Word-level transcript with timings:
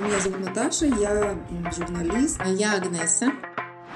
Меня 0.00 0.20
зовут 0.20 0.38
Наташа, 0.38 0.86
я 0.86 1.36
журналист. 1.76 2.36
А 2.38 2.48
я 2.48 2.74
Агнеса. 2.74 3.32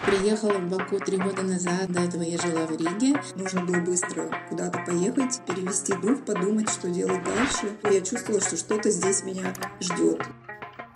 Приехала 0.04 0.54
в 0.54 0.68
Баку 0.68 0.98
три 0.98 1.16
года 1.16 1.42
назад, 1.42 1.92
до 1.92 2.00
этого 2.00 2.22
я 2.22 2.38
жила 2.38 2.66
в 2.66 2.72
Риге. 2.72 3.22
Нужно 3.36 3.64
было 3.64 3.76
быстро 3.76 4.28
куда-то 4.48 4.80
поехать, 4.84 5.40
перевести 5.46 5.92
дух, 5.94 6.24
подумать, 6.24 6.68
что 6.68 6.90
делать 6.90 7.22
дальше. 7.22 7.76
Я 7.84 8.00
чувствовала, 8.00 8.40
что 8.40 8.56
что-то 8.56 8.90
здесь 8.90 9.22
меня 9.22 9.54
ждет. 9.80 10.26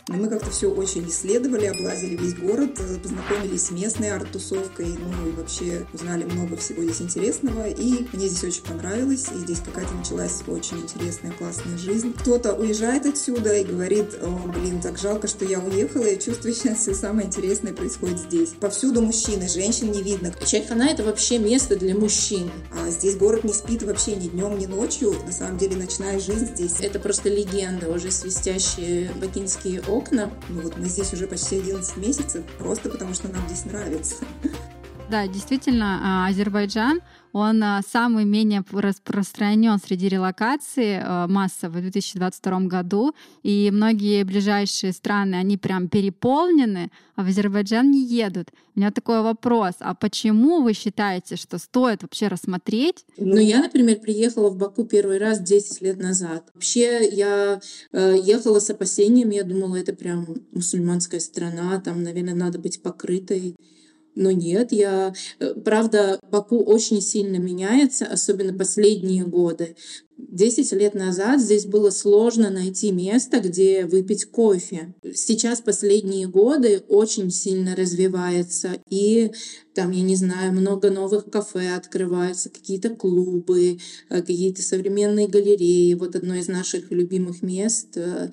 Но 0.08 0.18
мы 0.18 0.28
как-то 0.28 0.52
все 0.52 0.70
очень 0.70 1.08
исследовали, 1.08 1.66
облазили 1.66 2.14
весь 2.14 2.34
город, 2.34 2.78
э, 2.78 2.96
познакомились 3.02 3.66
с 3.66 3.70
местной 3.72 4.12
арт-тусовкой, 4.12 4.86
ну 4.86 5.28
и 5.28 5.32
вообще 5.32 5.84
узнали 5.92 6.22
много 6.22 6.56
всего 6.56 6.84
здесь 6.84 7.02
интересного. 7.02 7.68
И 7.68 8.06
мне 8.12 8.28
здесь 8.28 8.44
очень 8.44 8.62
понравилось, 8.62 9.26
и 9.34 9.38
здесь 9.38 9.58
какая-то 9.58 9.92
началась 9.94 10.44
очень 10.46 10.78
интересная, 10.78 11.32
классная 11.32 11.76
жизнь. 11.76 12.14
Кто-то 12.20 12.54
уезжает 12.54 13.04
отсюда 13.04 13.56
и 13.56 13.64
говорит, 13.64 14.14
о, 14.22 14.28
блин, 14.46 14.80
так 14.80 14.96
жалко, 14.96 15.26
что 15.26 15.44
я 15.44 15.58
уехала, 15.58 16.04
я 16.04 16.16
чувствую, 16.16 16.54
сейчас 16.54 16.78
все 16.78 16.94
самое 16.94 17.26
интересное 17.26 17.72
происходит 17.72 18.20
здесь. 18.20 18.50
Повсюду 18.50 19.02
мужчины, 19.02 19.48
женщин 19.48 19.90
не 19.90 20.02
видно. 20.02 20.32
Чайхана— 20.44 20.84
это 20.88 21.02
вообще 21.02 21.38
место 21.38 21.74
для 21.74 21.96
мужчин. 21.96 22.48
А 22.70 22.90
здесь 22.90 23.16
город 23.16 23.42
не 23.42 23.52
спит 23.52 23.82
вообще 23.82 24.14
ни 24.14 24.28
днем, 24.28 24.56
ни 24.56 24.66
ночью. 24.66 25.16
На 25.26 25.32
самом 25.32 25.58
деле 25.58 25.74
ночная 25.74 26.20
жизнь 26.20 26.54
здесь. 26.54 26.76
Это 26.78 27.00
просто 27.00 27.28
легенда, 27.28 27.90
уже 27.90 28.12
свистящие 28.12 29.10
бакинские 29.20 29.80
окна. 29.80 29.95
Ну 30.48 30.62
вот 30.62 30.76
мы 30.76 30.86
здесь 30.86 31.12
уже 31.12 31.26
почти 31.26 31.58
11 31.58 31.96
месяцев, 31.96 32.44
просто 32.58 32.88
потому 32.90 33.14
что 33.14 33.28
нам 33.28 33.46
здесь 33.48 33.64
нравится. 33.64 34.16
Да, 35.08 35.26
действительно, 35.28 36.00
а, 36.02 36.28
Азербайджан, 36.28 37.00
он 37.36 37.62
а, 37.62 37.82
самый 37.86 38.24
менее 38.24 38.64
распространен 38.72 39.78
среди 39.78 40.08
релокаций 40.08 40.98
а, 40.98 41.26
массово 41.28 41.72
в 41.72 41.80
2022 41.82 42.60
году, 42.60 43.14
и 43.42 43.70
многие 43.70 44.24
ближайшие 44.24 44.94
страны, 44.94 45.34
они 45.34 45.58
прям 45.58 45.88
переполнены, 45.88 46.90
а 47.14 47.24
в 47.24 47.28
Азербайджан 47.28 47.90
не 47.90 48.06
едут. 48.06 48.48
У 48.74 48.80
меня 48.80 48.90
такой 48.90 49.20
вопрос, 49.20 49.74
а 49.80 49.94
почему 49.94 50.62
вы 50.62 50.72
считаете, 50.72 51.36
что 51.36 51.58
стоит 51.58 52.00
вообще 52.00 52.28
рассмотреть? 52.28 53.04
Ну, 53.18 53.36
я, 53.36 53.60
например, 53.60 54.00
приехала 54.00 54.48
в 54.48 54.56
Баку 54.56 54.84
первый 54.84 55.18
раз 55.18 55.38
10 55.40 55.82
лет 55.82 55.98
назад. 55.98 56.48
Вообще, 56.54 57.06
я 57.06 57.60
э, 57.92 58.14
ехала 58.18 58.60
с 58.60 58.70
опасением, 58.70 59.28
я 59.28 59.44
думала, 59.44 59.76
это 59.76 59.92
прям 59.92 60.26
мусульманская 60.52 61.20
страна, 61.20 61.78
там, 61.82 62.02
наверное, 62.02 62.34
надо 62.34 62.58
быть 62.58 62.80
покрытой 62.80 63.56
но 64.16 64.30
нет, 64.30 64.72
я... 64.72 65.14
Э, 65.38 65.54
правда, 65.54 66.18
Баку 66.30 66.58
очень 66.58 67.00
сильно 67.00 67.36
меняется, 67.36 68.06
особенно 68.06 68.56
последние 68.56 69.24
годы. 69.24 69.76
Десять 70.16 70.72
лет 70.72 70.94
назад 70.94 71.40
здесь 71.42 71.66
было 71.66 71.90
сложно 71.90 72.48
найти 72.48 72.90
место, 72.90 73.40
где 73.40 73.84
выпить 73.84 74.24
кофе. 74.24 74.94
Сейчас 75.14 75.60
последние 75.60 76.26
годы 76.26 76.82
очень 76.88 77.30
сильно 77.30 77.76
развивается, 77.76 78.78
и 78.88 79.30
там, 79.74 79.90
я 79.90 80.02
не 80.02 80.16
знаю, 80.16 80.54
много 80.54 80.90
новых 80.90 81.30
кафе 81.30 81.74
открываются, 81.74 82.48
какие-то 82.48 82.90
клубы, 82.90 83.78
э, 84.08 84.20
какие-то 84.22 84.62
современные 84.62 85.28
галереи. 85.28 85.92
Вот 85.92 86.16
одно 86.16 86.34
из 86.34 86.48
наших 86.48 86.90
любимых 86.90 87.42
мест 87.42 87.96
э, 87.96 88.30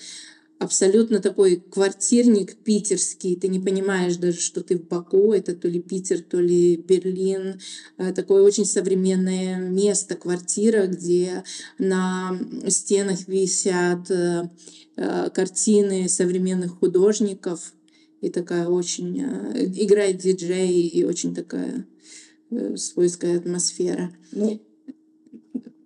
абсолютно 0.60 1.20
такой 1.20 1.58
квартирник 1.58 2.56
питерский. 2.58 3.36
Ты 3.36 3.48
не 3.48 3.60
понимаешь 3.60 4.16
даже, 4.18 4.40
что 4.40 4.62
ты 4.62 4.78
в 4.78 4.88
Баку. 4.88 5.34
Это 5.34 5.56
то 5.56 5.68
ли 5.68 5.82
Питер, 5.82 6.22
то 6.22 6.40
ли 6.40 6.78
Берлин. 6.78 7.60
Э, 7.98 8.14
такое 8.14 8.44
очень 8.44 8.66
современное 8.66 9.58
место, 9.58 10.16
квартира, 10.16 10.88
где 10.88 11.44
на 11.78 12.40
стенах 12.68 13.28
висят 13.28 14.10
э, 14.10 14.50
э, 14.96 15.30
картины 15.34 16.08
современных 16.08 16.80
художников. 16.80 17.74
И 18.22 18.30
такая 18.30 18.68
очень... 18.68 19.22
Играет 19.76 20.18
диджей 20.18 20.88
и 20.88 21.04
очень 21.04 21.36
такая 21.36 21.86
свойская 22.78 23.38
атмосфера. 23.38 24.16
Ну, 24.32 24.62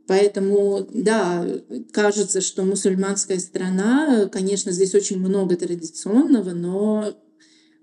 Поэтому, 0.08 0.88
да, 0.94 1.46
кажется, 1.92 2.40
что 2.40 2.64
мусульманская 2.64 3.40
страна, 3.40 4.30
конечно, 4.32 4.72
здесь 4.72 4.96
очень 4.96 5.20
много 5.20 5.58
традиционного, 5.58 6.52
но, 6.52 7.14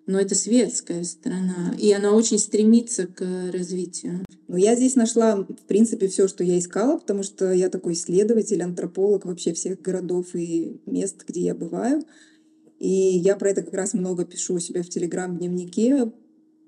но 0.06 0.18
это 0.18 0.34
светская 0.34 1.04
страна, 1.04 1.74
и 1.78 1.92
она 1.92 2.12
очень 2.12 2.38
стремится 2.38 3.06
к 3.06 3.22
развитию. 3.52 4.24
Ну, 4.48 4.56
я 4.56 4.74
здесь 4.74 4.96
нашла, 4.96 5.36
в 5.36 5.66
принципе, 5.66 6.08
все, 6.08 6.26
что 6.26 6.42
я 6.42 6.58
искала, 6.58 6.96
потому 6.96 7.22
что 7.22 7.52
я 7.52 7.68
такой 7.68 7.92
исследователь, 7.92 8.62
антрополог 8.62 9.26
вообще 9.26 9.52
всех 9.52 9.82
городов 9.82 10.34
и 10.34 10.80
мест, 10.86 11.24
где 11.28 11.42
я 11.42 11.54
бываю. 11.54 12.04
И 12.78 12.88
я 12.88 13.36
про 13.36 13.50
это 13.50 13.62
как 13.62 13.74
раз 13.74 13.92
много 13.92 14.24
пишу 14.24 14.54
у 14.54 14.58
себя 14.60 14.82
в 14.82 14.88
Телеграм-дневнике, 14.88 16.10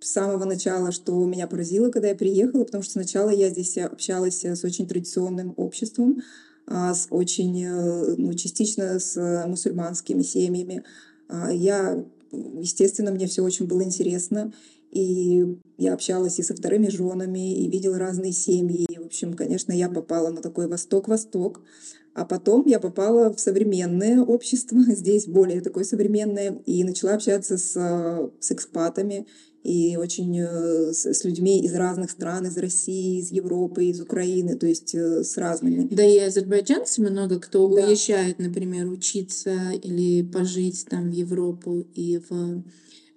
с 0.01 0.13
самого 0.13 0.45
начала, 0.45 0.93
что 0.93 1.25
меня 1.25 1.47
поразило, 1.47 1.91
когда 1.91 2.09
я 2.09 2.15
приехала, 2.15 2.65
потому 2.65 2.83
что 2.83 2.93
сначала 2.93 3.31
я 3.31 3.51
здесь 3.51 3.79
общалась 3.79 4.45
с 4.45 4.65
очень 4.65 4.87
традиционным 4.87 5.55
обществом, 5.57 6.23
а, 6.67 6.95
с 6.95 7.07
очень, 7.11 7.65
э, 7.65 8.15
ну, 8.17 8.35
частично 8.35 8.99
с 8.99 9.45
мусульманскими 9.47 10.23
семьями. 10.23 10.83
А, 11.29 11.53
я, 11.53 12.05
естественно, 12.33 13.11
мне 13.11 13.27
все 13.27 13.43
очень 13.43 13.67
было 13.67 13.83
интересно, 13.83 14.53
и 14.91 15.59
я 15.79 15.95
общалась 15.95 16.39
и 16.39 16.43
со 16.43 16.55
вторыми 16.55 16.89
женами, 16.89 17.55
и 17.55 17.69
видела 17.69 17.99
разные 17.99 18.33
семьи. 18.33 18.87
И, 18.89 18.99
в 18.99 19.07
общем, 19.07 19.35
конечно, 19.35 19.73
я 19.73 19.89
попала 19.89 20.31
на 20.31 20.41
такой 20.41 20.69
восток-восток. 20.69 21.61
А 22.15 22.25
потом 22.25 22.65
я 22.67 22.81
попала 22.81 23.31
в 23.31 23.39
современное 23.39 24.23
общество, 24.23 24.81
здесь 24.89 25.27
более 25.27 25.61
такое 25.61 25.85
современное, 25.85 26.63
и 26.65 26.83
начала 26.83 27.15
общаться 27.15 27.59
с, 27.59 27.73
с 28.41 28.53
экспатами, 28.53 29.27
и 29.67 29.97
очень 29.97 30.39
э, 30.39 30.93
с, 30.93 31.25
людьми 31.25 31.61
из 31.61 31.75
разных 31.75 32.13
стран, 32.13 32.47
из 32.47 32.57
России, 32.57 33.19
из 33.19 33.33
Европы, 33.33 33.87
из 33.87 34.01
Украины, 34.01 34.57
то 34.57 34.67
есть 34.67 34.95
э, 34.95 35.25
с 35.25 35.37
разными. 35.37 35.89
Да 35.91 36.05
и 36.05 36.19
азербайджанцы 36.19 37.03
много 37.03 37.41
кто 37.41 37.67
да. 37.69 37.87
уезжает, 37.87 38.39
например, 38.39 38.87
учиться 38.87 39.73
или 39.83 40.23
пожить 40.23 40.87
там 40.89 41.11
в 41.11 41.13
Европу 41.13 41.85
и 41.95 42.21
в 42.29 42.63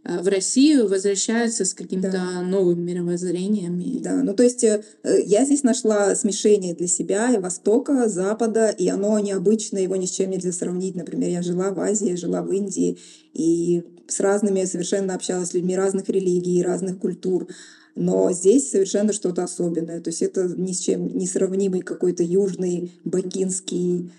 Э, 0.03 0.21
в 0.21 0.27
Россию 0.27 0.87
возвращаются 0.87 1.65
с 1.65 1.73
каким-то 1.73 2.11
да. 2.11 2.41
новым 2.41 2.83
мировоззрением. 2.83 4.01
Да, 4.01 4.23
ну 4.23 4.33
то 4.33 4.43
есть 4.43 4.63
я 4.63 5.45
здесь 5.45 5.63
нашла 5.63 6.15
смешение 6.15 6.73
для 6.73 6.87
себя 6.87 7.33
и 7.33 7.37
Востока, 7.37 8.07
Запада, 8.07 8.69
и 8.69 8.87
оно 8.87 9.19
необычное, 9.19 9.83
его 9.83 9.95
ни 9.95 10.05
с 10.05 10.11
чем 10.11 10.29
нельзя 10.29 10.51
сравнить. 10.51 10.95
Например, 10.95 11.29
я 11.29 11.41
жила 11.41 11.71
в 11.71 11.79
Азии, 11.79 12.15
жила 12.15 12.41
в 12.41 12.51
Индии, 12.51 12.97
и 13.33 13.83
с 14.09 14.19
разными 14.19 14.65
совершенно 14.65 15.15
общалась 15.15 15.49
с 15.49 15.53
людьми 15.53 15.75
разных 15.75 16.09
религий, 16.09 16.63
разных 16.63 16.99
культур. 16.99 17.47
Но 17.95 18.31
здесь 18.31 18.69
совершенно 18.69 19.13
что-то 19.13 19.43
особенное. 19.43 19.99
То 19.99 20.09
есть 20.09 20.21
это 20.21 20.47
ни 20.47 20.71
с 20.71 20.79
чем 20.79 21.17
не 21.17 21.27
сравнимый 21.27 21.81
какой-то 21.81 22.23
южный, 22.23 22.91
бакинский 23.03 24.11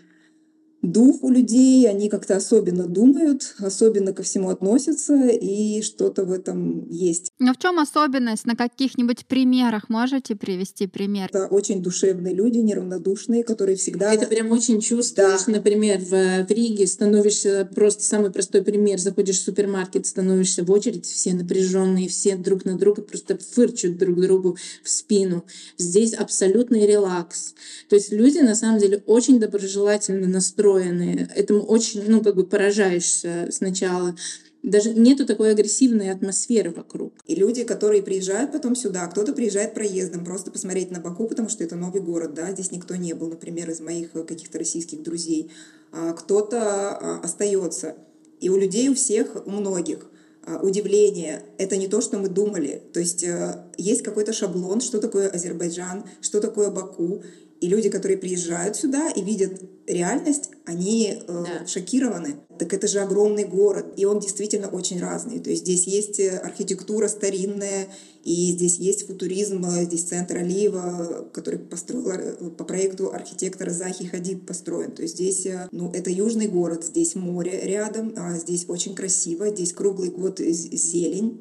дух 0.83 1.23
у 1.23 1.31
людей, 1.31 1.89
они 1.89 2.09
как-то 2.09 2.37
особенно 2.37 2.87
думают, 2.87 3.55
особенно 3.59 4.13
ко 4.13 4.23
всему 4.23 4.49
относятся, 4.49 5.29
и 5.29 5.83
что-то 5.83 6.25
в 6.25 6.33
этом 6.33 6.89
есть. 6.89 7.33
Но 7.39 7.53
в 7.53 7.59
чем 7.59 7.79
особенность? 7.79 8.47
На 8.47 8.57
каких-нибудь 8.57 9.27
примерах 9.27 9.89
можете 9.89 10.37
привести 10.37 10.87
пример? 10.87 11.29
Это 11.33 11.47
очень 11.47 11.83
душевные 11.83 12.35
люди, 12.35 12.59
неравнодушные, 12.59 13.45
которые 13.45 13.77
всегда... 13.77 14.13
Это 14.13 14.27
прям 14.27 14.51
очень 14.51 14.81
чувствуешь. 14.81 15.45
Да. 15.47 15.53
Например, 15.53 15.99
в, 15.99 16.47
в 16.47 16.51
Риге 16.51 16.87
становишься, 16.87 17.69
просто 17.75 18.03
самый 18.03 18.31
простой 18.31 18.63
пример, 18.63 18.99
заходишь 18.99 19.39
в 19.39 19.45
супермаркет, 19.45 20.07
становишься 20.07 20.65
в 20.65 20.71
очередь, 20.71 21.05
все 21.05 21.35
напряженные, 21.35 22.09
все 22.09 22.37
друг 22.37 22.65
на 22.65 22.79
друга 22.79 23.03
просто 23.03 23.39
фырчут 23.39 23.99
друг 23.99 24.21
другу 24.21 24.57
в 24.83 24.89
спину. 24.89 25.45
Здесь 25.77 26.15
абсолютный 26.15 26.87
релакс. 26.87 27.55
То 27.89 27.97
есть 27.97 28.13
люди 28.13 28.39
на 28.39 28.55
самом 28.55 28.79
деле 28.79 29.03
очень 29.07 29.41
доброжелательно 29.41 30.27
настроены 30.27 30.70
настроены. 30.71 31.29
Этому 31.35 31.63
очень, 31.63 32.05
ну, 32.09 32.23
как 32.23 32.35
бы 32.35 32.45
поражаешься 32.45 33.49
сначала. 33.51 34.15
Даже 34.63 34.93
нету 34.93 35.25
такой 35.25 35.53
агрессивной 35.53 36.11
атмосферы 36.11 36.71
вокруг. 36.71 37.15
И 37.27 37.35
люди, 37.35 37.65
которые 37.65 38.03
приезжают 38.03 38.53
потом 38.53 38.77
сюда, 38.77 39.07
кто-то 39.07 39.33
приезжает 39.33 39.73
проездом, 39.73 40.25
просто 40.25 40.51
посмотреть 40.51 40.91
на 40.91 41.01
Баку, 41.01 41.27
потому 41.27 41.49
что 41.49 41.65
это 41.65 41.77
новый 41.77 42.03
город, 42.03 42.35
да, 42.35 42.53
здесь 42.53 42.71
никто 42.71 42.95
не 42.97 43.15
был, 43.15 43.29
например, 43.29 43.71
из 43.71 43.81
моих 43.81 44.13
каких-то 44.13 44.59
российских 44.59 45.03
друзей. 45.03 45.51
А 45.93 46.13
кто-то 46.13 46.59
а, 46.61 47.21
остается. 47.25 47.97
И 48.41 48.51
у 48.51 48.59
людей, 48.59 48.91
у 48.91 48.95
всех, 48.95 49.47
у 49.47 49.51
многих 49.51 50.11
а, 50.45 50.59
удивление. 50.61 51.43
Это 51.57 51.79
не 51.79 51.89
то, 51.89 52.03
что 52.03 52.19
мы 52.19 52.29
думали. 52.29 52.83
То 52.93 53.01
есть 53.01 53.25
э, 53.25 53.65
есть 53.77 54.03
какой-то 54.03 54.33
шаблон, 54.33 54.81
что 54.81 55.01
такое 55.01 55.29
Азербайджан, 55.29 56.05
что 56.21 56.41
такое 56.41 56.71
Баку. 56.71 57.23
И 57.61 57.69
люди, 57.69 57.91
которые 57.91 58.17
приезжают 58.17 58.77
сюда 58.77 59.11
и 59.11 59.23
видят 59.23 59.61
реальность, 59.87 60.51
они 60.65 61.15
э, 61.15 61.27
да. 61.27 61.67
шокированы. 61.67 62.37
так 62.59 62.73
это 62.73 62.87
же 62.89 63.01
огромный 63.01 63.45
город, 63.45 63.95
и 63.97 64.07
он 64.07 64.19
действительно 64.19 64.69
очень 64.69 65.01
разный. 65.01 65.41
То 65.41 65.51
есть 65.51 65.63
здесь 65.63 65.87
есть 65.87 66.21
э, 66.21 66.39
архитектура 66.39 67.09
старинная, 67.09 67.89
и 68.25 68.53
здесь 68.53 68.79
есть 68.79 69.07
футуризм, 69.07 69.63
э, 69.65 69.85
здесь 69.85 70.05
центр 70.05 70.39
Алиева, 70.39 71.29
который 71.35 71.59
построил 71.59 72.11
э, 72.11 72.51
по 72.51 72.65
проекту 72.65 73.13
архитектора 73.13 73.71
Захи 73.71 74.07
Хадид 74.07 74.47
построен. 74.47 74.93
То 74.93 75.03
есть 75.03 75.17
здесь, 75.17 75.47
ну, 75.71 75.91
это 75.93 76.11
южный 76.11 76.49
город, 76.49 76.85
здесь 76.85 77.15
море 77.15 77.61
рядом, 77.65 78.15
а 78.17 78.39
здесь 78.39 78.65
очень 78.69 78.95
красиво, 78.95 79.51
здесь 79.51 79.75
круглый 79.75 80.11
год 80.11 80.39
зелень 80.39 81.41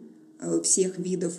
всех 0.63 0.97
видов. 0.97 1.33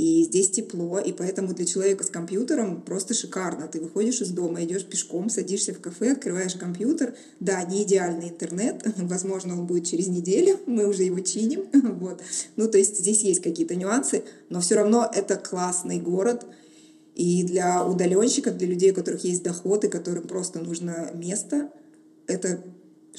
И 0.00 0.24
здесь 0.24 0.50
тепло, 0.50 0.98
и 0.98 1.12
поэтому 1.12 1.52
для 1.52 1.66
человека 1.66 2.04
с 2.04 2.08
компьютером 2.08 2.80
просто 2.80 3.12
шикарно. 3.12 3.68
Ты 3.68 3.82
выходишь 3.82 4.22
из 4.22 4.30
дома, 4.30 4.64
идешь 4.64 4.86
пешком, 4.86 5.28
садишься 5.28 5.74
в 5.74 5.80
кафе, 5.82 6.12
открываешь 6.12 6.54
компьютер. 6.54 7.14
Да, 7.38 7.62
не 7.64 7.82
идеальный 7.82 8.30
интернет, 8.30 8.82
возможно, 8.96 9.60
он 9.60 9.66
будет 9.66 9.84
через 9.84 10.08
неделю, 10.08 10.58
мы 10.66 10.86
уже 10.88 11.02
его 11.02 11.20
чиним. 11.20 11.66
Вот. 12.00 12.22
Ну, 12.56 12.66
то 12.66 12.78
есть 12.78 12.98
здесь 12.98 13.20
есть 13.20 13.42
какие-то 13.42 13.74
нюансы, 13.74 14.22
но 14.48 14.60
все 14.60 14.76
равно 14.76 15.06
это 15.14 15.36
классный 15.36 16.00
город. 16.00 16.46
И 17.14 17.42
для 17.42 17.84
удаленщиков, 17.84 18.56
для 18.56 18.68
людей, 18.68 18.92
у 18.92 18.94
которых 18.94 19.22
есть 19.24 19.42
доход 19.42 19.84
и 19.84 19.88
которым 19.88 20.26
просто 20.26 20.60
нужно 20.60 21.10
место, 21.12 21.70
это 22.26 22.64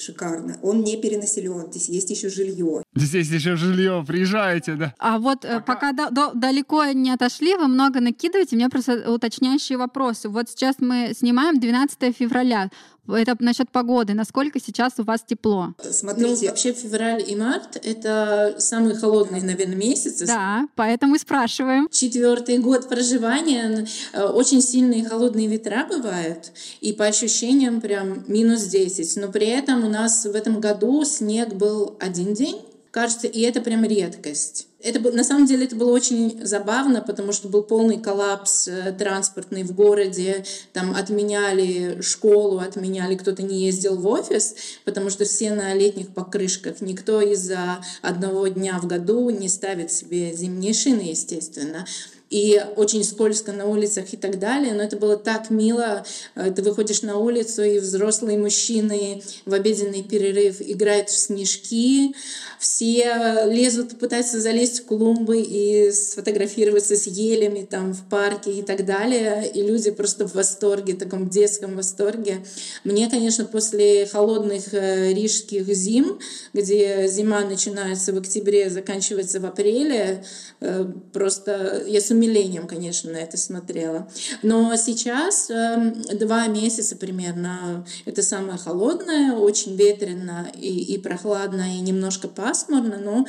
шикарно. 0.02 0.58
Он 0.62 0.82
не 0.82 0.96
перенаселен, 0.96 1.70
здесь 1.70 1.88
есть 1.88 2.10
еще 2.10 2.28
жилье. 2.28 2.82
Здесь 2.94 3.30
еще 3.30 3.56
жилье, 3.56 4.04
приезжайте, 4.06 4.74
да. 4.74 4.94
А 4.98 5.18
вот 5.18 5.44
э, 5.44 5.60
пока, 5.60 5.92
пока 5.92 5.92
до, 5.92 6.10
до, 6.10 6.32
далеко 6.34 6.84
не 6.86 7.10
отошли, 7.10 7.54
вы 7.54 7.68
много 7.68 8.00
накидываете, 8.00 8.56
у 8.56 8.58
меня 8.58 8.68
просто 8.68 9.10
уточняющие 9.10 9.78
вопросы. 9.78 10.28
Вот 10.28 10.48
сейчас 10.50 10.76
мы 10.80 11.12
снимаем 11.16 11.58
12 11.58 12.16
февраля. 12.16 12.70
Это 13.08 13.36
насчет 13.40 13.70
погоды. 13.70 14.14
Насколько 14.14 14.60
сейчас 14.60 14.94
у 14.98 15.04
вас 15.04 15.22
тепло? 15.26 15.74
Смотрите. 15.90 16.46
Ну, 16.46 16.48
вообще 16.48 16.72
февраль 16.72 17.24
и 17.26 17.34
март— 17.34 17.76
это 17.82 18.56
самые 18.58 18.94
холодные, 18.94 19.42
наверное, 19.42 19.76
месяцы. 19.76 20.26
Да, 20.26 20.68
поэтому 20.76 21.16
и 21.16 21.18
спрашиваем. 21.18 21.88
Четвертый 21.90 22.58
год 22.58 22.88
проживания. 22.88 23.86
Э, 24.12 24.26
очень 24.26 24.62
сильные 24.62 25.04
холодные 25.04 25.48
ветра 25.48 25.86
бывают. 25.88 26.52
И 26.80 26.92
по 26.92 27.06
ощущениям 27.06 27.80
прям 27.80 28.24
минус 28.28 28.64
10. 28.64 29.16
Но 29.16 29.28
при 29.28 29.46
этом 29.46 29.84
у 29.84 29.88
нас 29.88 30.24
в 30.24 30.34
этом 30.34 30.60
году 30.60 31.04
снег 31.04 31.54
был 31.54 31.96
один 32.00 32.34
день 32.34 32.60
кажется, 32.92 33.26
и 33.26 33.40
это 33.40 33.60
прям 33.60 33.84
редкость. 33.84 34.68
Это, 34.78 35.00
на 35.12 35.24
самом 35.24 35.46
деле 35.46 35.64
это 35.64 35.76
было 35.76 35.92
очень 35.92 36.44
забавно, 36.44 37.00
потому 37.00 37.32
что 37.32 37.48
был 37.48 37.62
полный 37.62 37.98
коллапс 37.98 38.68
э, 38.68 38.92
транспортный 38.98 39.62
в 39.62 39.72
городе. 39.74 40.44
Там 40.72 40.94
отменяли 40.94 42.00
школу, 42.02 42.58
отменяли, 42.58 43.14
кто-то 43.16 43.42
не 43.42 43.64
ездил 43.64 43.96
в 43.96 44.06
офис, 44.06 44.54
потому 44.84 45.08
что 45.08 45.24
все 45.24 45.52
на 45.52 45.72
летних 45.72 46.12
покрышках. 46.12 46.80
Никто 46.80 47.20
из-за 47.20 47.82
одного 48.02 48.48
дня 48.48 48.78
в 48.78 48.86
году 48.86 49.30
не 49.30 49.48
ставит 49.48 49.90
себе 49.90 50.32
зимние 50.34 50.74
шины, 50.74 51.02
естественно 51.02 51.86
и 52.32 52.64
очень 52.76 53.04
скользко 53.04 53.52
на 53.52 53.66
улицах 53.66 54.14
и 54.14 54.16
так 54.16 54.38
далее. 54.38 54.72
Но 54.72 54.82
это 54.82 54.96
было 54.96 55.18
так 55.18 55.50
мило. 55.50 56.02
Э, 56.34 56.50
ты 56.50 56.62
выходишь 56.62 57.02
на 57.02 57.18
улицу, 57.18 57.62
и 57.62 57.78
взрослые 57.78 58.38
мужчины 58.38 59.22
в 59.44 59.52
обеденный 59.52 60.02
перерыв 60.02 60.56
играют 60.60 61.10
в 61.10 61.18
снежки. 61.18 62.14
Все 62.58 63.44
лезут, 63.50 63.98
пытаются 63.98 64.40
залезть 64.40 64.80
в 64.80 64.86
клумбы 64.86 65.42
и 65.42 65.92
сфотографироваться 65.92 66.96
с 66.96 67.06
елями 67.06 67.66
там 67.70 67.92
в 67.92 68.08
парке 68.08 68.50
и 68.50 68.62
так 68.62 68.86
далее. 68.86 69.50
И 69.54 69.60
люди 69.60 69.90
просто 69.90 70.26
в 70.26 70.34
восторге, 70.34 70.94
таком 70.94 71.28
детском 71.28 71.76
восторге. 71.76 72.46
Мне, 72.82 73.10
конечно, 73.10 73.44
после 73.44 74.06
холодных 74.06 74.72
э, 74.72 75.12
рижских 75.12 75.66
зим, 75.66 76.18
где 76.54 77.06
зима 77.08 77.42
начинается 77.42 78.14
в 78.14 78.16
октябре, 78.16 78.70
заканчивается 78.70 79.38
в 79.38 79.44
апреле, 79.44 80.24
э, 80.60 80.86
просто 81.12 81.84
я 81.86 82.00
сумела 82.00 82.21
умилением, 82.22 82.66
конечно, 82.66 83.12
на 83.12 83.16
это 83.16 83.36
смотрела. 83.36 84.08
Но 84.42 84.74
сейчас 84.76 85.50
э, 85.50 85.92
два 86.14 86.46
месяца 86.46 86.96
примерно 86.96 87.84
это 88.04 88.22
самое 88.22 88.58
холодное, 88.58 89.32
очень 89.32 89.76
ветрено 89.76 90.50
и, 90.54 90.94
и 90.94 90.98
прохладно, 90.98 91.76
и 91.76 91.80
немножко 91.80 92.28
пасмурно, 92.28 92.98
но 92.98 93.26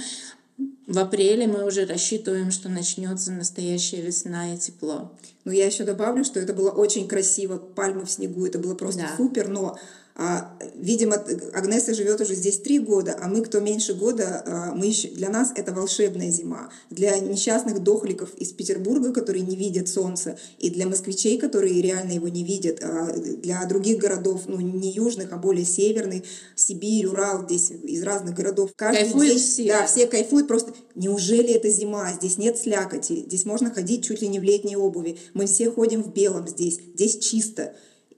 в 0.85 0.99
апреле 0.99 1.47
мы 1.47 1.65
уже 1.65 1.85
рассчитываем, 1.85 2.51
что 2.51 2.69
начнется 2.69 3.31
настоящая 3.31 4.01
весна 4.01 4.53
и 4.53 4.57
тепло. 4.57 5.11
Ну, 5.45 5.51
я 5.51 5.65
еще 5.65 5.83
добавлю, 5.83 6.23
что 6.23 6.39
это 6.39 6.53
было 6.53 6.69
очень 6.69 7.07
красиво, 7.07 7.57
пальмы 7.57 8.05
в 8.05 8.11
снегу, 8.11 8.45
это 8.45 8.59
было 8.59 8.75
просто 8.75 9.01
да. 9.01 9.17
супер, 9.17 9.47
но 9.47 9.77
а, 10.15 10.55
видимо, 10.75 11.15
Агнеса 11.53 11.95
живет 11.95 12.21
уже 12.21 12.35
здесь 12.35 12.59
три 12.59 12.77
года, 12.77 13.17
а 13.19 13.27
мы, 13.27 13.41
кто 13.41 13.59
меньше 13.59 13.95
года, 13.95 14.43
а, 14.45 14.75
мы 14.75 14.85
еще, 14.85 15.07
для 15.07 15.29
нас 15.29 15.51
это 15.55 15.73
волшебная 15.73 16.29
зима. 16.29 16.69
Для 16.91 17.17
несчастных 17.17 17.81
дохликов 17.81 18.33
из 18.35 18.51
Петербурга, 18.51 19.11
которые 19.11 19.43
не 19.43 19.55
видят 19.55 19.89
солнца, 19.89 20.37
и 20.59 20.69
для 20.69 20.85
москвичей, 20.85 21.39
которые 21.39 21.81
реально 21.81 22.11
его 22.11 22.27
не 22.27 22.43
видят, 22.43 22.79
а, 22.83 23.11
для 23.13 23.65
других 23.65 23.97
городов, 23.97 24.43
ну, 24.45 24.59
не 24.59 24.91
южных, 24.91 25.31
а 25.31 25.37
более 25.37 25.65
северных, 25.65 26.23
Сибирь, 26.55 27.07
Урал, 27.07 27.45
здесь 27.45 27.71
из 27.71 28.03
разных 28.03 28.35
городов. 28.35 28.71
Каждый 28.75 29.05
кайфуют 29.05 29.31
здесь, 29.31 29.49
все. 29.49 29.67
Да, 29.67 29.87
все 29.87 30.05
кайфуют 30.05 30.47
просто. 30.47 30.73
Неужели 30.93 31.53
это 31.53 31.69
зима? 31.69 32.13
Здесь 32.13 32.37
нет 32.37 32.59
слякоти, 32.59 33.23
здесь 33.25 33.45
можно 33.45 33.71
ходить 33.71 34.05
чуть 34.05 34.21
ли 34.21 34.27
не 34.27 34.39
в 34.39 34.43
летней 34.43 34.75
обуви. 34.75 35.17
Мы 35.33 35.47
все 35.47 35.71
ходим 35.71 36.03
в 36.03 36.13
белом 36.13 36.47
здесь, 36.47 36.79
здесь 36.93 37.17
чисто. 37.17 37.73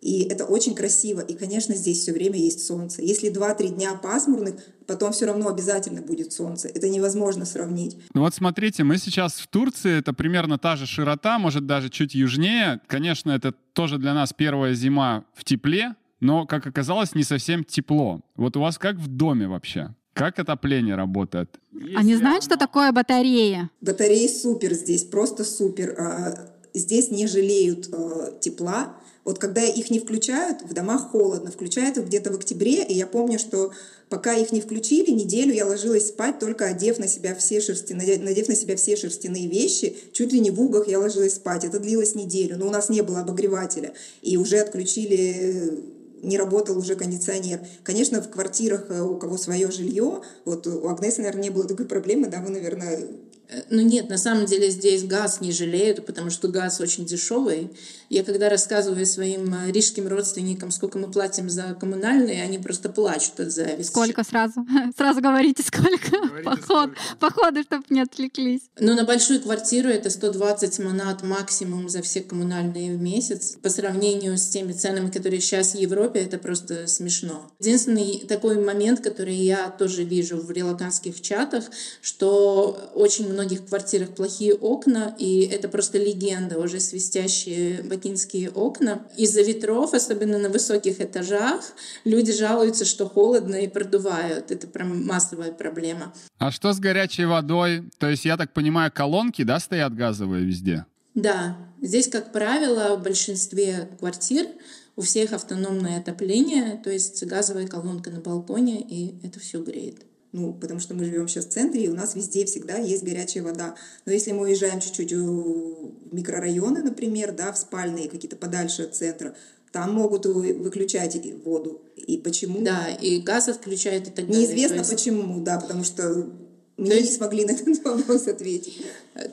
И 0.05 0.21
это 0.29 0.45
очень 0.45 0.75
красиво. 0.75 1.19
И, 1.21 1.33
конечно, 1.33 1.73
здесь 1.73 1.97
все 1.97 2.13
время 2.13 2.37
есть 2.37 2.63
солнце. 2.63 3.01
Если 3.01 3.31
2-3 3.31 3.69
дня 3.69 3.95
пасмурных, 3.95 4.53
потом 4.85 5.13
все 5.13 5.25
равно 5.25 5.49
обязательно 5.49 6.03
будет 6.03 6.31
солнце. 6.31 6.67
Это 6.67 6.89
невозможно 6.89 7.43
сравнить. 7.43 7.97
Ну 8.13 8.21
вот 8.21 8.35
смотрите, 8.35 8.83
мы 8.83 8.99
сейчас 8.99 9.39
в 9.39 9.47
Турции, 9.47 9.97
это 9.97 10.13
примерно 10.13 10.59
та 10.59 10.75
же 10.75 10.85
широта, 10.85 11.39
может 11.39 11.65
даже 11.65 11.89
чуть 11.89 12.13
южнее. 12.13 12.81
Конечно, 12.85 13.31
это 13.31 13.51
тоже 13.73 13.97
для 13.97 14.13
нас 14.13 14.31
первая 14.31 14.75
зима 14.75 15.25
в 15.33 15.43
тепле, 15.43 15.95
но, 16.19 16.45
как 16.45 16.67
оказалось, 16.67 17.15
не 17.15 17.23
совсем 17.23 17.63
тепло. 17.63 18.21
Вот 18.35 18.55
у 18.57 18.61
вас 18.61 18.77
как 18.77 18.97
в 18.97 19.07
доме 19.07 19.47
вообще? 19.47 19.95
Как 20.13 20.37
отопление 20.37 20.93
работает? 20.93 21.59
Они 21.95 22.15
знают, 22.15 22.43
что 22.43 22.57
такое 22.57 22.91
батарея? 22.91 23.71
Батареи 23.81 24.27
супер 24.27 24.75
здесь, 24.75 25.03
просто 25.03 25.43
супер. 25.43 25.95
А, 25.99 26.53
здесь 26.75 27.09
не 27.09 27.25
жалеют 27.25 27.89
э, 27.91 28.39
тепла. 28.39 28.97
Вот 29.25 29.39
когда 29.39 29.63
их 29.63 29.89
не 29.89 29.99
включают, 29.99 30.61
в 30.61 30.73
домах 30.73 31.09
холодно, 31.09 31.51
включают 31.51 31.97
их 31.97 32.05
где-то 32.05 32.31
в 32.31 32.35
октябре, 32.35 32.83
и 32.83 32.93
я 32.93 33.07
помню, 33.07 33.39
что 33.39 33.73
пока 34.07 34.35
их 34.35 34.51
не 34.51 34.61
включили, 34.61 35.09
неделю 35.09 35.51
я 35.51 35.65
ложилась 35.65 36.09
спать, 36.09 36.37
только 36.37 36.65
одев 36.65 36.99
на 36.99 37.07
себя 37.07 37.33
все 37.33 37.59
шерсти, 37.59 37.93
надев 37.93 38.47
на 38.47 38.55
себя 38.55 38.75
все 38.75 38.95
шерстяные 38.95 39.47
вещи, 39.47 39.97
чуть 40.13 40.31
ли 40.31 40.39
не 40.39 40.51
в 40.51 40.61
угах 40.61 40.87
я 40.87 40.99
ложилась 40.99 41.33
спать. 41.33 41.65
Это 41.65 41.79
длилось 41.79 42.13
неделю, 42.13 42.57
но 42.57 42.67
у 42.67 42.69
нас 42.69 42.87
не 42.89 43.01
было 43.01 43.21
обогревателя, 43.21 43.93
и 44.21 44.37
уже 44.37 44.59
отключили 44.59 45.83
не 46.21 46.37
работал 46.37 46.77
уже 46.77 46.95
кондиционер. 46.95 47.59
Конечно, 47.83 48.19
в 48.21 48.29
квартирах, 48.29 48.87
э, 48.89 48.99
у 48.99 49.15
кого 49.17 49.37
свое 49.37 49.69
жилье, 49.69 50.21
вот 50.43 50.65
у 50.65 50.87
Агнесы, 50.87 51.17
наверное, 51.17 51.43
не 51.43 51.49
было 51.51 51.65
такой 51.65 51.85
проблемы, 51.85 52.27
да, 52.27 52.41
вы, 52.41 52.49
наверное, 52.49 52.99
Э, 52.99 53.34
ну 53.69 53.81
нет, 53.81 54.09
на 54.09 54.17
самом 54.17 54.45
деле 54.45 54.69
здесь 54.69 55.03
газ 55.03 55.41
не 55.41 55.51
жалеют, 55.51 56.05
потому 56.05 56.29
что 56.29 56.47
газ 56.47 56.79
очень 56.79 57.05
дешевый. 57.05 57.71
Я 58.09 58.23
когда 58.23 58.49
рассказываю 58.49 59.05
своим 59.05 59.53
э, 59.53 59.71
рижским 59.71 60.07
родственникам, 60.07 60.71
сколько 60.71 60.97
мы 60.97 61.09
платим 61.09 61.49
за 61.49 61.75
коммунальные, 61.79 62.43
они 62.43 62.59
просто 62.59 62.89
плачут 62.89 63.39
от 63.39 63.51
зависти. 63.51 63.89
Сколько 63.89 64.23
сразу? 64.23 64.65
Сразу 64.97 65.21
говорите, 65.21 65.63
сколько? 65.63 66.11
Говорите, 66.11 66.43
Поход, 66.43 66.91
сколько. 66.91 66.95
Походу, 67.19 67.63
чтобы 67.63 67.83
не 67.89 68.01
отвлеклись. 68.01 68.61
Ну, 68.79 68.93
на 68.95 69.05
большую 69.05 69.41
квартиру 69.41 69.89
это 69.89 70.09
120 70.09 70.79
монат 70.79 71.23
максимум 71.23 71.89
за 71.89 72.01
все 72.01 72.21
коммунальные 72.21 72.95
в 72.95 73.01
месяц. 73.01 73.57
По 73.61 73.69
сравнению 73.69 74.37
с 74.37 74.47
теми 74.47 74.73
ценами, 74.73 75.09
которые 75.09 75.41
сейчас 75.41 75.73
в 75.73 75.77
Европе, 75.77 76.19
это 76.19 76.37
просто 76.37 76.87
смешно. 76.87 77.51
Единственный 77.59 78.25
такой 78.27 78.63
момент, 78.63 79.01
который 79.01 79.35
я 79.35 79.69
тоже 79.69 80.03
вижу 80.03 80.37
в 80.37 80.51
релаканских 80.51 81.21
чатах, 81.21 81.65
что 82.01 82.91
очень 82.93 83.27
многих 83.45 83.65
квартирах 83.67 84.09
плохие 84.09 84.55
окна, 84.55 85.15
и 85.19 85.41
это 85.41 85.69
просто 85.69 85.99
легенда, 85.99 86.59
уже 86.59 86.79
свистящие 86.79 87.83
бакинские 87.83 88.49
окна. 88.49 89.05
Из-за 89.17 89.41
ветров, 89.41 89.93
особенно 89.93 90.39
на 90.39 90.49
высоких 90.49 90.99
этажах, 90.99 91.61
люди 92.05 92.33
жалуются, 92.33 92.85
что 92.85 93.07
холодно 93.07 93.55
и 93.55 93.67
продувают. 93.67 94.49
Это 94.49 94.67
прям 94.67 95.05
массовая 95.05 95.51
проблема. 95.51 96.13
А 96.39 96.51
что 96.51 96.73
с 96.73 96.79
горячей 96.79 97.25
водой? 97.25 97.83
То 97.99 98.09
есть, 98.09 98.25
я 98.25 98.35
так 98.35 98.51
понимаю, 98.51 98.91
колонки, 98.91 99.43
да, 99.43 99.59
стоят 99.59 99.93
газовые 99.93 100.43
везде? 100.43 100.85
Да, 101.13 101.57
здесь, 101.81 102.07
как 102.07 102.31
правило, 102.31 102.97
в 102.97 103.03
большинстве 103.03 103.89
квартир 103.99 104.47
у 104.95 105.01
всех 105.01 105.33
автономное 105.33 105.99
отопление, 105.99 106.81
то 106.83 106.89
есть 106.89 107.23
газовая 107.25 107.67
колонка 107.67 108.09
на 108.09 108.21
балконе, 108.21 108.81
и 108.81 109.15
это 109.23 109.39
все 109.39 109.61
греет 109.61 110.03
ну, 110.31 110.53
потому 110.53 110.79
что 110.79 110.93
мы 110.93 111.05
живем 111.05 111.27
сейчас 111.27 111.45
в 111.45 111.49
центре, 111.49 111.85
и 111.85 111.87
у 111.87 111.93
нас 111.93 112.15
везде 112.15 112.45
всегда 112.45 112.77
есть 112.77 113.03
горячая 113.03 113.43
вода. 113.43 113.75
Но 114.05 114.11
если 114.11 114.31
мы 114.31 114.43
уезжаем 114.43 114.79
чуть-чуть 114.81 115.13
в 115.13 115.91
микрорайоны, 116.11 116.83
например, 116.83 117.31
да, 117.31 117.51
в 117.51 117.57
спальные 117.57 118.09
какие-то 118.09 118.35
подальше 118.35 118.83
от 118.83 118.95
центра, 118.95 119.35
там 119.71 119.93
могут 119.93 120.25
выключать 120.25 121.17
воду. 121.43 121.81
И 121.95 122.17
почему? 122.17 122.61
Да, 122.61 122.87
и 122.87 123.19
газ 123.21 123.49
отключают 123.49 124.07
и 124.07 124.11
так 124.11 124.27
далее. 124.27 124.47
Неизвестно 124.47 124.77
есть- 124.77 124.89
почему, 124.89 125.41
да, 125.41 125.59
потому 125.59 125.83
что 125.83 126.29
мне 126.77 126.95
есть- 126.97 127.11
не 127.11 127.17
смогли 127.17 127.45
на 127.45 127.51
этот 127.51 127.83
вопрос 127.83 128.27
ответить. 128.27 128.85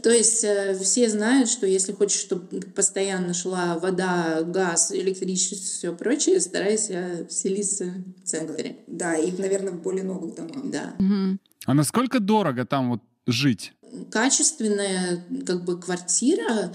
То 0.03 0.11
есть 0.11 0.45
э, 0.45 0.79
все 0.81 1.09
знают, 1.09 1.49
что 1.49 1.67
если 1.67 1.93
хочешь, 1.93 2.21
чтобы 2.21 2.61
постоянно 2.75 3.35
шла 3.35 3.79
вода, 3.79 4.43
газ, 4.43 4.93
электричество, 4.93 5.57
все 5.59 5.93
прочее, 5.97 6.41
старайся 6.41 7.27
селиться 7.29 7.93
в 8.23 8.29
центре. 8.29 8.77
Да, 8.87 9.17
и, 9.17 9.33
наверное, 9.33 9.73
в 9.73 9.83
более 9.83 10.05
новых 10.05 10.35
домах. 10.37 10.71
Да. 10.71 10.95
Мгм. 10.99 11.41
А 11.67 11.75
насколько 11.75 12.21
дорого 12.21 12.65
там 12.65 12.91
вот 12.91 13.01
жить? 13.27 13.73
Качественная 14.11 15.25
как 15.47 15.65
бы 15.65 15.79
квартира, 15.81 16.73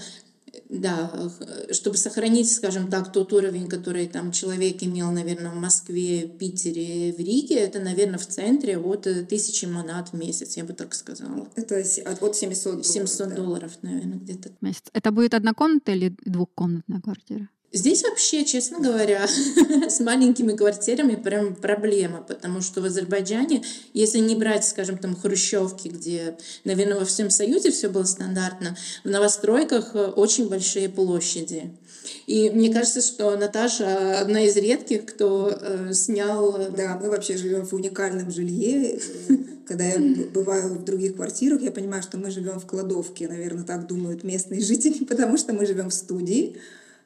да, 0.68 1.08
х- 1.08 1.72
чтобы 1.72 1.96
сохранить, 1.96 2.52
скажем 2.52 2.88
так, 2.88 3.12
тот 3.12 3.32
уровень, 3.32 3.68
который 3.68 4.06
там 4.06 4.32
человек 4.32 4.82
имел, 4.82 5.10
наверное, 5.10 5.50
в 5.50 5.56
Москве, 5.56 6.28
Питере, 6.28 7.12
в 7.12 7.18
Риге, 7.18 7.56
это, 7.56 7.80
наверное, 7.80 8.18
в 8.18 8.26
центре 8.26 8.78
от 8.78 9.06
э, 9.06 9.24
тысячи 9.24 9.64
монат 9.64 10.10
в 10.10 10.14
месяц, 10.14 10.56
я 10.56 10.64
бы 10.64 10.72
так 10.72 10.94
сказала. 10.94 11.48
Это 11.56 11.76
от 12.04 12.22
от 12.22 12.36
700 12.36 12.64
долларов. 12.64 12.86
700 12.86 13.28
да. 13.28 13.34
долларов, 13.34 13.72
наверное, 13.82 14.18
где-то. 14.18 14.50
Месяц. 14.60 14.84
Это 14.92 15.10
будет 15.10 15.34
однокомнатная 15.34 15.96
или 15.96 16.16
двухкомнатная 16.24 17.00
квартира? 17.00 17.48
Здесь 17.70 18.02
вообще, 18.02 18.46
честно 18.46 18.80
говоря, 18.80 19.26
с 19.88 20.00
маленькими 20.00 20.56
квартирами 20.56 21.16
прям 21.16 21.54
проблема, 21.54 22.22
потому 22.22 22.62
что 22.62 22.80
в 22.80 22.86
Азербайджане, 22.86 23.62
если 23.92 24.20
не 24.20 24.36
брать, 24.36 24.64
скажем, 24.64 24.96
там 24.96 25.14
хрущевки, 25.14 25.88
где, 25.88 26.38
наверное, 26.64 26.98
во 26.98 27.04
всем 27.04 27.28
Союзе 27.28 27.70
все 27.70 27.90
было 27.90 28.04
стандартно, 28.04 28.74
в 29.04 29.10
новостройках 29.10 29.90
э, 29.94 30.06
очень 30.06 30.48
большие 30.48 30.88
площади. 30.88 31.70
И 32.26 32.48
мне 32.48 32.72
кажется, 32.72 33.02
что 33.02 33.36
Наташа 33.36 34.18
одна 34.18 34.42
из 34.42 34.56
редких, 34.56 35.04
кто 35.04 35.50
э, 35.50 35.92
снял... 35.92 36.56
э, 36.56 36.70
Да, 36.70 36.98
мы 37.02 37.10
вообще 37.10 37.36
живем 37.36 37.66
в 37.66 37.72
уникальном 37.74 38.30
жилье. 38.30 38.98
Когда 39.66 39.84
я 39.84 39.98
бываю 40.32 40.74
в 40.74 40.84
других 40.84 41.16
квартирах, 41.16 41.60
я 41.60 41.70
понимаю, 41.70 42.02
что 42.02 42.16
мы 42.16 42.30
живем 42.30 42.58
в 42.58 42.66
кладовке. 42.66 43.28
Наверное, 43.28 43.64
так 43.64 43.86
думают 43.86 44.24
местные 44.24 44.62
жители, 44.62 45.04
потому 45.08 45.36
что 45.36 45.52
мы 45.52 45.66
живем 45.66 45.90
в 45.90 45.94
студии. 45.94 46.56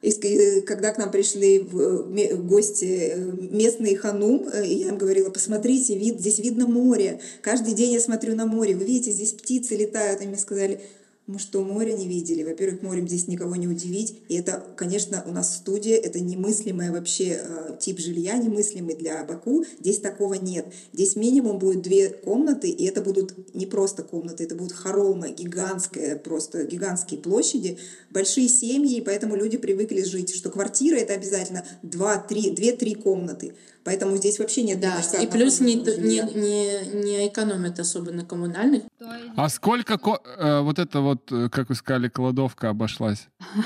Э, 0.03 0.61
когда 0.61 0.91
к 0.91 0.97
нам 0.97 1.11
пришли 1.11 1.59
в 1.59 2.11
э, 2.17 2.35
гости 2.35 3.13
э, 3.13 3.17
местные 3.17 3.95
ханум, 3.95 4.49
я 4.53 4.89
им 4.89 4.97
говорила, 4.97 5.29
посмотрите, 5.29 5.97
вид, 5.97 6.19
здесь 6.19 6.39
видно 6.39 6.67
море. 6.67 7.21
Каждый 7.41 7.73
день 7.73 7.93
я 7.93 8.01
смотрю 8.01 8.35
на 8.35 8.45
море. 8.45 8.75
Вы 8.75 8.83
видите, 8.83 9.11
здесь 9.11 9.31
птицы 9.31 9.75
летают. 9.75 10.19
Они 10.19 10.29
мне 10.29 10.37
сказали, 10.37 10.81
мы 11.25 11.39
что, 11.39 11.63
море 11.63 11.93
не 11.93 12.05
видели? 12.05 12.43
Во-первых, 12.43 12.81
морем 12.81 13.07
здесь 13.07 13.29
никого 13.29 13.55
не 13.55 13.65
удивить. 13.65 14.19
И 14.27 14.35
это, 14.35 14.61
конечно, 14.75 15.23
у 15.25 15.31
нас 15.31 15.55
студия, 15.55 15.95
это 15.95 16.19
немыслимый 16.19 16.91
вообще 16.91 17.39
э, 17.41 17.77
тип 17.79 17.99
жилья, 17.99 18.35
немыслимый 18.35 18.95
для 18.95 19.23
Баку. 19.23 19.63
Здесь 19.79 19.99
такого 19.99 20.33
нет. 20.33 20.65
Здесь 20.91 21.15
минимум 21.15 21.59
будет 21.59 21.81
две 21.81 22.09
комнаты, 22.09 22.69
и 22.69 22.85
это 22.85 23.01
будут 23.01 23.55
не 23.55 23.65
просто 23.65 24.03
комнаты, 24.03 24.43
это 24.43 24.55
будут 24.55 24.73
хоромы, 24.73 25.31
гигантские, 25.31 26.17
просто 26.17 26.65
гигантские 26.65 27.21
площади, 27.21 27.77
большие 28.11 28.49
семьи, 28.49 28.97
и 28.97 29.01
поэтому 29.01 29.37
люди 29.37 29.57
привыкли 29.57 30.01
жить, 30.03 30.35
что 30.35 30.49
квартира 30.49 30.97
это 30.97 31.13
обязательно 31.13 31.65
два, 31.83 32.17
три, 32.17 32.51
две-три 32.51 32.95
комнаты. 32.95 33.53
Поэтому 33.83 34.15
здесь 34.17 34.39
вообще 34.39 34.63
нет 34.63 34.79
Да, 34.79 35.01
и 35.21 35.27
плюс 35.27 35.59
не, 35.59 35.75
не, 35.75 36.21
не, 36.21 37.03
не 37.03 37.27
экономят 37.27 37.79
особо 37.79 38.11
на 38.11 38.23
коммунальных. 38.25 38.83
А 39.35 39.49
сколько 39.49 39.97
ко- 39.97 40.21
э, 40.37 40.61
вот 40.61 40.79
это 40.79 41.01
вот, 41.01 41.31
э, 41.31 41.49
как 41.49 41.69
вы 41.69 41.75
сказали, 41.75 42.07
кладовка 42.07 42.69
обошлась? 42.69 43.27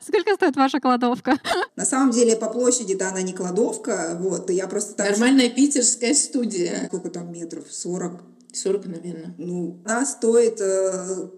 Сколько 0.00 0.34
стоит 0.34 0.56
ваша 0.56 0.80
кладовка? 0.80 1.38
На 1.76 1.84
самом 1.84 2.12
деле 2.12 2.34
по 2.36 2.48
площади-то 2.48 3.08
она 3.08 3.20
не 3.22 3.34
кладовка, 3.34 4.16
вот, 4.18 4.48
и 4.50 4.54
я 4.54 4.66
просто 4.66 4.94
так... 4.94 5.10
Нормальная 5.10 5.50
питерская 5.50 6.14
студия. 6.14 6.86
Сколько 6.86 7.10
там 7.10 7.30
метров? 7.30 7.64
40? 7.70 8.22
40, 8.52 8.86
наверное. 8.86 9.34
Ну, 9.36 9.80
она 9.84 10.06
стоит 10.06 10.60
э, 10.60 11.28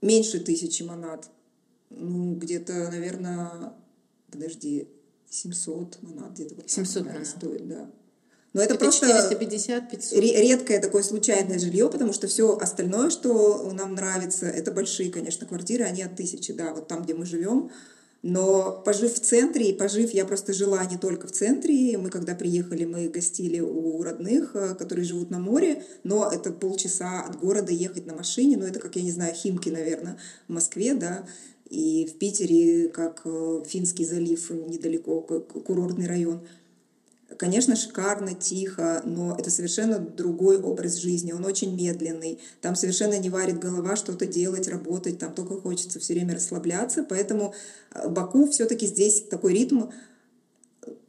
меньше 0.00 0.40
тысячи 0.40 0.82
монат. 0.82 1.30
Ну, 1.90 2.34
где-то, 2.34 2.90
наверное, 2.90 3.74
подожди, 4.30 4.88
700 5.32 6.02
монат 6.02 6.32
где-то. 6.32 6.54
вот 6.56 6.64
так, 6.66 6.70
700 6.70 6.94
наверное, 7.06 7.14
монат. 7.14 7.28
стоит, 7.28 7.68
да. 7.68 7.90
Но 8.52 8.60
это, 8.60 8.74
Это 8.74 8.84
просто 8.84 9.06
450, 9.06 9.90
500. 9.90 10.18
ре- 10.18 10.42
редкое 10.42 10.78
такое 10.78 11.02
случайное 11.02 11.58
жилье, 11.58 11.88
потому 11.88 12.12
что 12.12 12.26
все 12.26 12.54
остальное, 12.58 13.08
что 13.08 13.70
нам 13.72 13.94
нравится, 13.94 14.44
это 14.46 14.70
большие, 14.72 15.10
конечно, 15.10 15.46
квартиры, 15.46 15.84
они 15.84 16.02
от 16.02 16.16
тысячи, 16.16 16.52
да, 16.52 16.74
вот 16.74 16.86
там, 16.86 17.02
где 17.02 17.14
мы 17.14 17.24
живем. 17.24 17.70
Но 18.24 18.80
пожив 18.84 19.14
в 19.14 19.20
центре, 19.20 19.70
и 19.70 19.72
пожив, 19.72 20.10
я 20.12 20.24
просто 20.24 20.52
жила 20.52 20.84
не 20.84 20.96
только 20.96 21.26
в 21.26 21.32
центре, 21.32 21.96
мы 21.98 22.08
когда 22.08 22.36
приехали, 22.36 22.84
мы 22.84 23.08
гостили 23.08 23.58
у 23.58 24.00
родных, 24.02 24.54
э, 24.54 24.74
которые 24.76 25.04
живут 25.04 25.30
на 25.30 25.40
море, 25.40 25.82
но 26.04 26.30
это 26.30 26.52
полчаса 26.52 27.22
от 27.22 27.40
города 27.40 27.72
ехать 27.72 28.06
на 28.06 28.14
машине, 28.14 28.58
ну 28.58 28.64
это 28.66 28.78
как, 28.78 28.94
я 28.94 29.02
не 29.02 29.10
знаю, 29.10 29.34
Химки, 29.34 29.70
наверное, 29.70 30.18
в 30.46 30.52
Москве, 30.52 30.94
да, 30.94 31.26
и 31.72 32.04
в 32.04 32.18
Питере, 32.18 32.88
как 32.88 33.22
э, 33.24 33.62
Финский 33.66 34.04
залив, 34.04 34.50
недалеко, 34.50 35.22
к- 35.22 35.40
к- 35.40 35.62
курортный 35.64 36.06
район. 36.06 36.46
Конечно, 37.38 37.76
шикарно, 37.76 38.34
тихо, 38.34 39.00
но 39.06 39.34
это 39.38 39.50
совершенно 39.50 39.98
другой 39.98 40.60
образ 40.60 40.96
жизни. 40.96 41.32
Он 41.32 41.46
очень 41.46 41.74
медленный. 41.74 42.38
Там 42.60 42.76
совершенно 42.76 43.18
не 43.18 43.30
варит 43.30 43.58
голова 43.58 43.96
что-то 43.96 44.26
делать, 44.26 44.68
работать. 44.68 45.18
Там 45.18 45.32
только 45.34 45.58
хочется 45.58 45.98
все 45.98 46.12
время 46.12 46.34
расслабляться. 46.34 47.06
Поэтому 47.08 47.54
э, 47.94 48.06
Баку 48.06 48.50
все-таки 48.50 48.86
здесь 48.86 49.22
такой 49.22 49.54
ритм. 49.54 49.84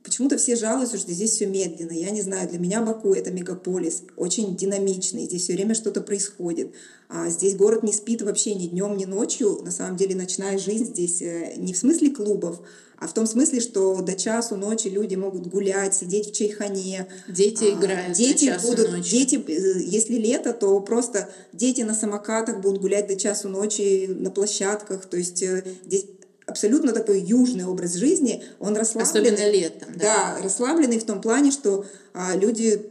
Почему-то 0.03 0.38
все 0.38 0.55
жалуются, 0.57 0.98
что 0.98 1.13
здесь 1.13 1.31
все 1.31 1.45
медленно. 1.45 1.93
Я 1.93 2.10
не 2.10 2.22
знаю, 2.22 2.50
для 2.50 2.60
меня 2.60 2.81
Баку 2.81 3.13
это 3.13 3.31
мегаполис, 3.31 4.03
очень 4.17 4.55
динамичный, 4.57 5.25
здесь 5.25 5.43
все 5.43 5.53
время 5.53 5.75
что-то 5.75 6.01
происходит. 6.01 6.74
А 7.10 7.29
здесь 7.29 7.55
город 7.55 7.83
не 7.83 7.93
спит 7.93 8.22
вообще 8.22 8.53
ни 8.55 8.67
днем, 8.67 8.98
ни 8.98 9.05
ночью. 9.05 9.62
На 9.63 9.72
самом 9.72 9.95
деле 9.95 10.15
ночная 10.15 10.57
жизнь 10.57 10.88
здесь 10.88 11.22
э, 11.22 11.53
не 11.57 11.72
в 11.74 11.77
смысле 11.77 12.10
клубов, 12.10 12.60
а 12.98 13.07
в 13.07 13.13
том 13.13 13.25
смысле, 13.27 13.60
что 13.62 14.01
до 14.01 14.13
часу 14.15 14.55
ночи 14.55 14.88
люди 14.88 15.15
могут 15.15 15.48
гулять, 15.48 15.93
сидеть 15.95 16.29
в 16.29 16.33
чайхане. 16.33 17.07
Дети 17.27 17.65
А, 17.65 17.79
играют 17.79 18.10
до 18.10 18.17
Дети 18.17 18.45
часу 18.48 18.67
будут, 18.67 18.91
ночи. 18.91 19.10
дети, 19.12 19.36
э, 19.48 19.81
если 19.86 20.15
лето, 20.15 20.53
то 20.53 20.79
просто 20.81 21.29
дети 21.53 21.81
на 21.81 21.93
самокатах 21.95 22.60
будут 22.62 22.81
гулять 22.81 23.07
до 23.07 23.15
часу 23.15 23.48
ночи 23.48 24.07
на 24.07 24.31
площадках. 24.31 25.05
То 25.05 25.17
есть 25.17 25.41
э, 25.43 25.63
здесь 25.86 26.05
абсолютно 26.45 26.93
такой 26.93 27.21
южный 27.21 27.65
образ 27.65 27.93
жизни. 27.95 28.43
Он 28.59 28.75
расслабленный. 28.75 29.33
Особенно 29.33 29.51
летом. 29.51 29.89
Да. 29.95 30.35
Да, 30.35 30.43
расслабленный 30.43 31.00
в 31.00 31.05
том 31.05 31.21
плане, 31.21 31.51
что 31.51 31.85
а, 32.13 32.35
люди 32.35 32.89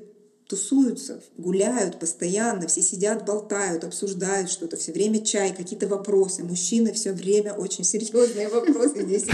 тусуются, 0.49 1.23
гуляют 1.39 1.99
постоянно, 1.99 2.67
все 2.67 2.83
сидят, 2.83 3.25
болтают, 3.25 3.85
обсуждают 3.85 4.51
что-то, 4.51 4.77
все 4.77 4.93
время 4.93 5.25
чай, 5.25 5.55
какие-то 5.57 5.89
вопросы. 5.89 6.45
Мужчины 6.45 6.93
все 6.93 7.13
время 7.13 7.55
очень 7.55 7.85
серьезные 7.85 8.49
вопросы 8.49 9.03
здесь. 9.03 9.27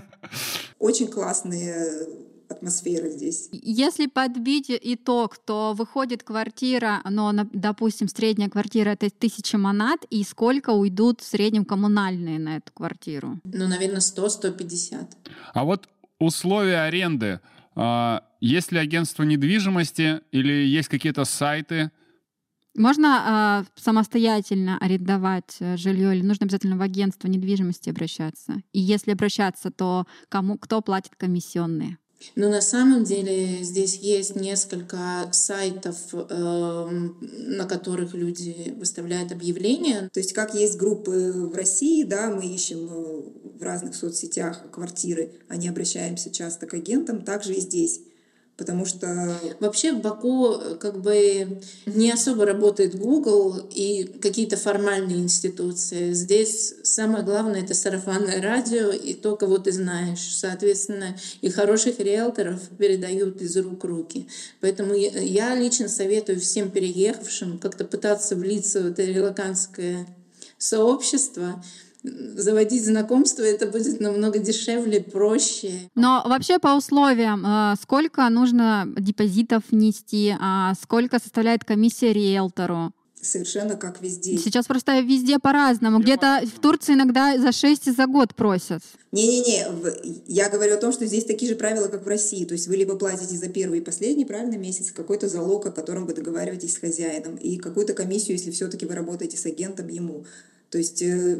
Очень 0.78 1.08
классные 1.08 2.06
атмосфера 2.48 3.08
здесь. 3.08 3.48
Если 3.52 4.06
подбить 4.06 4.66
итог, 4.68 5.38
то 5.38 5.74
выходит 5.74 6.22
квартира, 6.22 7.00
но, 7.08 7.32
допустим, 7.52 8.08
средняя 8.08 8.48
квартира 8.48 8.90
это 8.90 9.10
тысяча 9.10 9.58
монат, 9.58 10.04
и 10.10 10.24
сколько 10.24 10.70
уйдут 10.70 11.20
в 11.20 11.24
среднем 11.24 11.64
коммунальные 11.64 12.38
на 12.38 12.56
эту 12.56 12.72
квартиру? 12.72 13.40
Ну, 13.44 13.68
наверное, 13.68 14.00
100-150. 14.00 15.08
А 15.52 15.64
вот 15.64 15.88
условия 16.18 16.82
аренды. 16.82 17.40
а, 17.74 18.24
Есть 18.40 18.72
ли 18.72 18.78
агентство 18.78 19.22
недвижимости 19.22 20.20
или 20.32 20.52
есть 20.52 20.88
какие-то 20.88 21.24
сайты? 21.24 21.90
Можно 22.76 23.22
а, 23.24 23.64
самостоятельно 23.76 24.78
арендовать 24.78 25.56
э, 25.60 25.76
жилье 25.76 26.12
или 26.12 26.24
нужно 26.24 26.44
обязательно 26.44 26.76
в 26.76 26.82
агентство 26.82 27.28
недвижимости 27.28 27.88
обращаться? 27.88 28.62
И 28.72 28.80
если 28.80 29.12
обращаться, 29.12 29.70
то 29.70 30.06
кому, 30.28 30.58
кто 30.58 30.80
платит 30.80 31.14
комиссионные? 31.16 31.98
Но 32.34 32.48
на 32.48 32.60
самом 32.60 33.04
деле 33.04 33.62
здесь 33.62 33.96
есть 33.96 34.36
несколько 34.36 35.28
сайтов, 35.32 35.96
эм, 36.12 37.16
на 37.20 37.66
которых 37.66 38.14
люди 38.14 38.74
выставляют 38.76 39.32
объявления. 39.32 40.10
То 40.12 40.20
есть 40.20 40.32
как 40.32 40.54
есть 40.54 40.76
группы 40.76 41.32
в 41.32 41.54
России, 41.54 42.02
да, 42.02 42.30
мы 42.30 42.46
ищем 42.46 42.88
э, 42.90 43.58
в 43.58 43.62
разных 43.62 43.94
соцсетях 43.94 44.70
квартиры, 44.70 45.32
а 45.48 45.56
не 45.56 45.68
обращаемся 45.68 46.30
часто 46.30 46.66
к 46.66 46.74
агентам, 46.74 47.22
также 47.22 47.54
и 47.54 47.60
здесь. 47.60 48.00
Потому 48.56 48.86
что 48.86 49.36
Вообще 49.60 49.92
в 49.92 50.00
Баку 50.00 50.52
э, 50.52 50.76
как 50.76 51.00
бы 51.00 51.60
не 51.86 52.12
особо 52.12 52.44
работает 52.44 52.96
Google 52.96 53.58
и 53.74 54.04
какие-то 54.04 54.56
формальные 54.56 55.18
институции. 55.18 56.12
Здесь 56.12 56.74
самое 56.82 57.24
главное— 57.24 57.62
это 57.64 57.74
сарафанное 57.74 58.42
радио 58.42 58.90
и 58.90 59.14
то, 59.14 59.36
кого 59.36 59.58
ты 59.58 59.72
знаешь. 59.72 60.36
Соответственно, 60.36 61.16
и 61.40 61.50
хороших 61.50 61.98
риэлторов 61.98 62.60
передают 62.78 63.40
из 63.42 63.56
рук 63.56 63.84
руки. 63.84 64.28
Поэтому 64.60 64.94
я 64.94 65.54
лично 65.54 65.88
советую 65.88 66.40
всем 66.40 66.70
переехавшим 66.70 67.58
как-то 67.58 67.84
пытаться 67.84 68.36
влиться 68.36 68.82
в 68.82 68.86
это 68.86 69.02
релаканское 69.02 70.06
сообщество, 70.58 71.62
заводить 72.04 72.84
знакомство, 72.84 73.42
это 73.42 73.66
будет 73.66 74.00
намного 74.00 74.38
дешевле, 74.38 75.00
проще. 75.00 75.90
Но 75.94 76.22
вообще 76.26 76.58
по 76.58 76.76
условиям, 76.76 77.44
э, 77.46 77.74
сколько 77.80 78.28
нужно 78.28 78.86
депозитов 78.96 79.62
внести, 79.70 80.34
а 80.38 80.74
сколько 80.80 81.18
составляет 81.18 81.64
комиссия 81.64 82.12
риэлтору? 82.12 82.92
Совершенно 83.24 83.76
как 83.76 84.02
везде. 84.02 84.36
Сейчас 84.36 84.66
просто 84.66 85.00
везде 85.00 85.38
по-разному. 85.38 85.98
Где-то 85.98 86.42
в 86.44 86.60
Турции 86.60 86.92
иногда 86.92 87.38
за 87.38 87.52
6 87.52 87.86
и 87.86 87.90
за 87.90 88.06
год 88.06 88.34
просят. 88.34 88.82
Не-не-не, 89.12 89.66
я 90.26 90.50
говорю 90.50 90.74
о 90.74 90.76
том, 90.76 90.92
что 90.92 91.06
здесь 91.06 91.24
такие 91.24 91.50
же 91.50 91.56
правила, 91.56 91.88
как 91.88 92.04
в 92.04 92.08
России. 92.08 92.44
То 92.44 92.52
есть 92.52 92.68
вы 92.68 92.76
либо 92.76 92.96
платите 92.96 93.36
за 93.36 93.48
первый 93.48 93.78
и 93.78 93.82
последний, 93.82 94.26
правильно, 94.26 94.58
месяц, 94.58 94.90
какой-то 94.92 95.28
залог, 95.28 95.64
о 95.64 95.72
котором 95.72 96.04
вы 96.04 96.12
договариваетесь 96.12 96.74
с 96.74 96.78
хозяином, 96.78 97.36
и 97.36 97.56
какую-то 97.56 97.94
комиссию, 97.94 98.36
если 98.36 98.50
все-таки 98.50 98.84
вы 98.84 98.94
работаете 98.94 99.38
с 99.38 99.46
агентом, 99.46 99.88
ему. 99.88 100.26
То 100.74 100.78
есть 100.78 101.02
э, 101.02 101.36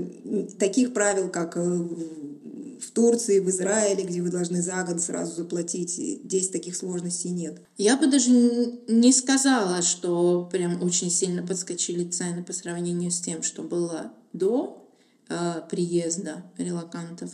таких 0.61 0.95
правил, 0.95 1.29
как 1.29 1.57
э, 1.57 1.61
в 1.61 2.93
Турции, 2.93 3.41
в 3.41 3.51
Израиле, 3.51 4.05
где 4.05 4.23
вы 4.23 4.31
должны 4.31 4.63
за 4.63 4.85
год 4.85 5.01
сразу 5.01 5.35
заплатить, 5.35 5.91
здесь 5.91 6.51
таких 6.51 6.77
сложностей 6.77 7.31
нет. 7.31 7.61
Я 7.77 7.97
бы 7.97 8.07
даже 8.07 8.31
не 8.31 9.13
сказала, 9.13 9.83
что 9.83 10.49
прям 10.53 10.81
очень 10.85 11.11
сильно 11.11 11.45
подскочили 11.45 12.09
цены 12.09 12.45
по 12.45 12.53
сравнению 12.53 13.11
с 13.11 13.19
тем, 13.19 13.43
что 13.43 13.65
было 13.65 14.13
до 14.33 14.84
приезда 15.71 16.45
релакантов. 16.59 17.31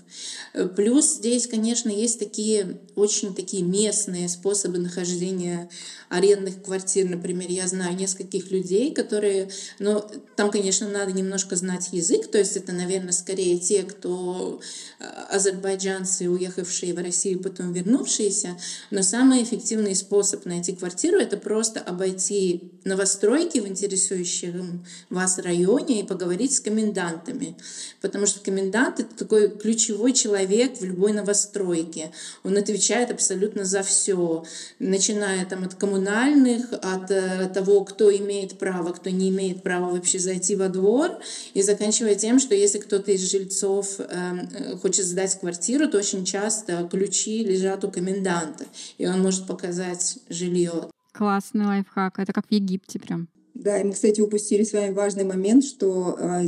Э, 0.54 0.68
плюс 0.68 1.16
здесь, 1.16 1.46
конечно, 1.46 1.88
есть 1.88 2.18
такие 2.18 2.80
очень 2.94 3.34
такие 3.34 3.62
местные 3.62 4.28
способы 4.28 4.78
нахождения 4.78 5.68
арендных 6.08 6.62
квартир. 6.62 7.08
Например, 7.08 7.48
я 7.48 7.66
знаю 7.66 7.96
нескольких 7.96 8.50
людей, 8.50 8.92
которые, 8.92 9.50
ну, 9.78 10.04
там, 10.36 10.50
конечно, 10.50 10.88
надо 10.88 11.12
немножко 11.12 11.56
знать 11.56 11.88
язык, 11.92 12.30
то 12.30 12.38
есть 12.38 12.56
это, 12.56 12.72
наверное, 12.72 13.12
скорее 13.12 13.58
те, 13.58 13.82
кто 13.82 14.60
э, 14.98 15.04
азербайджанцы, 15.30 16.28
уехавшие 16.28 16.94
в 16.94 16.98
Россию, 16.98 17.40
потом 17.40 17.72
вернувшиеся, 17.72 18.56
но 18.90 19.02
самый 19.02 19.42
эффективный 19.42 19.94
способ 19.94 20.44
найти 20.46 20.72
квартиру— 20.74 21.18
это 21.18 21.36
просто 21.36 21.80
обойти 21.80 22.70
новостройки 22.84 23.58
в 23.58 23.68
интересующем 23.68 24.84
вас 25.10 25.38
районе 25.38 26.00
и 26.00 26.06
поговорить 26.06 26.54
с 26.54 26.60
комендантами 26.60 27.56
потому 28.00 28.26
что 28.26 28.40
комендант— 28.40 29.00
это 29.00 29.14
такой 29.14 29.50
ключевой 29.50 30.12
человек 30.12 30.78
в 30.78 30.84
любой 30.84 31.12
новостройке. 31.12 32.12
Он 32.44 32.56
отвечает 32.56 33.10
абсолютно 33.10 33.64
за 33.64 33.82
все, 33.82 34.44
начиная 34.78 35.44
там 35.44 35.64
от 35.64 35.74
коммунальных, 35.74 36.72
от 36.72 37.10
э, 37.10 37.50
того, 37.52 37.84
кто 37.84 38.14
имеет 38.16 38.58
право, 38.58 38.92
кто 38.92 39.10
не 39.10 39.30
имеет 39.30 39.62
права 39.62 39.90
вообще 39.90 40.18
зайти 40.18 40.56
во 40.56 40.68
двор, 40.68 41.10
и 41.54 41.62
заканчивая 41.62 42.14
тем, 42.14 42.38
что 42.38 42.54
если 42.54 42.78
кто-то 42.78 43.12
из 43.12 43.30
жильцов 43.30 44.00
эм, 44.00 44.48
э, 44.52 44.76
хочет 44.76 45.04
сдать 45.06 45.38
квартиру, 45.38 45.88
то 45.88 45.98
очень 45.98 46.24
часто 46.24 46.88
ключи 46.90 47.44
лежат 47.44 47.84
у 47.84 47.90
коменданта, 47.90 48.64
и 48.98 49.06
он 49.06 49.22
может 49.22 49.46
показать 49.46 50.18
жилье. 50.28 50.90
Классный 51.12 51.66
лайфхак. 51.66 52.18
Это 52.18 52.32
как 52.32 52.46
в 52.46 52.52
Египте 52.52 52.98
прям. 52.98 53.28
Да, 53.54 53.78
и 53.78 53.84
мы, 53.84 53.92
кстати, 53.92 54.20
упустили 54.20 54.62
с 54.62 54.72
вами 54.72 54.92
важный 54.92 55.24
момент, 55.24 55.64
что 55.64 56.16
а, 56.18 56.42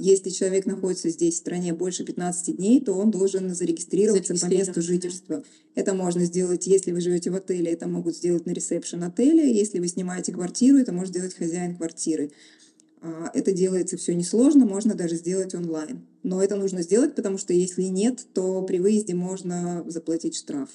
если 0.00 0.30
человек 0.30 0.66
находится 0.66 1.10
здесь, 1.10 1.34
в 1.34 1.38
стране, 1.38 1.72
больше 1.74 2.04
15 2.04 2.56
дней, 2.56 2.80
то 2.80 2.94
он 2.94 3.10
должен 3.10 3.54
зарегистрироваться 3.54 4.34
по 4.34 4.46
месту 4.46 4.80
жительства. 4.82 5.44
Это 5.74 5.94
можно 5.94 6.24
сделать, 6.24 6.66
если 6.66 6.92
вы 6.92 7.00
живете 7.00 7.30
в 7.30 7.34
отеле, 7.36 7.70
это 7.70 7.86
могут 7.86 8.16
сделать 8.16 8.46
на 8.46 8.50
ресепшн 8.50 9.02
отеля. 9.04 9.44
Если 9.44 9.78
вы 9.78 9.88
снимаете 9.88 10.32
квартиру, 10.32 10.78
это 10.78 10.92
может 10.92 11.10
сделать 11.10 11.34
хозяин 11.34 11.76
квартиры. 11.76 12.32
А, 13.02 13.30
это 13.34 13.52
делается 13.52 13.96
все 13.96 14.14
несложно, 14.14 14.66
можно 14.66 14.94
даже 14.94 15.16
сделать 15.16 15.54
онлайн. 15.54 16.06
Но 16.22 16.42
это 16.42 16.56
нужно 16.56 16.82
сделать, 16.82 17.14
потому 17.14 17.38
что 17.38 17.52
если 17.52 17.82
нет, 17.82 18.26
то 18.34 18.62
при 18.62 18.78
выезде 18.78 19.14
можно 19.14 19.84
заплатить 19.86 20.36
штраф. 20.36 20.70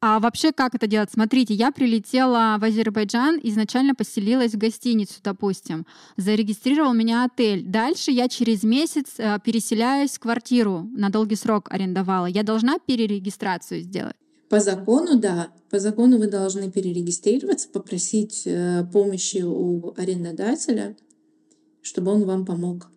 А 0.00 0.20
вообще 0.20 0.52
как 0.52 0.76
это 0.76 0.86
делать? 0.86 1.10
Смотрите, 1.12 1.54
я 1.54 1.72
прилетела 1.72 2.56
в 2.60 2.64
Азербайджан, 2.64 3.40
изначально 3.42 3.96
поселилась 3.96 4.52
в 4.52 4.58
гостиницу, 4.58 5.14
допустим. 5.24 5.86
Зарегистрировал 6.16 6.94
меня 6.94 7.24
отель. 7.24 7.64
Дальше 7.64 8.12
я 8.12 8.28
через 8.28 8.62
месяц 8.62 9.14
э, 9.18 9.38
переселяюсь 9.44 10.12
в 10.12 10.20
квартиру, 10.20 10.88
на 10.92 11.10
долгий 11.10 11.34
срок 11.34 11.66
арендовала. 11.72 12.26
Я 12.26 12.44
должна 12.44 12.78
перерегистрацию 12.78 13.80
сделать? 13.80 14.14
По 14.48 14.60
закону, 14.60 15.18
да. 15.18 15.48
По 15.68 15.80
закону 15.80 16.18
вы 16.18 16.28
должны 16.28 16.70
перерегистрироваться, 16.70 17.68
попросить 17.68 18.42
э, 18.46 18.84
помощи 18.92 19.42
у 19.44 19.94
арендодателя, 19.96 20.96
чтобы 21.82 22.12
он 22.12 22.24
вам 22.24 22.46
помог 22.46 22.88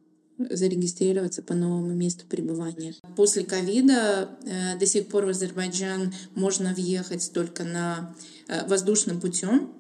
зарегистрироваться 0.50 1.42
по 1.42 1.54
новому 1.54 1.94
месту 1.94 2.26
пребывания. 2.28 2.96
После 3.16 3.44
ковида 3.44 4.30
э, 4.44 4.78
до 4.78 4.86
сих 4.86 5.08
пор 5.08 5.26
в 5.26 5.30
Азербайджан 5.30 6.14
можно 6.36 6.74
въехать 6.74 7.32
только 7.34 7.64
на 7.64 8.16
э, 8.48 8.66
воздушным 8.68 9.20
путем. 9.20 9.72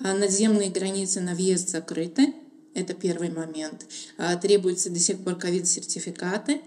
А 0.00 0.14
надземные 0.14 0.70
границы 0.70 1.20
на 1.20 1.34
въезд 1.34 1.70
закрыты. 1.70 2.34
Это 2.74 2.92
первый 2.92 3.30
момент. 3.30 3.86
А, 4.18 4.36
требуются 4.36 4.90
до 4.90 4.98
сих 4.98 5.18
пор 5.18 5.36
ковид-сертификаты. 5.36 6.60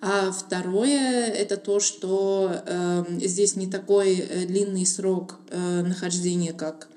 А 0.00 0.30
второе— 0.30 1.26
это 1.26 1.56
то, 1.56 1.78
что 1.78 2.62
э, 2.64 3.04
здесь 3.20 3.56
не 3.56 3.66
такой 3.66 4.16
э, 4.16 4.46
длинный 4.46 4.86
срок 4.86 5.36
э, 5.50 5.82
нахождения, 5.82 6.54
как 6.54 6.88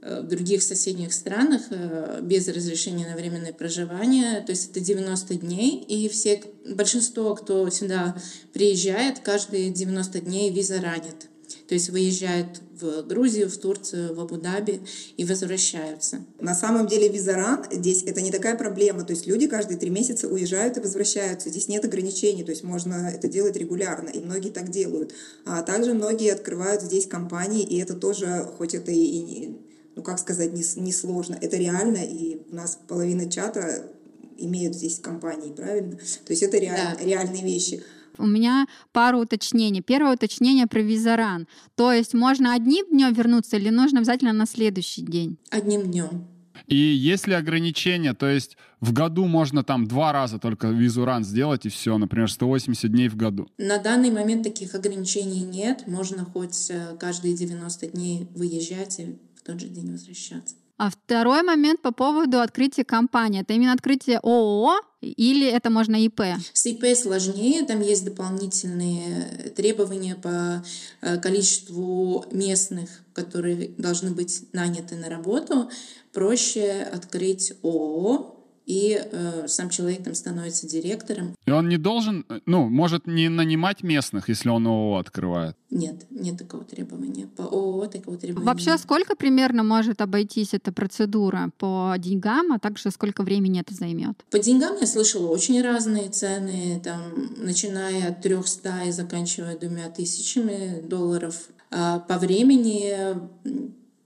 в 0.00 0.22
других 0.22 0.62
соседних 0.62 1.12
странах 1.12 1.62
э, 1.70 2.20
без 2.22 2.46
разрешения 2.48 3.08
на 3.08 3.16
временное 3.16 3.52
проживание. 3.52 4.40
То 4.42 4.52
есть 4.52 4.70
это 4.70 4.80
90 4.80 5.34
дней, 5.34 5.84
и 5.88 6.08
все, 6.08 6.42
большинство, 6.66 7.34
кто 7.34 7.68
сюда 7.70 8.16
приезжает, 8.52 9.18
каждые 9.18 9.70
90 9.70 10.20
дней 10.20 10.50
виза 10.50 10.80
ранит. 10.80 11.28
То 11.66 11.74
есть 11.74 11.90
выезжают 11.90 12.60
в 12.80 13.02
Грузию, 13.02 13.50
в 13.50 13.56
Турцию, 13.58 14.14
в 14.14 14.20
Абу-Даби 14.20 14.80
и 15.16 15.24
возвращаются. 15.24 16.24
На 16.40 16.54
самом 16.54 16.86
деле 16.86 17.08
визаран 17.08 17.64
здесь 17.70 18.04
это 18.04 18.20
не 18.20 18.30
такая 18.30 18.56
проблема. 18.56 19.04
То 19.04 19.12
есть 19.12 19.26
люди 19.26 19.46
каждые 19.46 19.78
три 19.78 19.90
месяца 19.90 20.28
уезжают 20.28 20.76
и 20.76 20.80
возвращаются. 20.80 21.50
Здесь 21.50 21.68
нет 21.68 21.84
ограничений, 21.84 22.44
то 22.44 22.52
есть 22.52 22.62
можно 22.62 23.10
это 23.12 23.28
делать 23.28 23.56
регулярно, 23.56 24.08
и 24.08 24.20
многие 24.20 24.50
так 24.50 24.70
делают. 24.70 25.12
А 25.44 25.62
также 25.62 25.92
многие 25.92 26.32
открывают 26.32 26.82
здесь 26.82 27.06
компании, 27.06 27.64
и 27.64 27.78
это 27.78 27.94
тоже, 27.94 28.48
хоть 28.56 28.74
это 28.74 28.92
и 28.92 29.56
ну 29.98 30.04
как 30.04 30.20
сказать, 30.20 30.52
не, 30.52 30.62
не 30.80 30.92
сложно. 30.92 31.36
Это 31.40 31.56
реально, 31.56 31.96
и 31.96 32.38
у 32.52 32.54
нас 32.54 32.78
половина 32.86 33.28
чата 33.28 33.90
имеют 34.36 34.76
здесь 34.76 35.00
компании, 35.00 35.52
правильно? 35.52 35.96
То 35.96 36.30
есть 36.30 36.44
это 36.44 36.56
реаль, 36.56 36.96
да. 36.96 37.04
реальные 37.04 37.42
вещи. 37.42 37.82
У 38.16 38.24
меня 38.24 38.68
пару 38.92 39.18
уточнений. 39.18 39.82
Первое 39.82 40.14
уточнение 40.14 40.68
про 40.68 40.82
визаран. 40.82 41.48
То 41.74 41.90
есть 41.92 42.14
можно 42.14 42.54
одним 42.54 42.86
днем 42.90 43.12
вернуться 43.12 43.56
или 43.56 43.70
нужно 43.70 43.98
обязательно 43.98 44.32
на 44.32 44.46
следующий 44.46 45.02
день? 45.02 45.36
Одним 45.50 45.82
днем. 45.82 46.28
И 46.68 46.76
есть 46.76 47.26
ли 47.26 47.34
ограничения, 47.34 48.14
то 48.14 48.28
есть 48.28 48.56
в 48.80 48.92
году 48.92 49.26
можно 49.26 49.64
там 49.64 49.88
два 49.88 50.12
раза 50.12 50.38
только 50.38 50.68
визуран 50.68 51.24
сделать 51.24 51.66
и 51.66 51.70
все, 51.70 51.98
например, 51.98 52.30
180 52.30 52.92
дней 52.92 53.08
в 53.08 53.16
году? 53.16 53.48
На 53.58 53.78
данный 53.78 54.10
момент 54.10 54.44
таких 54.44 54.76
ограничений 54.76 55.42
нет. 55.42 55.88
Можно 55.88 56.24
хоть 56.24 56.70
э, 56.70 56.96
каждые 57.00 57.34
90 57.34 57.88
дней 57.88 58.28
выезжать 58.34 59.00
и 59.00 59.18
тот 59.48 59.60
же 59.60 59.68
день 59.68 59.90
возвращаться. 59.90 60.56
А 60.76 60.90
второй 60.90 61.42
момент 61.42 61.80
по 61.80 61.90
поводу 61.90 62.40
открытия 62.40 62.84
компании. 62.84 63.40
Это 63.40 63.54
именно 63.54 63.72
открытие 63.72 64.18
ООО 64.18 64.78
или 65.00 65.48
это 65.48 65.70
можно 65.70 65.96
ИП? 65.96 66.20
С 66.52 66.66
ИП 66.66 66.84
сложнее, 66.94 67.64
там 67.64 67.80
есть 67.80 68.04
дополнительные 68.04 69.50
требования 69.56 70.14
по 70.14 70.62
э, 71.00 71.16
количеству 71.18 72.26
местных, 72.30 72.90
которые 73.14 73.70
должны 73.78 74.10
быть 74.12 74.52
наняты 74.52 74.96
на 74.96 75.08
работу. 75.08 75.70
Проще 76.12 76.86
открыть 76.92 77.54
ООО, 77.62 78.37
и 78.68 79.00
э, 79.00 79.48
сам 79.48 79.70
человек 79.70 80.04
там 80.04 80.14
становится 80.14 80.68
директором. 80.68 81.34
И 81.46 81.50
он 81.50 81.70
не 81.70 81.78
должен, 81.78 82.26
ну, 82.44 82.68
может 82.68 83.06
не 83.06 83.30
нанимать 83.30 83.82
местных, 83.82 84.28
если 84.28 84.50
он 84.50 84.66
ООО 84.66 84.98
открывает? 84.98 85.56
Нет, 85.70 86.04
нет 86.10 86.36
такого 86.36 86.64
требования. 86.64 87.26
По 87.34 87.44
ООО 87.44 87.86
такого 87.86 88.18
требования 88.18 88.46
Вообще, 88.46 88.72
нет. 88.72 88.80
сколько 88.80 89.16
примерно 89.16 89.64
может 89.64 90.02
обойтись 90.02 90.52
эта 90.52 90.70
процедура 90.70 91.50
по 91.56 91.94
деньгам, 91.98 92.52
а 92.52 92.58
также 92.58 92.90
сколько 92.90 93.22
времени 93.22 93.60
это 93.60 93.74
займет? 93.74 94.22
По 94.30 94.38
деньгам 94.38 94.76
я 94.78 94.86
слышала 94.86 95.28
очень 95.28 95.62
разные 95.62 96.10
цены, 96.10 96.78
там, 96.84 97.00
начиная 97.38 98.10
от 98.10 98.20
300 98.20 98.82
и 98.88 98.92
заканчивая 98.92 99.56
двумя 99.56 99.88
тысячами 99.88 100.82
долларов. 100.86 101.48
А 101.70 102.00
по 102.00 102.18
времени 102.18 102.94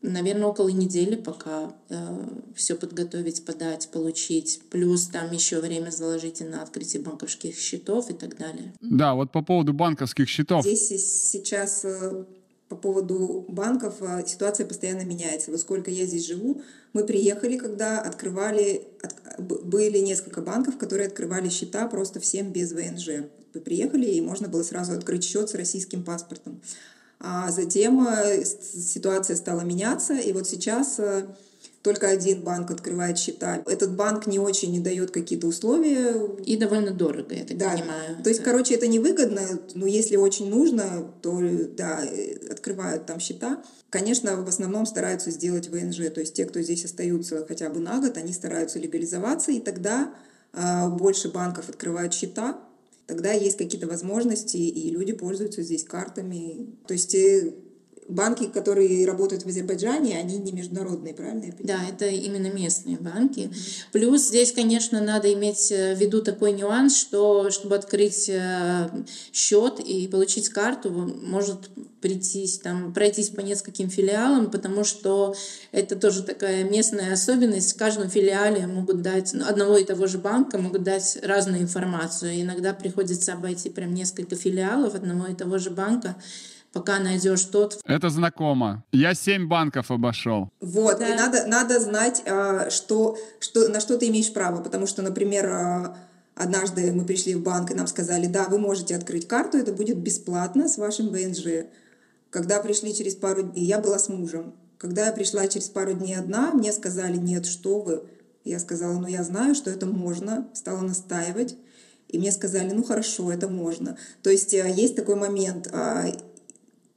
наверное, 0.03 0.49
около 0.49 0.69
недели, 0.69 1.17
пока 1.17 1.73
э, 1.89 1.97
все 2.55 2.75
подготовить, 2.75 3.45
подать, 3.45 3.89
получить. 3.91 4.61
Плюс 4.71 5.07
там 5.07 5.33
еще 5.33 5.61
время 5.61 5.91
заложите 5.91 6.45
на 6.45 6.63
открытие 6.63 7.03
банковских 7.03 7.57
счетов 7.57 8.11
и 8.11 8.15
так 8.15 8.37
далее. 8.37 8.75
Да, 8.81 9.15
вот 9.15 9.33
по 9.33 9.43
поводу 9.43 9.73
банковских 9.73 10.29
счетов. 10.29 10.65
Здесь 10.65 11.31
сейчас 11.31 11.85
э, 11.85 12.25
по 12.69 12.77
поводу 12.77 13.45
банков 13.49 13.97
э, 14.01 14.25
ситуация 14.27 14.67
постоянно 14.67 15.05
меняется. 15.05 15.51
Вот 15.51 15.61
сколько 15.61 15.91
я 15.91 16.07
здесь 16.07 16.27
живу, 16.27 16.63
мы 16.93 17.05
приехали, 17.05 17.57
когда 17.57 18.01
открывали, 18.01 18.89
от, 19.03 19.41
были 19.41 19.99
несколько 19.99 20.43
банков, 20.43 20.79
которые 20.79 21.09
открывали 21.09 21.49
счета 21.49 21.87
просто 21.87 22.19
всем 22.19 22.53
без 22.53 22.73
ВНЖ. 22.73 23.27
Вы 23.55 23.61
приехали, 23.61 24.07
и 24.07 24.21
можно 24.21 24.49
было 24.49 24.63
сразу 24.63 24.93
открыть 24.93 25.25
счет 25.25 25.51
с 25.51 25.55
российским 25.55 26.03
паспортом. 26.03 26.61
А 27.25 27.53
затем 27.53 28.05
э, 28.07 28.45
ситуация 28.45 29.37
стала 29.37 29.61
меняться, 29.61 30.15
и 30.15 30.33
вот 30.33 30.49
сейчас 30.49 30.99
э, 30.99 31.25
только 31.83 32.09
один 32.09 32.43
банк 32.43 32.73
открывает 32.73 33.17
счета. 33.17 33.63
Этот 33.67 33.95
банк 33.95 34.27
не 34.27 34.41
очень 34.41 34.73
не 34.73 34.81
дает 34.81 35.13
какие-то 35.13 35.47
условия. 35.47 36.15
И 36.45 36.57
довольно 36.57 36.91
дорого, 36.91 37.33
я 37.33 37.45
так 37.45 37.57
да. 37.57 37.71
понимаю. 37.71 38.23
То 38.25 38.29
есть, 38.29 38.43
короче, 38.43 38.75
это 38.75 38.89
невыгодно, 38.89 39.41
но 39.75 39.87
если 39.87 40.17
очень 40.17 40.51
нужно, 40.51 41.13
то 41.23 41.41
да, 41.77 42.01
открывают 42.51 43.07
там 43.07 43.21
счета. 43.21 43.63
Конечно, 43.89 44.35
в 44.43 44.49
основном 44.49 44.85
стараются 44.85 45.31
сделать 45.31 45.69
ВНЖ, 45.69 46.11
то 46.13 46.21
есть 46.21 46.35
те, 46.35 46.45
кто 46.45 46.61
здесь 46.61 46.85
остаются 46.85 47.45
хотя 47.47 47.69
бы 47.69 47.79
на 47.79 48.01
год, 48.01 48.17
они 48.17 48.33
стараются 48.33 48.81
легализоваться, 48.81 49.53
и 49.53 49.61
тогда 49.61 50.13
э, 50.55 50.89
больше 50.89 51.29
банков 51.29 51.69
открывают 51.69 52.15
счета, 52.15 52.59
тогда 53.07 53.33
есть 53.33 53.59
какие-то 53.59 53.87
возможности, 53.87 54.57
и 54.57 54.91
люди 54.91 55.13
пользуются 55.13 55.63
здесь 55.63 55.85
картами. 55.85 56.77
То 56.87 56.95
есть 56.95 57.15
э, 57.15 57.55
банки, 58.09 58.47
которые 58.47 59.07
работают 59.07 59.45
в 59.45 59.49
Азербайджане, 59.49 60.19
они 60.19 60.39
не 60.39 60.53
международные, 60.53 61.15
правильно 61.15 61.45
я 61.45 61.53
понимаю? 61.53 61.81
Да, 61.89 61.95
это 61.95 62.07
именно 62.07 62.49
местные 62.49 62.97
банки. 62.97 63.51
Плюс 63.93 64.29
здесь, 64.29 64.53
конечно, 64.53 65.01
надо 65.01 65.33
иметь 65.33 65.71
в 65.71 65.95
виду 65.95 66.23
такой 66.23 66.53
нюанс, 66.53 66.97
что 66.97 67.51
чтобы 67.51 67.77
открыть 67.77 68.29
э, 68.29 68.89
счет 69.33 69.81
и 69.81 70.09
получить 70.09 70.49
карту, 70.49 70.91
может 70.91 71.71
прийтись, 72.01 72.59
там, 72.59 72.93
пройтись 72.93 73.31
по 73.31 73.41
нескольким 73.41 73.89
филиалам, 73.89 74.51
потому 74.51 74.85
что 74.85 75.35
это 75.71 75.97
тоже 75.97 76.23
такая 76.23 76.65
местная 76.65 77.13
особенность. 77.13 77.75
В 77.75 77.79
каждом 77.79 78.11
филиале 78.11 78.67
могут 78.67 79.03
дать, 79.03 79.33
ну, 79.33 79.47
одного 79.47 79.79
и 79.79 79.85
того 79.85 80.07
же 80.07 80.19
банка 80.19 80.59
могут 80.59 80.83
дать 80.83 81.19
разную 81.23 81.63
информацию. 81.63 82.41
иногда 82.41 82.75
приходится 82.75 83.33
обойти 83.33 83.71
прям 83.71 83.95
несколько 83.95 84.35
филиалов 84.35 84.95
одного 84.95 85.29
и 85.29 85.35
того 85.35 85.59
же 85.59 85.71
банка, 85.71 86.17
пока 86.73 86.99
найдешь 86.99 87.45
тот. 87.45 87.81
Это 87.85 88.11
знакомо. 88.11 88.85
Я 88.93 89.15
семь 89.15 89.47
банков 89.49 89.91
обошел. 89.91 90.51
Вот, 90.61 90.99
да. 90.99 91.09
и 91.09 91.15
надо, 91.15 91.47
надо 91.47 91.81
знать, 91.81 92.23
а, 92.27 92.71
что, 92.71 93.19
что, 93.41 93.69
на 93.69 93.81
что 93.81 93.99
ты 93.99 94.09
имеешь 94.09 94.33
право, 94.33 94.63
потому 94.63 94.87
что, 94.87 95.03
например, 95.03 95.47
а, 95.47 95.97
однажды 96.35 96.93
мы 96.93 97.05
пришли 97.05 97.35
в 97.35 97.43
банк, 97.43 97.71
и 97.71 97.75
нам 97.75 97.87
сказали, 97.87 98.27
да, 98.27 98.49
вы 98.49 98.59
можете 98.59 98.97
открыть 98.97 99.29
карту, 99.29 99.59
это 99.59 99.73
будет 99.73 99.99
бесплатно 99.99 100.69
с 100.69 100.79
вашим 100.79 101.09
ВНЖ. 101.09 101.67
Когда 102.31 102.61
пришли 102.61 102.95
через 102.95 103.15
пару 103.15 103.43
дней, 103.43 103.67
я 103.67 103.79
была 103.79 103.99
с 103.99 104.09
мужем. 104.09 104.55
Когда 104.79 105.07
я 105.07 105.13
пришла 105.13 105.47
через 105.47 105.69
пару 105.69 105.93
дней 105.93 106.17
одна, 106.17 106.51
мне 106.53 106.73
сказали, 106.73 107.17
нет, 107.17 107.47
что 107.47 107.81
вы. 107.81 108.03
Я 108.45 108.59
сказала, 108.59 108.99
ну 108.99 109.07
я 109.07 109.23
знаю, 109.23 109.55
что 109.55 109.71
это 109.71 109.87
можно, 109.87 110.49
стала 110.55 110.81
настаивать. 110.81 111.57
И 112.09 112.19
мне 112.19 112.33
сказали, 112.33 112.73
ну 112.73 112.83
хорошо, 112.83 113.33
это 113.33 113.49
можно. 113.49 113.97
То 114.23 114.31
есть 114.31 114.53
э, 114.53 114.71
есть 114.71 114.97
такой 114.97 115.15
момент, 115.15 115.69
а, 115.73 116.07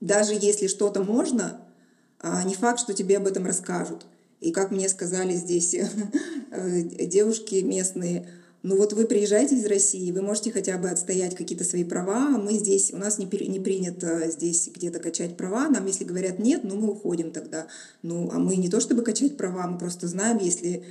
даже 0.06 0.34
если 0.40 0.68
что-то 0.68 1.04
можно, 1.04 1.60
а, 2.20 2.44
не 2.44 2.54
факт, 2.54 2.80
что 2.80 2.94
тебе 2.94 3.18
об 3.18 3.26
этом 3.26 3.46
расскажут. 3.46 4.06
И 4.40 4.52
как 4.52 4.70
мне 4.70 4.88
сказали 4.88 5.34
здесь 5.34 5.74
э, 6.52 6.82
девушки 7.08 7.56
местные, 7.56 8.28
ну 8.62 8.78
вот 8.78 8.94
вы 8.94 9.06
приезжаете 9.06 9.56
из 9.56 9.66
России, 9.66 10.12
вы 10.12 10.22
можете 10.22 10.52
хотя 10.52 10.78
бы 10.78 10.90
отстоять 10.90 11.36
какие-то 11.36 11.64
свои 11.64 11.84
права, 11.84 12.30
мы 12.38 12.54
здесь, 12.54 12.94
у 12.94 12.98
нас 12.98 13.18
не, 13.18 13.26
не 13.48 13.60
принято 13.60 14.30
здесь 14.30 14.70
где-то 14.74 15.00
качать 15.00 15.38
права, 15.38 15.70
нам 15.70 15.88
если 15.88 16.04
говорят 16.04 16.38
нет, 16.38 16.64
ну 16.64 16.76
мы 16.76 16.92
уходим 16.92 17.32
тогда. 17.32 17.66
Ну 18.04 18.30
а 18.32 18.38
мы 18.38 18.58
не 18.58 18.70
то 18.70 18.80
чтобы 18.80 19.02
качать 19.02 19.38
права, 19.38 19.66
мы 19.66 19.80
просто 19.80 20.08
знаем, 20.08 20.38
если 20.38 20.84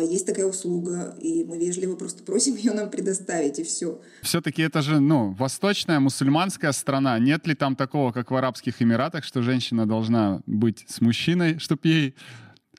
есть 0.00 0.26
такая 0.26 0.46
услуга, 0.46 1.16
и 1.20 1.44
мы 1.44 1.58
вежливо 1.58 1.96
просто 1.96 2.22
просим 2.22 2.54
ее 2.56 2.72
нам 2.72 2.90
предоставить, 2.90 3.58
и 3.58 3.64
все. 3.64 4.00
Все-таки 4.22 4.62
это 4.62 4.82
же, 4.82 5.00
ну, 5.00 5.32
восточная 5.32 6.00
мусульманская 6.00 6.72
страна. 6.72 7.18
Нет 7.18 7.46
ли 7.46 7.54
там 7.54 7.76
такого, 7.76 8.12
как 8.12 8.30
в 8.30 8.36
Арабских 8.36 8.80
Эмиратах, 8.80 9.24
что 9.24 9.42
женщина 9.42 9.86
должна 9.86 10.40
быть 10.46 10.84
с 10.88 11.00
мужчиной, 11.00 11.58
чтобы 11.58 11.80
ей 11.84 12.14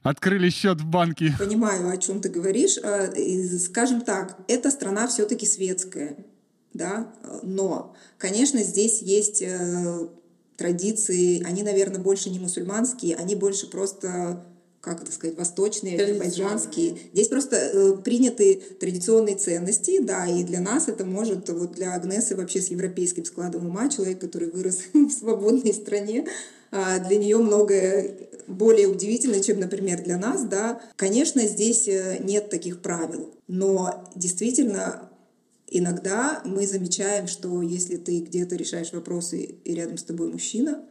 открыли 0.04 0.50
счет 0.50 0.82
в 0.82 0.86
банке? 0.86 1.34
Понимаю, 1.38 1.90
о 1.90 1.98
чем 1.98 2.22
ты 2.22 2.30
говоришь. 2.30 2.78
А, 2.78 3.12
скажем 3.60 4.02
так, 4.02 4.38
эта 4.48 4.72
страна 4.72 5.08
все-таки 5.08 5.46
светская, 5.46 6.18
да, 6.74 7.14
но, 7.44 7.96
конечно, 8.18 8.62
здесь 8.62 9.02
есть 9.02 9.42
э, 9.42 10.08
традиции, 10.58 11.44
они, 11.44 11.64
наверное, 11.64 12.02
больше 12.02 12.30
не 12.30 12.40
мусульманские, 12.40 13.16
они 13.16 13.36
больше 13.36 13.70
просто 13.70 14.46
как 14.86 15.02
это 15.02 15.12
сказать, 15.12 15.36
восточные, 15.36 16.00
азербайджанские. 16.00 16.96
Здесь 17.12 17.28
просто 17.28 17.56
э, 17.56 17.98
приняты 18.04 18.62
традиционные 18.80 19.36
ценности, 19.36 20.00
да, 20.00 20.28
и 20.28 20.44
для 20.44 20.62
нас 20.62 20.88
это 20.88 21.04
может, 21.04 21.50
вот 21.50 21.72
для 21.72 21.96
Агнесы 21.96 22.36
вообще 22.36 22.62
с 22.62 22.68
европейским 22.68 23.26
складом 23.26 23.66
ума, 23.66 23.90
человек, 23.90 24.20
который 24.20 24.52
вырос 24.52 24.82
в 24.94 25.10
свободной 25.10 25.74
стране, 25.74 26.28
э, 26.72 27.08
для 27.08 27.18
нее 27.18 27.40
многое 27.40 28.16
более 28.46 28.88
удивительно, 28.88 29.42
чем, 29.42 29.60
например, 29.60 30.04
для 30.04 30.20
нас, 30.20 30.44
да. 30.44 30.80
Конечно, 30.98 31.42
здесь 31.48 31.88
э, 31.88 32.20
нет 32.24 32.52
таких 32.52 32.84
правил, 32.84 33.34
но 33.48 34.08
действительно 34.16 35.10
иногда 35.68 36.44
мы 36.46 36.68
замечаем, 36.68 37.28
что 37.28 37.64
если 37.64 37.98
ты 37.98 38.20
где-то 38.20 38.56
решаешь 38.56 38.94
вопросы 38.94 39.42
и 39.64 39.74
рядом 39.74 39.98
с 39.98 40.04
тобой 40.04 40.32
мужчина, 40.32 40.86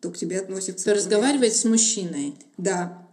то 0.00 0.10
к 0.10 0.16
тебе 0.16 0.40
относятся... 0.40 0.84
То 0.84 0.94
разговаривать 0.94 1.54
с 1.54 1.64
мужчиной. 1.64 2.34
Да, 2.58 3.05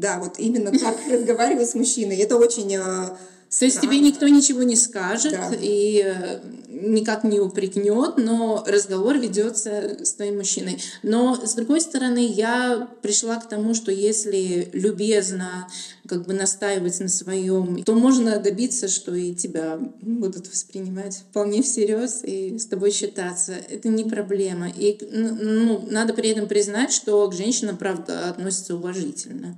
да, 0.00 0.18
вот 0.18 0.38
именно 0.38 0.72
так 0.72 0.96
разговаривать 1.10 1.70
с 1.70 1.74
мужчиной. 1.74 2.16
Это 2.16 2.36
очень 2.36 2.74
э, 2.74 3.16
то 3.58 3.64
есть 3.64 3.80
тебе 3.80 3.98
никто 3.98 4.28
ничего 4.28 4.62
не 4.62 4.76
скажет 4.76 5.32
да. 5.32 5.50
и 5.60 6.02
э, 6.04 6.40
никак 6.68 7.24
не 7.24 7.40
упрекнет, 7.40 8.16
но 8.16 8.64
разговор 8.64 9.18
ведется 9.18 10.04
с 10.04 10.12
твоим 10.14 10.36
мужчиной. 10.36 10.80
Но 11.02 11.34
с 11.34 11.54
другой 11.54 11.80
стороны, 11.80 12.24
я 12.24 12.88
пришла 13.02 13.36
к 13.36 13.48
тому, 13.48 13.74
что 13.74 13.90
если 13.90 14.70
любезно 14.72 15.66
как 16.06 16.26
бы 16.26 16.32
настаивать 16.32 17.00
на 17.00 17.08
своем, 17.08 17.82
то 17.82 17.94
можно 17.94 18.38
добиться, 18.38 18.86
что 18.86 19.16
и 19.16 19.34
тебя 19.34 19.80
будут 20.00 20.48
воспринимать 20.48 21.24
вполне 21.30 21.62
всерьез 21.62 22.20
и 22.22 22.56
с 22.56 22.66
тобой 22.66 22.92
считаться. 22.92 23.54
Это 23.68 23.88
не 23.88 24.04
проблема. 24.04 24.68
И 24.68 24.96
ну, 25.10 25.88
надо 25.90 26.14
при 26.14 26.30
этом 26.30 26.46
признать, 26.46 26.92
что 26.92 27.28
к 27.28 27.34
женщинам, 27.34 27.76
правда, 27.76 28.28
относятся 28.30 28.76
уважительно. 28.76 29.56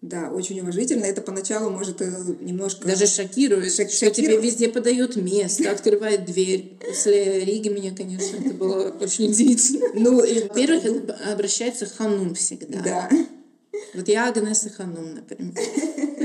Да, 0.00 0.30
очень 0.30 0.60
уважительно. 0.60 1.04
Это 1.04 1.20
поначалу 1.22 1.70
может 1.70 2.00
э, 2.00 2.10
немножко... 2.40 2.86
Даже 2.86 3.06
шокирует, 3.06 3.72
Шок- 3.72 3.90
что 3.90 4.10
тебе 4.10 4.36
везде 4.36 4.68
подают 4.68 5.16
место, 5.16 5.70
открывает 5.72 6.24
дверь. 6.24 6.78
После 6.86 7.44
Риги 7.44 7.68
мне, 7.68 7.90
конечно, 7.90 8.36
это 8.36 8.54
было 8.54 8.90
очень 9.00 9.30
удивительно. 9.30 9.88
Ну, 9.94 10.22
и... 10.22 10.42
Во-первых, 10.42 10.84
обращается 11.32 11.86
ханум 11.86 12.34
всегда. 12.36 12.80
Да. 12.80 13.10
Вот 13.94 14.06
я 14.08 14.28
Агнеса 14.28 14.70
Ханум, 14.70 15.14
например. 15.14 15.54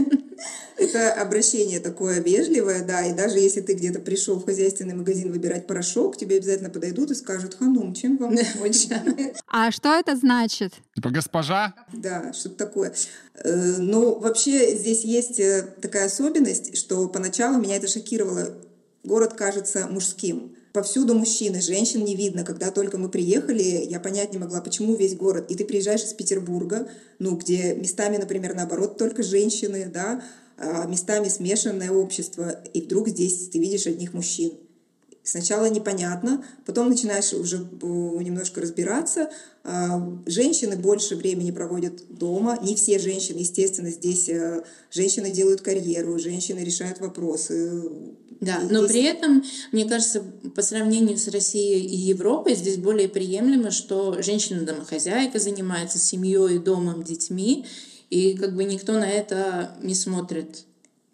Это 0.83 1.13
обращение 1.13 1.79
такое 1.79 2.19
вежливое, 2.19 2.83
да, 2.83 3.05
и 3.05 3.13
даже 3.13 3.39
если 3.39 3.61
ты 3.61 3.73
где-то 3.73 3.99
пришел 3.99 4.39
в 4.39 4.45
хозяйственный 4.45 4.93
магазин 4.93 5.31
выбирать 5.31 5.65
порошок, 5.65 6.17
тебе 6.17 6.37
обязательно 6.37 6.69
подойдут 6.69 7.11
и 7.11 7.15
скажут, 7.15 7.55
ханум, 7.55 7.93
чем 7.93 8.17
вам 8.17 8.35
помочь? 8.35 8.87
А 9.47 9.71
что 9.71 9.93
это 9.93 10.15
значит? 10.15 10.73
Типа 10.95 11.09
госпожа? 11.09 11.73
Да, 11.93 12.33
что-то 12.33 12.55
такое. 12.55 12.93
Э, 13.35 13.75
ну, 13.77 14.19
вообще 14.19 14.75
здесь 14.75 15.03
есть 15.03 15.39
э, 15.39 15.65
такая 15.81 16.07
особенность, 16.07 16.77
что 16.77 17.07
поначалу 17.07 17.59
меня 17.59 17.77
это 17.77 17.87
шокировало. 17.87 18.57
Город 19.03 19.33
кажется 19.33 19.87
мужским. 19.87 20.55
Повсюду 20.73 21.13
мужчины, 21.13 21.61
женщин 21.61 22.03
не 22.03 22.15
видно. 22.15 22.43
Когда 22.43 22.71
только 22.71 22.97
мы 22.97 23.07
приехали, 23.09 23.61
я 23.61 23.99
понять 23.99 24.33
не 24.33 24.39
могла, 24.39 24.59
почему 24.59 24.95
весь 24.95 25.15
город. 25.15 25.45
И 25.49 25.55
ты 25.55 25.65
приезжаешь 25.65 26.03
из 26.03 26.13
Петербурга, 26.13 26.87
ну, 27.19 27.35
где 27.35 27.75
местами, 27.75 28.17
например, 28.17 28.55
наоборот, 28.55 28.97
только 28.97 29.21
женщины, 29.21 29.85
да, 29.85 30.23
местами 30.87 31.27
смешанное 31.27 31.91
общество, 31.91 32.49
и 32.73 32.81
вдруг 32.81 33.09
здесь 33.09 33.49
ты 33.49 33.59
видишь 33.59 33.87
одних 33.87 34.13
мужчин. 34.13 34.53
Сначала 35.25 35.69
непонятно, 35.69 36.43
потом 36.65 36.89
начинаешь 36.89 37.31
уже 37.31 37.55
э, 37.55 37.85
немножко 37.85 38.59
разбираться. 38.59 39.29
А, 39.63 40.19
женщины 40.25 40.75
больше 40.75 41.15
времени 41.15 41.51
проводят 41.51 42.03
дома. 42.09 42.59
Не 42.61 42.75
все 42.75 42.99
женщины, 42.99 43.39
естественно, 43.39 43.89
здесь 43.89 44.27
э, 44.27 44.63
женщины 44.91 45.31
делают 45.31 45.61
карьеру, 45.61 46.19
женщины 46.19 46.59
решают 46.59 46.99
вопросы. 46.99 47.83
Да, 48.41 48.59
но 48.69 48.85
при 48.85 49.03
этом, 49.03 49.41
мне 49.71 49.85
кажется, 49.85 50.21
по 50.53 50.61
сравнению 50.61 51.17
с 51.17 51.29
Россией 51.29 51.85
и 51.85 51.95
Европой, 51.95 52.55
здесь 52.55 52.75
более 52.75 53.07
приемлемо, 53.07 53.71
что 53.71 54.21
женщина-домохозяйка 54.21 55.39
занимается 55.39 55.99
семьей, 55.99 56.59
домом, 56.59 57.01
детьми, 57.01 57.65
и 58.13 58.35
как 58.37 58.53
бы 58.55 58.63
никто 58.63 58.93
на 58.93 59.09
это 59.09 59.71
не 59.81 59.95
смотрит 59.95 60.65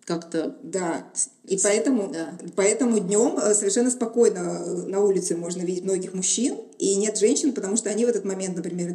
как-то. 0.04 0.58
Да. 0.64 1.06
И 1.46 1.58
поэтому, 1.64 2.12
да. 2.12 2.34
поэтому 2.56 3.00
днем 3.00 3.38
э, 3.38 3.54
совершенно 3.54 3.90
спокойно 3.90 4.40
э, 4.40 4.88
на 4.88 5.00
улице 5.00 5.38
можно 5.38 5.62
видеть 5.62 5.84
многих 5.84 6.14
мужчин, 6.14 6.58
и 6.78 6.96
нет 6.96 7.18
женщин, 7.18 7.54
потому 7.54 7.78
что 7.78 7.90
они 7.90 8.06
в 8.06 8.10
этот 8.10 8.26
момент, 8.26 8.58
например, 8.58 8.94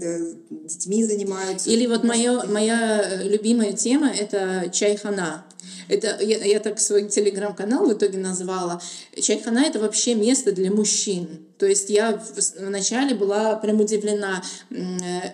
детьми 0.51 1.05
занимаются. 1.05 1.71
Или 1.71 1.87
вот 1.87 2.05
моя, 2.05 2.45
моя 2.45 3.23
любимая 3.23 3.73
тема— 3.73 4.11
это 4.21 4.69
чайхана. 4.71 5.47
Это 5.89 6.19
я, 6.21 6.45
я 6.45 6.61
так 6.61 6.81
свой 6.81 7.09
телеграм-канал 7.09 7.87
в 7.87 7.93
итоге 7.93 8.19
назвала. 8.19 8.83
Чайхана— 9.19 9.61
это 9.67 9.79
вообще 9.79 10.15
место 10.15 10.53
для 10.53 10.71
мужчин. 10.71 11.47
То 11.59 11.67
есть 11.67 11.89
я 11.89 12.21
вначале 12.59 13.15
была 13.15 13.55
прям 13.57 13.81
удивлена, 13.81 14.43
э, 14.71 14.75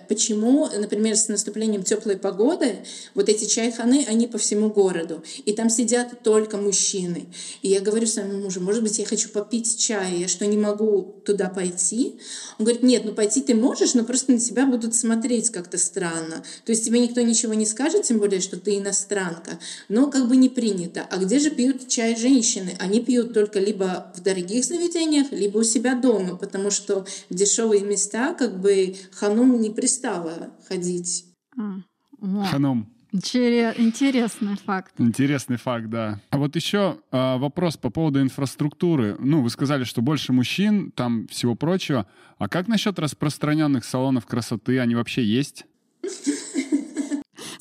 почему, 0.07 0.67
например, 0.67 1.15
с 1.15 1.27
наступлением 1.27 1.83
теплой 1.83 2.15
погоды 2.15 2.85
вот 3.15 3.27
эти 3.27 3.45
чайханы, 3.45 4.05
они 4.07 4.27
по 4.27 4.37
всему 4.37 4.69
городу, 4.69 5.23
и 5.45 5.53
там 5.53 5.69
сидят 5.69 6.21
только 6.23 6.57
мужчины. 6.57 7.25
И 7.63 7.69
я 7.69 7.79
говорю 7.79 8.05
своему 8.05 8.39
мужу, 8.39 8.61
может 8.61 8.83
быть, 8.83 8.99
я 8.99 9.05
хочу 9.05 9.29
попить 9.29 9.79
чай, 9.79 10.19
я 10.19 10.27
что, 10.27 10.45
не 10.45 10.57
могу 10.57 11.15
туда 11.25 11.49
пойти? 11.49 12.19
Он 12.59 12.65
говорит, 12.65 12.83
нет, 12.83 13.03
ну 13.03 13.13
пойти 13.13 13.41
ты 13.41 13.55
можешь, 13.55 13.95
но 13.95 14.03
просто 14.03 14.33
на 14.33 14.39
тебя 14.39 14.67
будут 14.67 14.93
смотреть 14.93 15.49
как-то 15.49 15.79
странно. 15.79 16.43
То 16.65 16.71
есть 16.71 16.85
тебе 16.85 16.99
никто 16.99 17.21
ничего 17.21 17.55
не 17.55 17.65
скажет, 17.65 18.03
тем 18.03 18.19
более, 18.19 18.41
что 18.41 18.59
ты 18.59 18.77
иностранка, 18.77 19.59
но 19.89 20.11
как 20.11 20.27
бы 20.27 20.37
не 20.37 20.49
принято. 20.49 21.07
А 21.09 21.17
где 21.17 21.39
же 21.39 21.49
пьют 21.49 21.87
чай 21.87 22.15
женщины? 22.15 22.75
Они 22.79 23.01
пьют 23.01 23.33
только 23.33 23.59
либо 23.59 24.11
в 24.15 24.21
дорогих 24.21 24.63
заведениях, 24.65 25.31
либо 25.31 25.57
у 25.57 25.63
себя 25.63 25.95
дома 25.95 26.10
дома, 26.11 26.35
потому 26.37 26.71
что 26.71 27.05
в 27.29 27.33
дешевые 27.33 27.83
места 27.83 28.33
как 28.33 28.59
бы 28.59 28.95
ханум 29.13 29.59
не 29.61 29.69
пристало 29.69 30.51
ходить. 30.67 31.25
А, 31.57 32.45
Ханум. 32.45 32.87
Интересный 33.13 34.55
факт. 34.55 34.93
Интересный 34.99 35.57
факт, 35.57 35.89
да. 35.89 36.21
А 36.29 36.37
вот 36.37 36.55
еще 36.55 36.97
э, 37.11 37.37
вопрос 37.37 37.75
по 37.75 37.89
поводу 37.89 38.21
инфраструктуры. 38.21 39.17
Ну, 39.19 39.41
вы 39.41 39.49
сказали, 39.49 39.83
что 39.83 40.01
больше 40.01 40.31
мужчин, 40.31 40.91
там 40.91 41.27
всего 41.27 41.55
прочего. 41.55 42.07
А 42.37 42.47
как 42.47 42.69
насчет 42.69 42.97
распространенных 42.99 43.83
салонов 43.83 44.25
красоты? 44.25 44.79
Они 44.79 44.95
вообще 44.95 45.23
есть? 45.23 45.65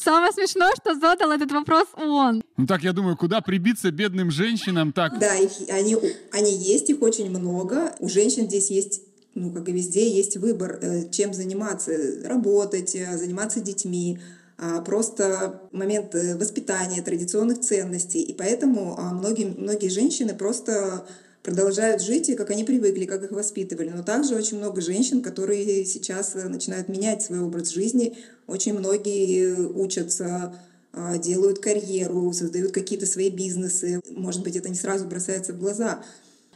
Самое 0.02 0.32
смешное, 0.32 0.72
что 0.80 0.94
задал 0.94 1.30
этот 1.32 1.52
вопрос 1.52 1.86
он. 1.96 2.42
Ну 2.56 2.66
так, 2.66 2.82
я 2.82 2.92
думаю, 2.92 3.16
куда 3.16 3.40
прибиться 3.40 3.90
бедным 3.90 4.30
женщинам 4.30 4.92
так? 4.92 5.18
Да, 5.18 5.34
их, 5.36 5.50
они, 5.68 5.96
они 6.32 6.56
есть, 6.56 6.90
их 6.90 7.02
очень 7.02 7.30
много. 7.30 7.94
У 7.98 8.08
женщин 8.08 8.44
здесь 8.44 8.70
есть 8.70 9.02
ну, 9.34 9.52
как 9.52 9.68
и 9.68 9.72
везде, 9.72 10.10
есть 10.10 10.36
выбор, 10.38 10.78
э, 10.82 11.08
чем 11.10 11.32
заниматься. 11.32 11.92
Работать, 12.24 12.96
э, 12.96 13.16
заниматься 13.16 13.60
детьми, 13.60 14.18
а, 14.62 14.82
просто 14.82 15.62
момент 15.72 16.14
э, 16.14 16.36
воспитания 16.36 17.00
традиционных 17.00 17.60
ценностей. 17.60 18.20
И 18.20 18.34
поэтому 18.34 18.94
а, 18.98 19.14
многие, 19.14 19.46
многие 19.46 19.88
женщины 19.88 20.34
просто 20.34 21.06
продолжают 21.42 22.02
жить, 22.02 22.28
и 22.28 22.34
как 22.34 22.50
они 22.50 22.64
привыкли, 22.64 23.06
как 23.06 23.22
их 23.22 23.30
воспитывали. 23.30 23.90
Но 23.90 24.02
также 24.02 24.34
очень 24.34 24.58
много 24.58 24.80
женщин, 24.80 25.22
которые 25.22 25.84
сейчас 25.84 26.36
э, 26.36 26.48
начинают 26.48 26.88
менять 26.88 27.22
свой 27.22 27.40
образ 27.40 27.70
жизни. 27.70 28.16
Очень 28.46 28.74
многие 28.78 29.54
учатся 29.56 30.54
а, 30.92 31.18
делают 31.18 31.60
карьеру, 31.60 32.32
создают 32.32 32.72
какие-то 32.72 33.06
свои 33.06 33.30
бизнесы. 33.30 34.00
Может 34.10 34.42
быть, 34.42 34.56
это 34.56 34.68
не 34.68 34.74
сразу 34.74 35.06
бросается 35.06 35.52
в 35.52 35.58
глаза. 35.58 36.02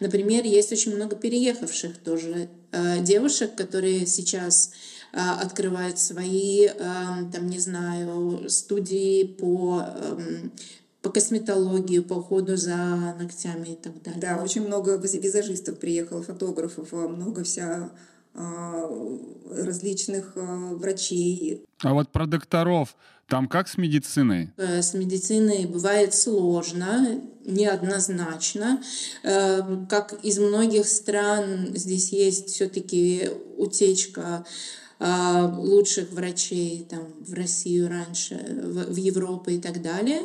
Например, 0.00 0.44
есть 0.44 0.72
очень 0.72 0.94
много 0.94 1.14
переехавших 1.14 1.98
тоже 1.98 2.48
э, 2.72 3.02
девушек, 3.02 3.54
которые 3.54 4.06
сейчас 4.06 4.72
э, 5.12 5.18
открывают 5.18 5.98
свои, 6.00 6.68
там, 7.32 7.48
не 7.48 7.60
знаю, 7.60 8.50
студии 8.50 9.24
по 9.24 9.86
эм, 9.86 10.52
по 11.04 11.10
косметологии, 11.10 11.98
по 11.98 12.14
уходу 12.14 12.56
за 12.56 12.76
ногтями 13.18 13.74
и 13.74 13.76
так 13.76 14.02
далее. 14.02 14.20
Да, 14.20 14.42
очень 14.42 14.66
много 14.66 14.96
визажистов 14.96 15.78
приехало, 15.78 16.22
фотографов, 16.22 16.88
а, 16.92 17.08
много 17.08 17.44
вся 17.44 17.90
а, 18.32 18.90
различных 19.50 20.32
а, 20.36 20.74
врачей. 20.74 21.62
А 21.82 21.92
вот 21.92 22.08
про 22.10 22.26
докторов, 22.26 22.96
там 23.28 23.48
как 23.48 23.68
с 23.68 23.76
медициной? 23.76 24.50
Э, 24.56 24.80
с 24.80 24.94
медициной 24.94 25.66
бывает 25.66 26.14
сложно, 26.14 27.20
неоднозначно. 27.44 28.82
Э, 29.22 29.60
как 29.90 30.14
из 30.22 30.38
многих 30.38 30.86
стран 30.86 31.74
здесь 31.74 32.12
есть 32.12 32.48
все-таки 32.48 33.30
утечка 33.58 34.46
лучших 35.04 36.10
врачей 36.12 36.86
там, 36.88 37.06
в 37.20 37.34
Россию 37.34 37.88
раньше, 37.88 38.34
в, 38.34 38.92
в 38.92 38.96
Европу 38.96 39.50
и 39.50 39.58
так 39.58 39.82
далее. 39.82 40.22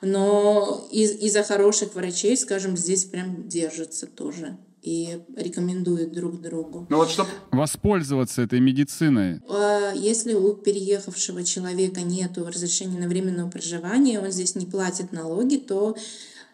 Но 0.00 0.86
из, 0.90 1.12
из-за 1.12 1.42
хороших 1.42 1.94
врачей, 1.94 2.36
скажем, 2.36 2.76
здесь 2.76 3.04
прям 3.04 3.48
держатся 3.48 4.06
тоже 4.06 4.56
и 4.82 5.20
рекомендуют 5.36 6.12
друг 6.12 6.40
другу. 6.40 6.86
Ну 6.90 6.96
вот 6.96 7.10
чтобы 7.10 7.30
воспользоваться 7.52 8.42
этой 8.42 8.58
медициной. 8.58 9.40
А, 9.48 9.92
если 9.94 10.34
у 10.34 10.54
переехавшего 10.54 11.44
человека 11.44 12.00
нет 12.00 12.36
разрешения 12.36 12.98
на 12.98 13.08
временное 13.08 13.48
проживание, 13.48 14.20
он 14.20 14.32
здесь 14.32 14.56
не 14.56 14.66
платит 14.66 15.12
налоги, 15.12 15.56
то 15.56 15.96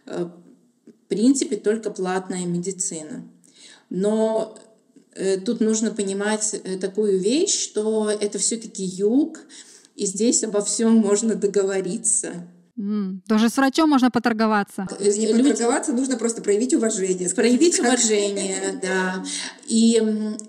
э, 0.05 0.29
в 0.87 1.09
принципе 1.09 1.57
только 1.57 1.91
платная 1.91 2.45
медицина. 2.45 3.25
Но 3.89 4.59
тут 5.45 5.61
нужно 5.61 5.91
понимать 5.91 6.55
э, 6.65 6.77
такую 6.79 7.19
вещь, 7.19 7.59
что 7.59 8.11
это 8.11 8.39
все-таки 8.39 8.85
юг, 8.85 9.41
и 9.97 10.07
здесь 10.07 10.45
обо 10.45 10.63
всем 10.63 10.95
можно 10.95 11.35
договориться. 11.35 12.33
Mm. 12.79 13.23
Тоже 13.29 13.49
с 13.49 13.57
врачом 13.57 13.91
можно 13.91 14.11
поторговаться. 14.11 14.87
Не 15.01 15.33
Люди... 15.33 15.51
поторговаться, 15.51 15.93
нужно 15.93 16.17
просто 16.17 16.43
проявить 16.43 16.73
уважение. 16.73 17.29
Проявить 17.31 17.81
уважение, 17.81 18.79
да. 18.81 19.25
И 19.67 20.01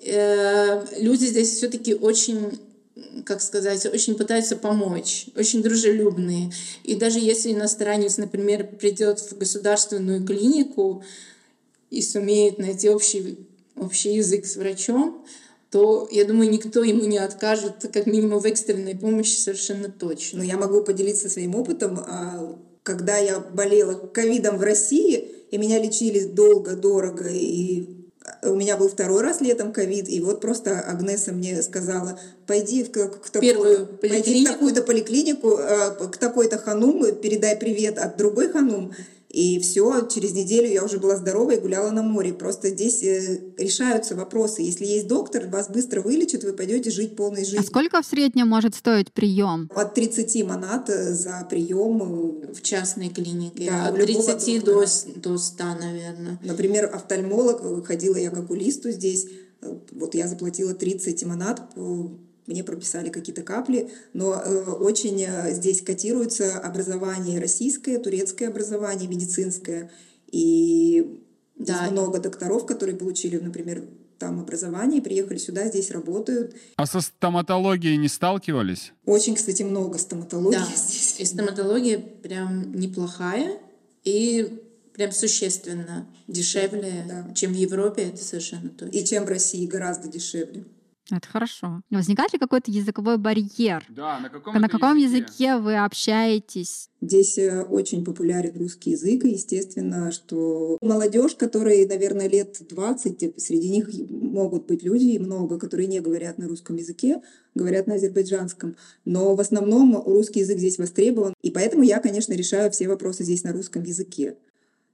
э, 0.05 0.85
люди 0.99 1.25
здесь 1.25 1.55
все-таки 1.55 1.95
очень 1.95 2.59
как 3.25 3.41
сказать, 3.41 3.85
очень 3.85 4.15
пытаются 4.15 4.55
помочь, 4.55 5.27
очень 5.35 5.63
дружелюбные. 5.63 6.51
И 6.83 6.95
даже 6.95 7.19
если 7.19 7.53
иностранец, 7.53 8.17
например, 8.17 8.67
придет 8.77 9.19
в 9.19 9.37
государственную 9.37 10.25
клинику 10.25 11.03
и 11.89 12.01
сумеет 12.01 12.59
найти 12.59 12.89
общий 12.89 13.47
общий 13.79 14.13
язык 14.15 14.45
с 14.45 14.55
врачом, 14.55 15.25
то, 15.71 16.07
я 16.11 16.25
думаю, 16.25 16.49
никто 16.49 16.83
ему 16.83 17.05
не 17.05 17.17
откажет, 17.17 17.89
как 17.93 18.07
минимум 18.07 18.39
в 18.39 18.45
экстренной 18.45 18.95
помощи 18.95 19.37
совершенно 19.37 19.89
точно. 19.89 20.39
Но 20.39 20.43
я 20.43 20.57
могу 20.57 20.81
поделиться 20.81 21.29
своим 21.29 21.55
опытом. 21.55 21.99
А, 21.99 22.57
когда 22.83 23.17
я 23.17 23.39
болела 23.39 23.93
ковидом 23.93 24.57
в 24.57 24.61
России, 24.61 25.27
и 25.51 25.57
меня 25.57 25.79
лечили 25.79 26.25
долго, 26.25 26.75
дорого, 26.75 27.27
и 27.29 27.99
у 28.43 28.55
меня 28.55 28.77
был 28.77 28.89
второй 28.89 29.21
раз 29.21 29.41
летом 29.41 29.71
ковид, 29.71 30.09
и 30.09 30.19
вот 30.21 30.41
просто 30.41 30.79
Агнеса 30.79 31.31
мне 31.31 31.61
сказала, 31.61 32.19
пойди 32.47 32.83
в, 32.83 32.91
к, 32.91 33.21
к 33.21 33.29
такую, 33.29 33.85
пойди 33.85 34.43
в 34.43 34.47
такую-то 34.47 34.81
поликлинику, 34.81 35.57
а, 35.57 35.91
к 35.91 36.17
такой-то 36.17 36.57
ханум, 36.57 37.15
передай 37.15 37.55
привет 37.55 37.97
от 37.97 38.17
другой 38.17 38.49
ханум, 38.49 38.93
и 39.29 39.59
все, 39.59 40.07
через 40.07 40.33
неделю 40.33 40.67
я 40.67 40.83
уже 40.83 40.97
была 40.97 41.15
здорова 41.15 41.51
и 41.51 41.59
гуляла 41.59 41.91
на 41.91 42.01
море. 42.01 42.33
Просто 42.33 42.69
здесь 42.69 43.03
э, 43.03 43.39
решаются 43.57 44.15
вопросы. 44.15 44.63
Если 44.63 44.85
есть 44.85 45.07
доктор, 45.07 45.45
вас 45.47 45.69
быстро 45.69 46.01
вылечат, 46.01 46.43
вы 46.43 46.53
пойдете 46.53 46.89
жить 46.89 47.15
полной 47.15 47.43
жизнью. 47.43 47.61
А 47.61 47.63
сколько 47.63 48.01
в 48.01 48.05
среднем 48.07 48.47
может 48.47 48.73
стоить 48.73 49.11
прием? 49.13 49.69
От 49.75 49.93
30 49.93 50.47
монат 50.47 50.89
э, 50.89 51.13
за 51.13 51.45
прием. 51.47 52.01
Э, 52.01 52.53
в 52.53 52.63
частной 52.63 53.09
клинике. 53.09 53.69
Да, 53.69 53.89
От 53.89 53.95
30 53.95 54.63
до, 54.63 54.85
до 55.17 55.37
100, 55.37 55.63
наверное. 55.79 56.39
Например, 56.43 56.89
офтальмолог, 56.91 57.85
ходила 57.85 58.17
я 58.17 58.31
к 58.31 58.37
окулисту 58.37 58.89
здесь, 58.89 59.27
вот 59.91 60.15
я 60.15 60.27
заплатила 60.27 60.73
30 60.73 61.23
монат 61.25 61.61
мне 62.49 62.63
прописали 62.63 63.09
какие-то 63.09 63.43
капли, 63.43 63.91
но 64.13 64.33
э, 64.33 64.71
очень 64.71 65.23
э, 65.23 65.53
здесь 65.53 65.81
котируется 65.81 66.57
образование 66.59 67.39
российское, 67.39 67.99
турецкое 67.99 68.49
образование, 68.49 69.07
медицинское. 69.07 69.91
И 70.31 71.23
да. 71.55 71.81
есть 71.81 71.91
много 71.91 72.19
докторов, 72.19 72.65
которые 72.65 72.97
получили, 72.97 73.37
например, 73.37 73.83
там 74.17 74.39
образование, 74.39 75.01
приехали 75.01 75.37
сюда, 75.37 75.67
здесь 75.67 75.91
работают. 75.91 76.55
А 76.75 76.85
со 76.85 77.01
стоматологией 77.01 77.97
не 77.97 78.07
сталкивались? 78.07 78.93
Очень, 79.05 79.35
кстати, 79.35 79.61
много 79.61 79.99
стоматологии 79.99 80.57
да. 80.57 80.65
здесь. 80.75 81.15
И 81.19 81.25
стоматология 81.25 81.99
прям 81.99 82.73
неплохая 82.73 83.59
и 84.03 84.59
прям 84.93 85.11
существенно 85.11 86.07
дешевле, 86.27 87.05
да. 87.07 87.33
чем 87.35 87.53
в 87.53 87.55
Европе, 87.55 88.09
это 88.09 88.23
совершенно 88.23 88.69
точно. 88.69 88.97
И 88.97 89.05
чем 89.05 89.25
в 89.25 89.29
России 89.29 89.67
гораздо 89.67 90.09
дешевле. 90.09 90.65
Это 91.17 91.27
хорошо. 91.27 91.81
Возникает 91.89 92.33
ли 92.33 92.39
какой-то 92.39 92.71
языковой 92.71 93.17
барьер? 93.17 93.85
Да, 93.89 94.19
на 94.19 94.29
каком, 94.29 94.55
на 94.55 94.69
каком 94.69 94.97
языке? 94.97 95.19
языке 95.19 95.57
вы 95.57 95.77
общаетесь? 95.77 96.89
Здесь 97.01 97.37
э, 97.37 97.63
очень 97.63 98.03
популярен 98.03 98.57
русский 98.57 98.91
язык, 98.91 99.23
и 99.23 99.29
естественно, 99.29 100.11
что 100.11 100.77
молодежь, 100.81 101.35
которая, 101.35 101.87
наверное, 101.87 102.27
лет 102.27 102.57
20, 102.67 103.41
среди 103.41 103.69
них 103.69 103.89
могут 104.09 104.65
быть 104.67 104.83
люди, 104.83 105.17
много, 105.17 105.57
которые 105.57 105.87
не 105.87 106.01
говорят 106.01 106.37
на 106.37 106.47
русском 106.47 106.75
языке, 106.75 107.21
говорят 107.55 107.87
на 107.87 107.95
азербайджанском. 107.95 108.75
Но 109.05 109.35
в 109.35 109.39
основном 109.39 110.01
русский 110.05 110.41
язык 110.41 110.57
здесь 110.57 110.77
востребован, 110.77 111.33
и 111.41 111.51
поэтому 111.51 111.83
я, 111.83 111.99
конечно, 111.99 112.33
решаю 112.33 112.69
все 112.71 112.87
вопросы 112.87 113.23
здесь 113.23 113.43
на 113.43 113.53
русском 113.53 113.83
языке. 113.83 114.35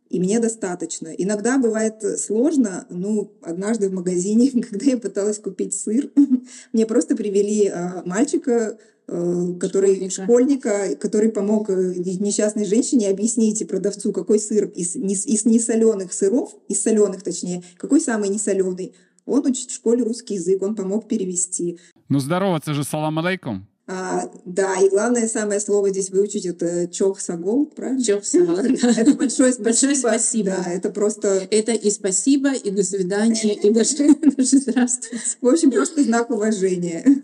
И 0.10 0.20
мне 0.20 0.40
достаточно. 0.40 1.10
Иногда 1.10 1.58
бывает 1.58 2.04
сложно. 2.20 2.86
Ну, 2.90 3.32
однажды 3.42 3.90
в 3.90 3.94
магазине, 3.94 4.52
когда 4.70 4.86
я 4.86 4.98
пыталась 4.98 5.40
купить 5.40 5.74
сыр, 5.74 6.12
мне 6.74 6.86
просто 6.86 7.16
привели 7.16 7.68
а, 7.68 8.04
мальчика, 8.06 8.78
э, 9.08 9.54
который 9.60 9.96
школьника. 10.10 10.24
школьника, 10.24 10.96
который 11.00 11.30
помог 11.30 11.70
э, 11.70 11.94
несчастной 11.96 12.66
женщине 12.66 13.10
объяснить 13.10 13.68
продавцу, 13.68 14.12
какой 14.12 14.40
сыр 14.40 14.66
из, 14.70 14.96
из 14.96 15.46
несоленых 15.46 16.14
сыров, 16.14 16.56
из 16.68 16.82
соленых 16.82 17.24
точнее, 17.24 17.64
какой 17.78 18.00
самый 18.00 18.30
несоленый. 18.30 18.94
Он 19.26 19.46
учит 19.46 19.72
в 19.72 19.76
школе 19.76 20.04
русский 20.04 20.36
язык, 20.36 20.62
он 20.62 20.76
помог 20.76 21.08
перевести. 21.08 21.80
Ну, 22.10 22.20
здороваться 22.20 22.76
же, 22.76 22.84
салам 22.84 23.18
алейкум. 23.18 23.68
А, 23.88 24.32
да, 24.46 24.82
и 24.82 24.90
главное 24.90 25.28
самое 25.28 25.60
слово 25.60 25.92
здесь 25.92 26.10
выучить 26.10 26.48
это 26.48 26.88
чох 26.88 27.20
сагол, 27.20 27.68
правильно? 27.68 28.04
Чох 28.04 28.26
сагол. 28.26 28.58
Это 28.58 29.14
большое 29.14 29.54
спасибо. 29.54 29.64
Большое 29.64 29.96
спасибо. 29.96 30.50
Да, 30.50 30.72
это 30.72 30.90
просто... 30.90 31.48
Это 31.52 31.72
и 31.72 31.92
спасибо, 31.92 32.54
и 32.54 32.72
до 32.72 32.84
свидания, 32.84 33.54
и 33.54 33.70
даже, 33.74 34.16
даже 34.16 34.58
здравствуйте. 34.58 35.24
В 35.40 35.48
общем, 35.48 35.72
просто 35.72 36.04
знак 36.04 36.32
уважения. 36.32 37.24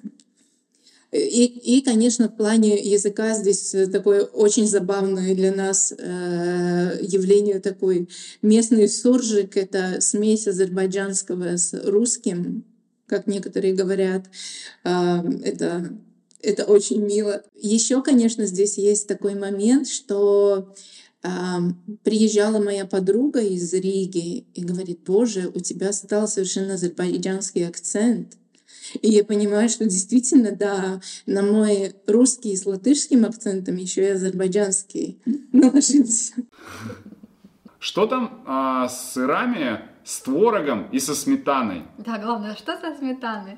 И, 1.12 1.46
и, 1.46 1.82
конечно, 1.82 2.30
в 2.30 2.38
плане 2.38 2.78
языка 2.78 3.34
здесь 3.34 3.76
такое 3.92 4.24
очень 4.24 4.68
забавное 4.68 5.36
для 5.36 5.54
нас 5.54 5.92
э, 5.98 7.00
явление 7.02 7.60
такой 7.60 8.08
местный 8.44 8.88
суржик. 8.88 9.58
Это 9.58 10.00
смесь 10.00 10.48
азербайджанского 10.48 11.58
с 11.58 11.74
русским, 11.86 12.64
как 13.08 13.28
некоторые 13.28 13.74
говорят. 13.74 14.28
Э, 14.86 15.22
это 15.44 15.92
это 16.44 16.66
очень 16.66 17.02
мило. 17.06 17.44
Еще, 17.56 18.02
конечно, 18.02 18.46
здесь 18.46 18.78
есть 18.78 19.08
такой 19.08 19.36
момент, 19.36 19.88
что 19.88 20.74
э, 21.24 21.28
приезжала 22.04 22.60
моя 22.60 22.86
подруга 22.86 23.42
из 23.42 23.74
Риги 23.74 24.46
и 24.54 24.64
говорит, 24.64 25.02
боже, 25.06 25.52
у 25.54 25.60
тебя 25.60 25.94
стал 25.94 26.28
совершенно 26.28 26.76
азербайджанский 26.76 27.68
акцент. 27.68 28.38
И 29.02 29.10
я 29.10 29.24
понимаю, 29.24 29.70
что 29.70 29.86
действительно, 29.86 30.52
да, 30.52 31.02
на 31.26 31.42
мой 31.42 31.94
русский 32.08 32.56
с 32.56 32.66
латышским 32.66 33.26
акцентом 33.26 33.76
еще 33.76 34.04
и 34.04 34.12
азербайджанский 34.12 35.20
наложился. 35.52 36.34
Что 37.80 38.06
там 38.06 38.44
а, 38.46 38.90
с 38.90 39.14
сырами, 39.14 39.82
с 40.04 40.22
творогом 40.22 40.90
и 40.92 41.00
со 41.00 41.16
сметаной? 41.16 41.84
Да, 41.98 42.20
главное, 42.20 42.56
что 42.56 42.78
со 42.78 42.96
сметаной? 42.96 43.58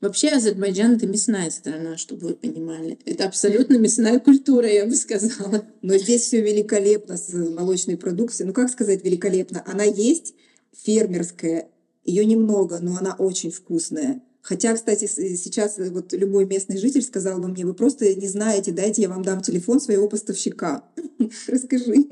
Вообще 0.00 0.28
Азербайджан— 0.28 0.92
это 0.96 1.06
мясная 1.06 1.50
страна, 1.50 1.98
чтобы 1.98 2.28
вы 2.28 2.34
понимали. 2.34 2.98
Это 3.04 3.26
абсолютно 3.26 3.76
мясная 3.76 4.18
культура, 4.18 4.66
я 4.66 4.86
бы 4.86 4.94
сказала. 4.94 5.64
Но 5.82 5.98
здесь 5.98 6.22
все 6.22 6.40
великолепно 6.40 7.18
с 7.18 7.32
молочной 7.32 7.98
продукцией. 7.98 8.46
Ну, 8.48 8.54
как 8.54 8.70
сказать 8.70 9.04
великолепно? 9.04 9.62
Она 9.66 9.84
есть 9.84 10.34
фермерская, 10.72 11.68
ее 12.04 12.24
немного, 12.24 12.78
но 12.80 12.96
она 12.96 13.14
очень 13.18 13.50
вкусная. 13.50 14.22
Хотя, 14.50 14.74
кстати, 14.74 15.06
сейчас 15.06 15.78
вот 15.78 16.12
любой 16.12 16.44
местный 16.44 16.76
житель 16.76 17.02
сказал 17.02 17.38
бы 17.38 17.46
мне, 17.46 17.64
вы 17.64 17.72
просто 17.72 18.12
не 18.16 18.26
знаете, 18.26 18.72
дайте 18.72 19.02
я 19.02 19.08
вам 19.08 19.22
дам 19.22 19.42
телефон 19.42 19.80
своего 19.80 20.08
поставщика. 20.08 20.82
Расскажи. 21.46 22.06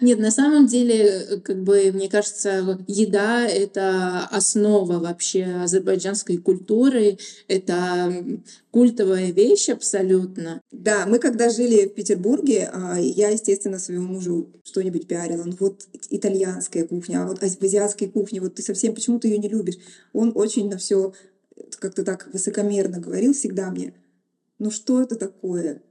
Нет, 0.00 0.20
на 0.20 0.30
самом 0.30 0.68
деле, 0.68 1.40
как 1.42 1.64
бы, 1.64 1.90
мне 1.92 2.08
кажется, 2.08 2.78
еда— 2.86 3.44
это 3.48 4.20
основа 4.30 5.00
вообще 5.00 5.42
азербайджанской 5.64 6.36
культуры, 6.36 7.18
это 7.48 8.38
культовая 8.70 9.32
вещь 9.32 9.68
абсолютно. 9.68 10.60
Да, 10.70 11.06
мы 11.06 11.18
когда 11.18 11.50
жили 11.50 11.88
в 11.88 11.94
Петербурге, 11.94 12.70
а, 12.72 13.00
я, 13.00 13.30
естественно, 13.30 13.80
своему 13.80 14.14
мужу 14.14 14.52
что-нибудь 14.62 15.08
пиарила. 15.08 15.42
Ну 15.42 15.56
вот 15.58 15.88
итальянская 16.08 16.86
кухня, 16.86 17.24
а 17.24 17.26
вот 17.26 17.40
в 17.40 17.64
азиатской 17.64 18.08
кухне, 18.08 18.40
вот 18.40 18.54
ты 18.54 18.62
совсем 18.62 18.94
почему-то 18.94 19.26
ее 19.26 19.38
не 19.38 19.48
любишь. 19.48 19.78
Он 20.12 20.30
очень 20.36 20.70
на 20.70 20.78
все 20.78 21.12
как-то 21.78 22.04
так 22.04 22.28
высокомерно 22.32 22.98
говорил 23.00 23.32
всегда 23.32 23.70
мне, 23.70 23.94
ну 24.58 24.70
что 24.70 25.02
это 25.02 25.16
такое? 25.16 25.82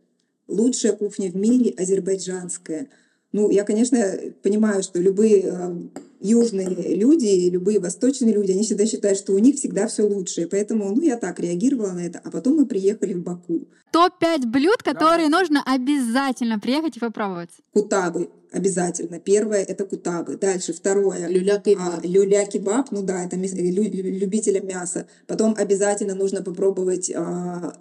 Лучшая 0.47 0.93
кухня 0.93 1.31
в 1.31 1.35
мире 1.35 1.73
азербайджанская. 1.77 2.89
Ну, 3.31 3.49
я, 3.51 3.63
конечно, 3.63 3.97
понимаю, 4.41 4.81
что 4.81 4.99
любые 4.99 5.43
э, 5.43 5.75
южные 6.19 6.95
люди, 6.95 7.49
любые 7.49 7.79
восточные 7.79 8.33
люди, 8.33 8.51
они 8.51 8.63
всегда 8.63 8.85
считают, 8.85 9.17
что 9.17 9.33
у 9.33 9.39
них 9.39 9.55
всегда 9.55 9.87
все 9.87 10.03
лучшее. 10.03 10.47
Поэтому, 10.47 10.93
ну, 10.93 11.01
я 11.01 11.17
так 11.17 11.39
реагировала 11.39 11.91
на 11.91 12.05
это. 12.05 12.21
А 12.23 12.31
потом 12.31 12.57
мы 12.57 12.65
приехали 12.65 13.13
в 13.13 13.23
Баку. 13.23 13.67
Топ-5 13.91 14.47
блюд, 14.47 14.83
которые 14.83 15.29
да. 15.29 15.39
нужно 15.39 15.63
обязательно 15.65 16.59
приехать 16.59 16.97
и 16.97 16.99
попробовать. 16.99 17.49
Кутабы 17.73 18.29
обязательно. 18.51 19.19
Первое— 19.19 19.63
это 19.67 19.85
кутабы. 19.85 20.37
Дальше 20.37 20.73
второе. 20.73 21.27
Люля-кебаб. 21.27 21.99
А, 22.03 22.07
люля-кебаб, 22.07 22.91
ну 22.91 23.03
да, 23.03 23.25
это 23.25 23.35
лю, 23.35 23.83
любителям 23.83 24.67
мяса. 24.67 25.07
Потом 25.27 25.55
обязательно 25.57 26.15
нужно 26.15 26.41
попробовать 26.41 27.11
а, 27.15 27.73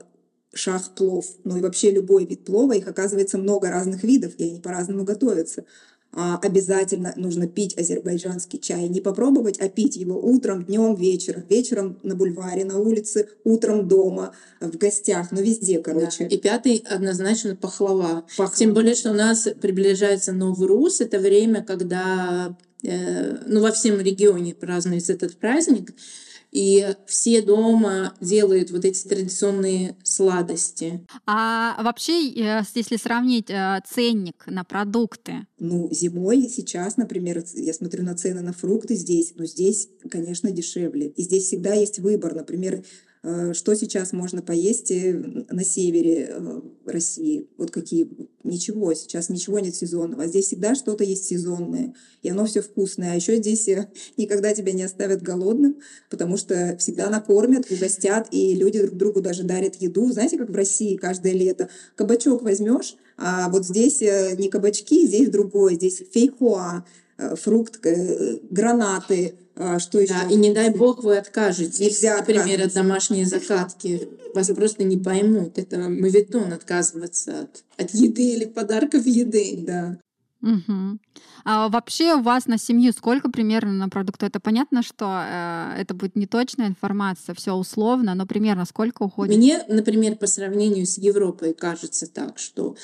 шах-плов. 0.55 1.27
Ну 1.45 1.57
и 1.57 1.61
вообще 1.61 1.91
любой 1.91 2.27
вид 2.27 2.45
плова. 2.45 2.73
Их 2.75 2.87
оказывается 2.87 3.39
много 3.39 3.71
разных 3.71 4.03
видов, 4.03 4.35
и 4.39 4.45
они 4.45 4.61
по-разному 4.61 5.05
готовятся 5.05 5.65
обязательно 6.13 7.13
нужно 7.17 7.47
пить 7.47 7.77
азербайджанский 7.79 8.59
чай. 8.59 8.89
Не 8.89 9.01
попробовать, 9.01 9.59
а 9.61 9.69
пить 9.69 9.97
его 9.97 10.19
утром, 10.19 10.65
днем, 10.65 10.95
вечером. 10.95 11.45
Вечером 11.49 11.99
на 12.03 12.15
бульваре, 12.15 12.65
на 12.65 12.79
улице, 12.79 13.29
утром 13.45 13.87
дома, 13.87 14.33
в 14.61 14.77
гостях, 14.77 15.31
ну 15.31 15.43
везде, 15.43 15.79
короче. 15.81 16.25
Да. 16.25 16.35
И 16.35 16.39
пятый 16.39 16.85
однозначно 16.89 17.55
пахлава. 17.57 18.25
пахлава. 18.37 18.57
Тем 18.57 18.75
более, 18.75 18.95
что 18.95 19.11
у 19.11 19.15
нас 19.15 19.49
приближается 19.61 20.33
Новый 20.33 20.67
Рус. 20.67 21.01
Это 21.01 21.19
время, 21.19 21.63
когда 21.63 22.57
э, 22.83 23.37
ну, 23.47 23.61
во 23.61 23.71
всем 23.71 24.01
регионе 24.01 24.55
празднуется 24.55 25.13
этот 25.13 25.37
праздник 25.37 25.93
и 26.51 26.95
все 27.07 27.43
дома 27.43 28.15
делают 28.21 28.71
вот 28.71 28.85
эти 28.85 29.07
традиционные 29.07 29.97
сладости. 30.03 31.07
А 31.27 31.81
вообще, 31.83 32.31
э, 32.31 32.63
если 32.75 32.97
сравнить 32.97 33.51
э, 33.51 33.81
ценник 33.89 34.45
на 34.47 34.65
продукты? 34.65 35.47
Ну, 35.59 35.89
зимой 35.93 36.49
сейчас, 36.49 36.97
например, 36.97 37.45
я 37.55 37.73
смотрю 37.73 38.05
на 38.05 38.15
цены 38.15 38.41
на 38.41 38.53
фрукты 38.53 38.95
здесь, 38.95 39.35
но 39.37 39.45
здесь, 39.45 39.89
конечно, 40.11 40.51
дешевле. 40.51 41.09
И 41.09 41.23
здесь 41.23 41.45
всегда 41.45 41.75
есть 41.75 41.99
выбор. 41.99 42.35
Например, 42.35 42.83
Э, 43.23 43.53
что 43.53 43.75
сейчас 43.75 44.13
можно 44.13 44.43
поесть 44.43 44.93
на 44.93 45.65
севере 45.65 46.35
России? 46.87 47.49
Вот 47.57 47.71
какие? 47.71 48.09
Ничего, 48.49 48.95
сейчас 48.95 49.29
ничего 49.29 49.59
нет 49.59 49.75
сезонного. 49.75 50.27
Здесь 50.27 50.47
всегда 50.47 50.75
что-то 50.75 51.05
есть 51.05 51.27
сезонное, 51.27 51.95
и 52.23 52.31
оно 52.31 52.47
все 52.47 52.63
вкусное. 52.63 53.13
А 53.13 53.15
еще 53.15 53.37
здесь 53.37 53.69
никогда 54.17 54.55
тебя 54.55 54.73
не 54.73 54.83
оставят 54.83 55.23
голодным, 55.23 55.79
потому 56.11 56.37
что 56.37 56.77
всегда 56.79 57.11
накормят, 57.11 57.71
угостят, 57.71 58.29
и 58.31 58.55
люди 58.55 58.81
друг 58.81 58.97
другу 58.97 59.21
даже 59.21 59.45
дарят 59.45 59.77
еду. 59.77 60.11
Знаете, 60.11 60.39
как 60.39 60.51
в 60.51 60.55
России 60.55 60.97
каждое 60.97 61.33
лето? 61.33 61.69
Кабачок 61.95 62.43
возьмешь, 62.43 62.97
а 63.17 63.49
вот 63.51 63.67
здесь 63.67 64.01
не 64.01 64.49
кабачки, 64.49 65.07
здесь 65.07 65.29
другое. 65.29 65.75
Здесь 65.75 66.03
фейхоа, 66.13 66.85
фрукт, 67.37 67.81
гранаты, 68.51 69.35
что 69.79 70.01
еще? 70.01 70.15
Да, 70.15 70.23
и 70.31 70.37
не 70.37 70.53
дай 70.53 70.71
бог 70.71 71.03
вы 71.03 71.19
откажетесь, 71.19 71.81
Нельзя 71.81 72.19
например, 72.19 72.63
от 72.63 72.75
домашней 72.75 73.25
закатки. 73.25 74.09
Вас 74.35 74.49
просто 74.49 74.85
не 74.85 74.97
поймут. 74.97 75.59
Это 75.59 75.79
мавитон 75.79 76.53
отказываться 76.53 77.41
от, 77.43 77.65
от 77.77 77.95
еды 77.95 78.35
или 78.35 78.45
подарков 78.45 79.05
еды. 79.07 79.65
Да. 79.67 79.99
Угу. 80.41 80.99
А 81.45 81.69
вообще 81.69 82.15
у 82.15 82.23
вас 82.23 82.47
на 82.47 82.59
семью 82.59 82.93
сколько 82.93 83.29
примерно 83.29 83.73
на 83.73 83.89
продукты? 83.89 84.27
Это 84.27 84.39
понятно, 84.39 84.83
что 84.83 85.25
э, 85.27 85.75
это 85.81 85.95
будет 85.95 86.15
неточная 86.15 86.69
информация, 86.69 87.35
все 87.35 87.55
условно, 87.55 88.15
но 88.15 88.25
примерно 88.25 88.65
сколько 88.65 89.03
уходит? 89.03 89.37
Мне, 89.37 89.65
например, 89.69 90.17
по 90.17 90.29
сравнению 90.29 90.87
с 90.87 90.97
Европой 90.99 91.55
кажется 91.55 92.07
так, 92.07 92.39
что 92.39 92.77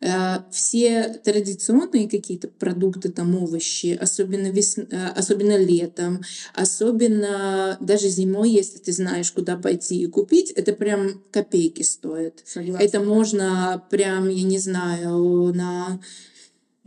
э, 0.00 0.10
все 0.50 1.20
традиционные 1.24 2.10
какие-то 2.10 2.48
продукты, 2.48 3.10
там 3.10 3.34
овощи, 3.36 3.98
особенно, 3.98 4.48
вес... 4.48 4.76
э, 4.76 5.08
особенно 5.16 5.56
летом, 5.56 6.20
особенно 6.54 7.78
даже 7.80 8.08
зимой, 8.08 8.50
если 8.50 8.78
ты 8.78 8.92
знаешь, 8.92 9.32
куда 9.32 9.56
пойти 9.56 10.02
и 10.02 10.06
купить, 10.06 10.50
это 10.50 10.74
прям 10.74 11.22
копейки 11.30 11.82
стоит. 11.82 12.42
Согласна. 12.44 12.84
Это 12.84 13.00
можно 13.00 13.82
прям, 13.90 14.28
я 14.28 14.42
не 14.42 14.58
знаю, 14.58 15.54
на 15.54 16.00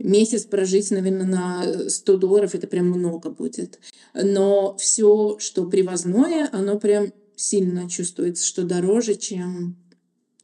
месяц 0.02 0.44
прожить, 0.44 0.90
наверное, 0.90 1.26
на 1.26 1.88
100 1.88 2.16
долларов, 2.16 2.54
это 2.54 2.66
прям 2.66 2.86
много 2.88 3.30
будет. 3.30 3.78
Но 4.14 4.76
все, 4.78 5.38
что 5.38 5.64
привозное, 5.66 6.48
оно 6.52 6.78
прям 6.78 7.12
сильно 7.36 7.88
чувствуется, 7.88 8.44
что 8.44 8.62
дороже, 8.64 9.14
чем 9.14 9.76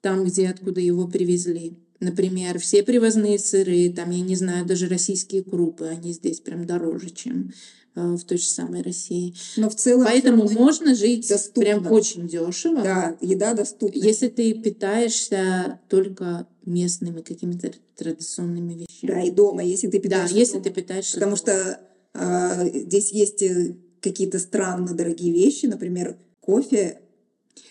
там, 0.00 0.24
где 0.24 0.48
откуда 0.48 0.80
его 0.80 1.06
привезли. 1.08 1.78
Например, 2.00 2.58
все 2.60 2.84
привозные 2.84 3.38
сыры, 3.38 3.92
там, 3.94 4.10
я 4.10 4.20
не 4.20 4.36
знаю, 4.36 4.64
даже 4.64 4.88
российские 4.88 5.42
крупы, 5.42 5.86
они 5.86 6.12
здесь 6.12 6.38
прям 6.38 6.64
дороже, 6.64 7.10
чем 7.10 7.52
э, 7.96 8.14
в 8.14 8.22
той 8.24 8.38
же 8.38 8.44
самой 8.44 8.82
России. 8.82 9.34
Но 9.56 9.68
в 9.68 9.74
целом 9.74 10.04
Поэтому 10.04 10.48
можно 10.48 10.94
жить 10.94 11.28
доступно. 11.28 11.62
прям 11.62 11.90
очень 11.92 12.28
дешево, 12.28 12.82
Да, 12.82 13.16
еда 13.20 13.54
доступна. 13.54 13.98
если 13.98 14.28
ты 14.28 14.54
питаешься 14.54 15.80
только 15.88 16.46
местными 16.68 17.20
какими-то 17.22 17.72
традиционными 17.96 18.74
вещами. 18.74 19.10
Да, 19.10 19.20
и 19.22 19.30
дома, 19.30 19.62
если 19.64 19.88
ты 19.88 19.98
Да, 19.98 20.02
питаешься 20.02 20.36
если 20.36 20.52
дома. 20.54 20.64
ты 20.64 20.70
питаешься 20.70 21.14
Потому 21.14 21.36
дома. 21.36 21.36
что 21.36 21.80
а, 22.14 22.68
здесь 22.68 23.12
есть 23.12 23.42
э, 23.42 23.76
какие-то 24.00 24.38
странно 24.38 24.94
дорогие 24.94 25.32
вещи, 25.32 25.66
например, 25.66 26.16
кофе. 26.40 27.00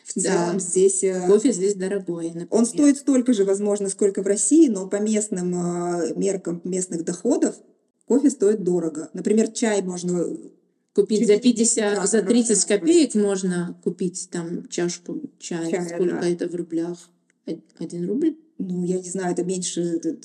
В 0.06 0.16
Да. 0.16 0.22
целом 0.22 0.60
здесь 0.60 1.04
э, 1.04 1.28
кофе 1.28 1.52
здесь 1.52 1.76
дорогой. 1.76 2.28
он 2.28 2.34
например. 2.40 2.66
стоит 2.66 2.98
столько 2.98 3.34
же, 3.34 3.46
возможно, 3.46 3.90
сколько 3.90 4.22
в 4.24 4.28
России, 4.28 4.68
но 4.70 4.88
по 4.88 4.98
местным 4.98 5.54
а, 5.56 6.02
меркам 6.16 6.62
местных 6.64 7.04
доходов 7.06 7.56
кофе 8.08 8.30
стоит 8.30 8.64
дорого. 8.64 9.10
Например, 9.14 9.48
чай 9.52 9.82
можно 9.82 10.26
Купить 10.94 11.20
чуть 11.20 11.28
за 11.28 11.34
ли 11.34 11.40
не 11.40 11.44
50, 11.54 11.98
раз 11.98 12.12
за 12.12 12.22
30 12.24 12.48
дороже. 12.48 12.68
копеек 12.80 13.16
можно 13.16 13.80
купить 13.84 14.30
там 14.32 14.68
чашку 14.68 15.22
чая. 15.40 15.70
Чая, 15.70 15.88
Сколько 15.90 16.22
да. 16.22 16.28
это 16.30 16.48
в 16.48 16.56
рублях? 16.56 17.10
Од- 17.46 17.60
Один 17.80 18.08
рубль? 18.08 18.36
Ну, 18.58 18.84
я 18.86 18.98
не 19.00 19.10
знаю, 19.10 19.34
это 19.34 19.44
меньше 19.44 20.00
э, 20.04 20.16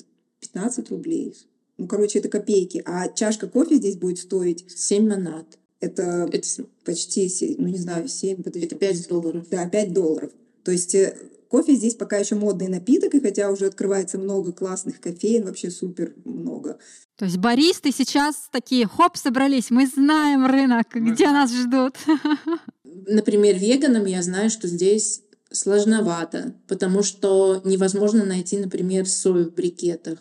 15 0.41 0.91
рублей. 0.91 1.35
Ну, 1.79 1.87
короче, 1.87 2.19
это 2.19 2.29
копейки. 2.29 2.83
А 2.85 3.09
чашка 3.09 3.49
кофе 3.49 3.77
здесь 3.77 3.97
будет 3.97 4.19
стоить, 4.19 4.65
7 4.71 5.09
монат. 5.09 5.59
это 5.81 6.29
Это, 6.33 6.65
почти, 6.85 7.29
се- 7.29 7.55
ну, 7.59 7.69
не 7.69 7.79
знаю, 7.79 8.09
7, 8.09 8.43
подожди. 8.43 8.67
это 8.67 8.77
5 8.77 9.09
долларов. 9.09 9.47
Да, 9.51 9.69
5 9.69 9.93
долларов. 9.93 10.31
То 10.65 10.71
есть 10.73 10.95
э, 10.95 11.17
кофе 11.49 11.75
здесь 11.75 11.95
пока 11.97 12.19
еще 12.19 12.35
модный 12.37 12.69
напиток, 12.69 13.15
и 13.15 13.21
хотя 13.21 13.51
уже 13.51 13.67
открывается 13.67 14.19
много 14.19 14.53
классных 14.53 15.01
кофеин, 15.01 15.45
вообще 15.45 15.71
супер 15.71 16.15
много. 16.25 16.79
То 17.17 17.25
есть 17.27 17.37
баристы 17.39 17.93
сейчас 17.93 18.49
такие, 18.51 18.87
хоп, 18.87 19.17
собрались, 19.17 19.71
мы 19.71 19.87
знаем 19.87 20.47
рынок, 20.47 20.87
где 20.95 21.27
нас 21.27 21.53
ждут. 21.53 21.97
Например, 22.85 23.57
веганам 23.57 24.05
я 24.07 24.23
знаю, 24.23 24.51
что 24.51 24.69
здесь 24.69 25.23
сложновато, 25.53 26.55
потому 26.67 27.03
что 27.03 27.61
невозможно 27.65 28.25
найти, 28.25 28.59
например, 28.59 29.07
сою 29.09 29.51
в 29.51 29.55
брикетах. 29.55 30.19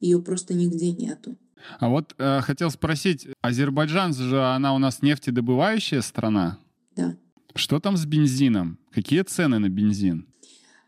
Ее 0.00 0.20
просто 0.20 0.54
нигде 0.54 0.92
нету. 0.92 1.36
А 1.78 1.88
вот 1.88 2.14
э, 2.18 2.40
хотел 2.40 2.70
спросить, 2.70 3.28
Азербайджан 3.42 4.14
же, 4.14 4.42
она 4.42 4.74
у 4.74 4.78
нас 4.78 5.02
нефтедобывающая 5.02 6.00
страна. 6.00 6.58
Да. 6.96 7.16
Что 7.54 7.80
там 7.80 7.96
с 7.96 8.06
бензином? 8.06 8.78
Какие 8.92 9.22
цены 9.22 9.58
на 9.58 9.68
бензин? 9.68 10.26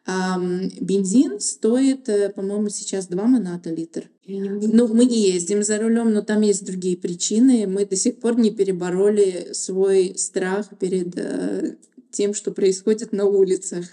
Ам, 0.05 0.69
бензин 0.81 1.39
стоит, 1.41 2.09
э, 2.09 2.31
по-моему, 2.31 2.69
сейчас 2.71 3.07
2 3.07 3.25
моната 3.27 3.71
литр. 3.71 4.11
Ну, 4.27 4.89
мы 4.89 5.05
не 5.05 5.31
ездим 5.33 5.63
за 5.63 5.79
рулем, 5.79 6.13
но 6.13 6.23
там 6.23 6.41
есть 6.43 6.65
другие 6.65 6.97
причины. 6.97 7.67
Мы 7.67 7.87
до 7.87 7.97
сих 7.97 8.19
пор 8.21 8.39
не 8.39 8.51
перебороли 8.51 9.49
свой 9.53 10.15
страх 10.17 10.67
перед 10.79 11.17
э, 11.17 11.77
тем, 12.13 12.35
что 12.35 12.53
происходит 12.53 13.13
на 13.13 13.25
улицах. 13.25 13.87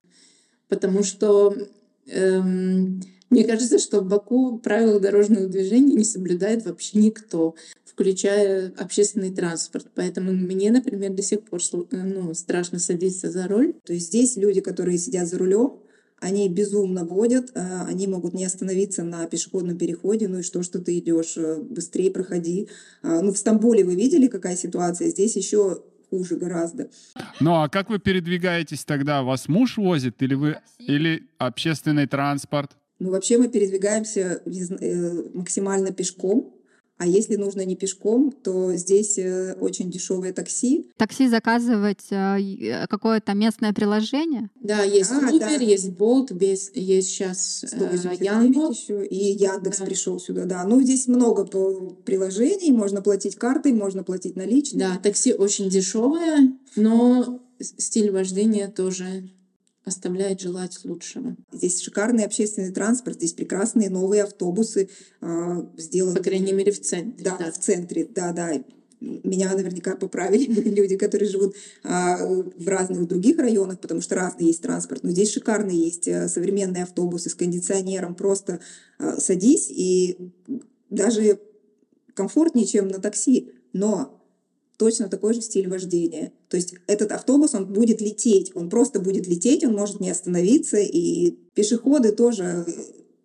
Потому 0.67 1.03
что 1.03 1.55
эм, 2.07 3.01
мне 3.29 3.43
кажется, 3.43 3.77
что 3.77 4.01
в 4.01 4.07
Баку 4.07 4.57
правила 4.57 4.99
дорожного 4.99 5.47
движения 5.47 5.93
не 5.93 6.03
соблюдает 6.03 6.65
вообще 6.65 6.97
никто, 6.97 7.55
включая 7.85 8.73
общественный 8.77 9.31
транспорт. 9.31 9.87
Поэтому 9.93 10.31
мне, 10.31 10.71
например, 10.71 11.13
до 11.13 11.21
сих 11.21 11.41
пор 11.43 11.61
э, 11.91 11.97
ну, 12.03 12.33
страшно 12.33 12.79
садиться 12.79 13.29
за 13.29 13.47
руль. 13.47 13.73
То 13.85 13.93
есть 13.93 14.07
здесь 14.07 14.35
люди, 14.35 14.61
которые 14.61 14.97
сидят 14.97 15.27
за 15.27 15.37
рулем, 15.37 15.79
они 16.19 16.49
безумно 16.49 17.05
водят, 17.05 17.51
э, 17.53 17.81
они 17.87 18.07
могут 18.07 18.33
не 18.33 18.45
остановиться 18.45 19.03
на 19.03 19.27
пешеходном 19.27 19.77
переходе, 19.77 20.27
ну 20.27 20.39
и 20.39 20.43
что, 20.43 20.63
что 20.63 20.79
ты 20.79 20.97
идешь, 20.97 21.37
э, 21.37 21.57
быстрее 21.61 22.09
проходи. 22.09 22.67
А, 23.03 23.21
Ну, 23.21 23.31
в 23.31 23.37
Стамбуле 23.37 23.83
вы 23.83 23.93
видели, 23.95 24.27
какая 24.27 24.55
ситуация, 24.55 25.09
здесь 25.09 25.35
еще 25.35 25.83
хуже 26.09 26.35
гораздо. 26.35 26.89
Ну 27.39 27.55
а 27.55 27.69
как 27.69 27.89
вы 27.89 27.99
передвигаетесь 27.99 28.85
тогда? 28.85 29.23
Вас 29.23 29.47
муж 29.47 29.77
возит 29.77 30.21
или 30.21 30.35
вы 30.35 30.57
или 30.79 31.27
общественный 31.37 32.07
транспорт? 32.07 32.71
Ну, 32.99 33.11
вообще 33.11 33.37
мы 33.37 33.47
передвигаемся 33.47 34.41
э, 34.45 35.23
максимально 35.33 35.93
пешком, 35.93 36.53
а 36.99 37.07
если 37.07 37.35
нужно 37.37 37.65
не 37.65 37.75
пешком, 37.75 38.31
то 38.31 38.73
здесь 38.75 39.17
э, 39.17 39.55
очень 39.59 39.89
дешевое 39.89 40.33
такси. 40.33 40.91
Такси 40.97 41.27
заказывать 41.29 42.05
э, 42.11 42.39
и- 42.41 42.73
какое-то 42.89 43.33
местное 43.33 43.73
приложение. 43.73 44.49
Да, 44.61 44.83
есть 44.83 45.09
А, 45.11 45.31
Uber, 45.31 45.39
да. 45.39 45.49
есть 45.55 45.87
Bolt, 45.89 46.37
есть, 46.39 46.71
есть 46.75 47.07
сейчас 47.09 47.63
189 47.65 48.21
Яндекс. 48.55 48.79
еще, 48.83 49.05
и 49.05 49.31
Яндекс 49.31 49.79
Да. 49.79 49.85
пришел 49.85 50.19
сюда, 50.19 50.45
да. 50.45 50.63
Ну, 50.65 50.81
здесь 50.81 51.07
много 51.07 51.45
по- 51.45 51.89
приложений, 52.05 52.73
можно 52.73 53.01
платить 53.01 53.35
картой, 53.35 53.71
можно 53.73 54.03
платить 54.03 54.35
наличными. 54.35 54.81
Да, 54.83 54.97
такси 55.01 55.33
очень 55.33 55.69
дешевое, 55.69 56.53
но 56.75 57.39
стиль 57.59 58.11
вождения 58.11 58.67
тоже 58.67 59.29
оставляет 59.89 60.39
желать 60.39 60.79
лучшего. 60.83 61.35
Здесь 61.51 61.81
шикарный 61.81 62.25
общественный 62.25 62.71
транспорт, 62.71 63.17
здесь 63.17 63.33
прекрасные 63.33 63.89
новые 63.89 64.23
автобусы 64.23 64.89
а, 65.21 65.69
сделаны. 65.77 66.15
По 66.15 66.23
крайней 66.23 66.53
мере, 66.53 66.71
в 66.71 66.81
центре. 66.81 67.23
Да, 67.23 67.37
да. 67.37 67.51
в 67.51 67.59
центре, 67.59 68.05
да, 68.05 68.31
да. 68.31 68.63
Меня 69.01 69.53
наверняка 69.53 69.95
поправили 69.95 70.45
люди, 70.69 70.97
которые 70.97 71.29
живут 71.29 71.55
а, 71.83 72.17
в 72.25 72.67
разных 72.67 73.07
других 73.07 73.37
районах, 73.37 73.79
потому 73.79 74.01
что 74.01 74.15
разный 74.15 74.47
есть 74.47 74.61
транспорт. 74.61 75.03
Но 75.03 75.11
здесь 75.11 75.31
шикарные 75.31 75.77
есть 75.77 76.07
а, 76.07 76.27
современные 76.27 76.83
автобусы 76.83 77.29
с 77.29 77.35
кондиционером. 77.35 78.15
Просто 78.15 78.59
а, 78.97 79.19
садись 79.19 79.69
и 79.69 80.31
даже 80.89 81.39
комфортнее, 82.13 82.65
чем 82.65 82.87
на 82.87 82.99
такси, 82.99 83.51
но 83.71 84.18
точно 84.79 85.09
такой 85.09 85.33
же 85.33 85.41
стиль 85.41 85.67
вождения. 85.69 86.31
То 86.47 86.55
есть 86.57 86.73
этот 86.87 87.11
автобус, 87.11 87.53
он 87.53 87.65
будет 87.67 87.99
лететь, 88.01 88.51
он 88.55 88.69
просто 88.69 88.99
будет 89.01 89.27
лететь, 89.27 89.63
он 89.65 89.73
может 89.73 89.99
не 89.99 90.09
остановиться, 90.09 90.77
и 90.77 91.35
пешеходы 91.53 92.13
тоже 92.13 92.63
э, 92.65 92.71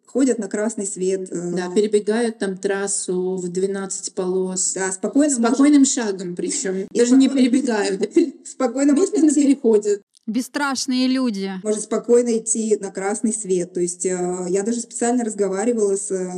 ходят 0.04 0.38
на 0.38 0.48
красный 0.48 0.84
свет. 0.86 1.28
э, 1.30 1.52
Да, 1.56 1.70
перебегают 1.72 2.38
там 2.40 2.58
трассу 2.58 3.36
в 3.36 3.48
12 3.48 4.14
полос. 4.14 4.72
да, 4.74 4.90
спокойно, 4.92 5.34
может- 5.38 5.54
Спокойным 5.54 5.84
шагом 5.84 6.34
причем. 6.36 6.86
И 6.92 6.98
Даже 6.98 7.14
не 7.14 7.28
спокойно- 7.28 7.36
перебегают. 7.50 8.10
спокойно 8.46 8.92
можно 8.92 9.12
Медленно 9.16 9.30
идти, 9.30 9.42
переходят. 9.44 10.02
Бесстрашные 10.26 11.06
люди. 11.06 11.52
может 11.62 11.82
спокойно 11.82 12.38
идти 12.38 12.76
на 12.80 12.90
красный 12.90 13.32
свет. 13.32 13.72
То 13.74 13.80
есть 13.80 14.04
э, 14.06 14.46
я 14.48 14.62
даже 14.64 14.80
специально 14.80 15.22
разговаривала 15.22 15.96
с 15.96 16.10
э, 16.10 16.32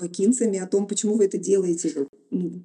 бакинцами 0.00 0.58
о 0.58 0.66
том, 0.66 0.86
почему 0.86 1.16
вы 1.16 1.24
это 1.26 1.38
делаете. 1.38 2.06
Ну, 2.30 2.62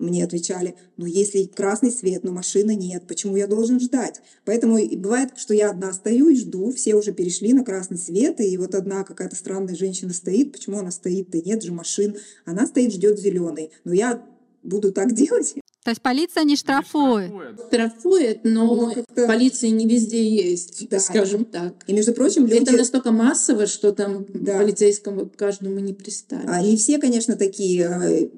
Мне 0.00 0.24
отвечали, 0.24 0.76
ну 0.96 1.04
если 1.04 1.44
красный 1.44 1.90
свет, 1.92 2.24
но 2.24 2.32
машины 2.32 2.74
нет, 2.74 3.06
почему 3.06 3.36
я 3.36 3.46
должен 3.46 3.78
ждать? 3.78 4.22
Поэтому 4.46 4.78
бывает, 4.96 5.30
что 5.36 5.52
я 5.52 5.70
одна 5.70 5.92
стою 5.92 6.30
и 6.30 6.36
жду, 6.36 6.72
все 6.72 6.94
уже 6.94 7.12
перешли 7.12 7.52
на 7.52 7.64
красный 7.64 7.98
свет, 7.98 8.40
и 8.40 8.56
вот 8.56 8.74
одна 8.74 9.04
какая-то 9.04 9.36
странная 9.36 9.76
женщина 9.76 10.14
стоит, 10.14 10.52
почему 10.52 10.78
она 10.78 10.90
стоит, 10.90 11.28
да 11.30 11.38
нет 11.44 11.62
же 11.62 11.72
машин, 11.72 12.16
она 12.46 12.66
стоит, 12.66 12.94
ждет 12.94 13.18
зеленый. 13.20 13.70
Но 13.84 13.92
я 13.92 14.24
буду 14.62 14.90
так 14.90 15.12
делать. 15.14 15.54
То 15.84 15.90
есть 15.90 16.02
полиция 16.02 16.44
не 16.44 16.56
штрафует. 16.56 17.32
Штрафует, 17.68 18.40
но 18.44 18.92
Ну, 18.94 19.26
полиции 19.26 19.68
не 19.68 19.86
везде 19.86 20.26
есть, 20.28 20.88
Да. 20.90 20.98
скажем 21.00 21.44
так. 21.46 21.74
И, 21.86 21.92
между 21.94 22.12
прочим, 22.12 22.46
люди... 22.46 22.62
Это 22.62 22.72
настолько 22.72 23.12
массово, 23.12 23.66
что 23.66 23.92
там 23.92 24.26
Да. 24.28 24.58
полицейскому 24.58 25.30
каждому 25.34 25.78
не 25.78 25.94
приставить. 25.94 26.44
А 26.48 26.60
не 26.62 26.76
все, 26.76 26.98
конечно, 26.98 27.34
такие. 27.36 28.30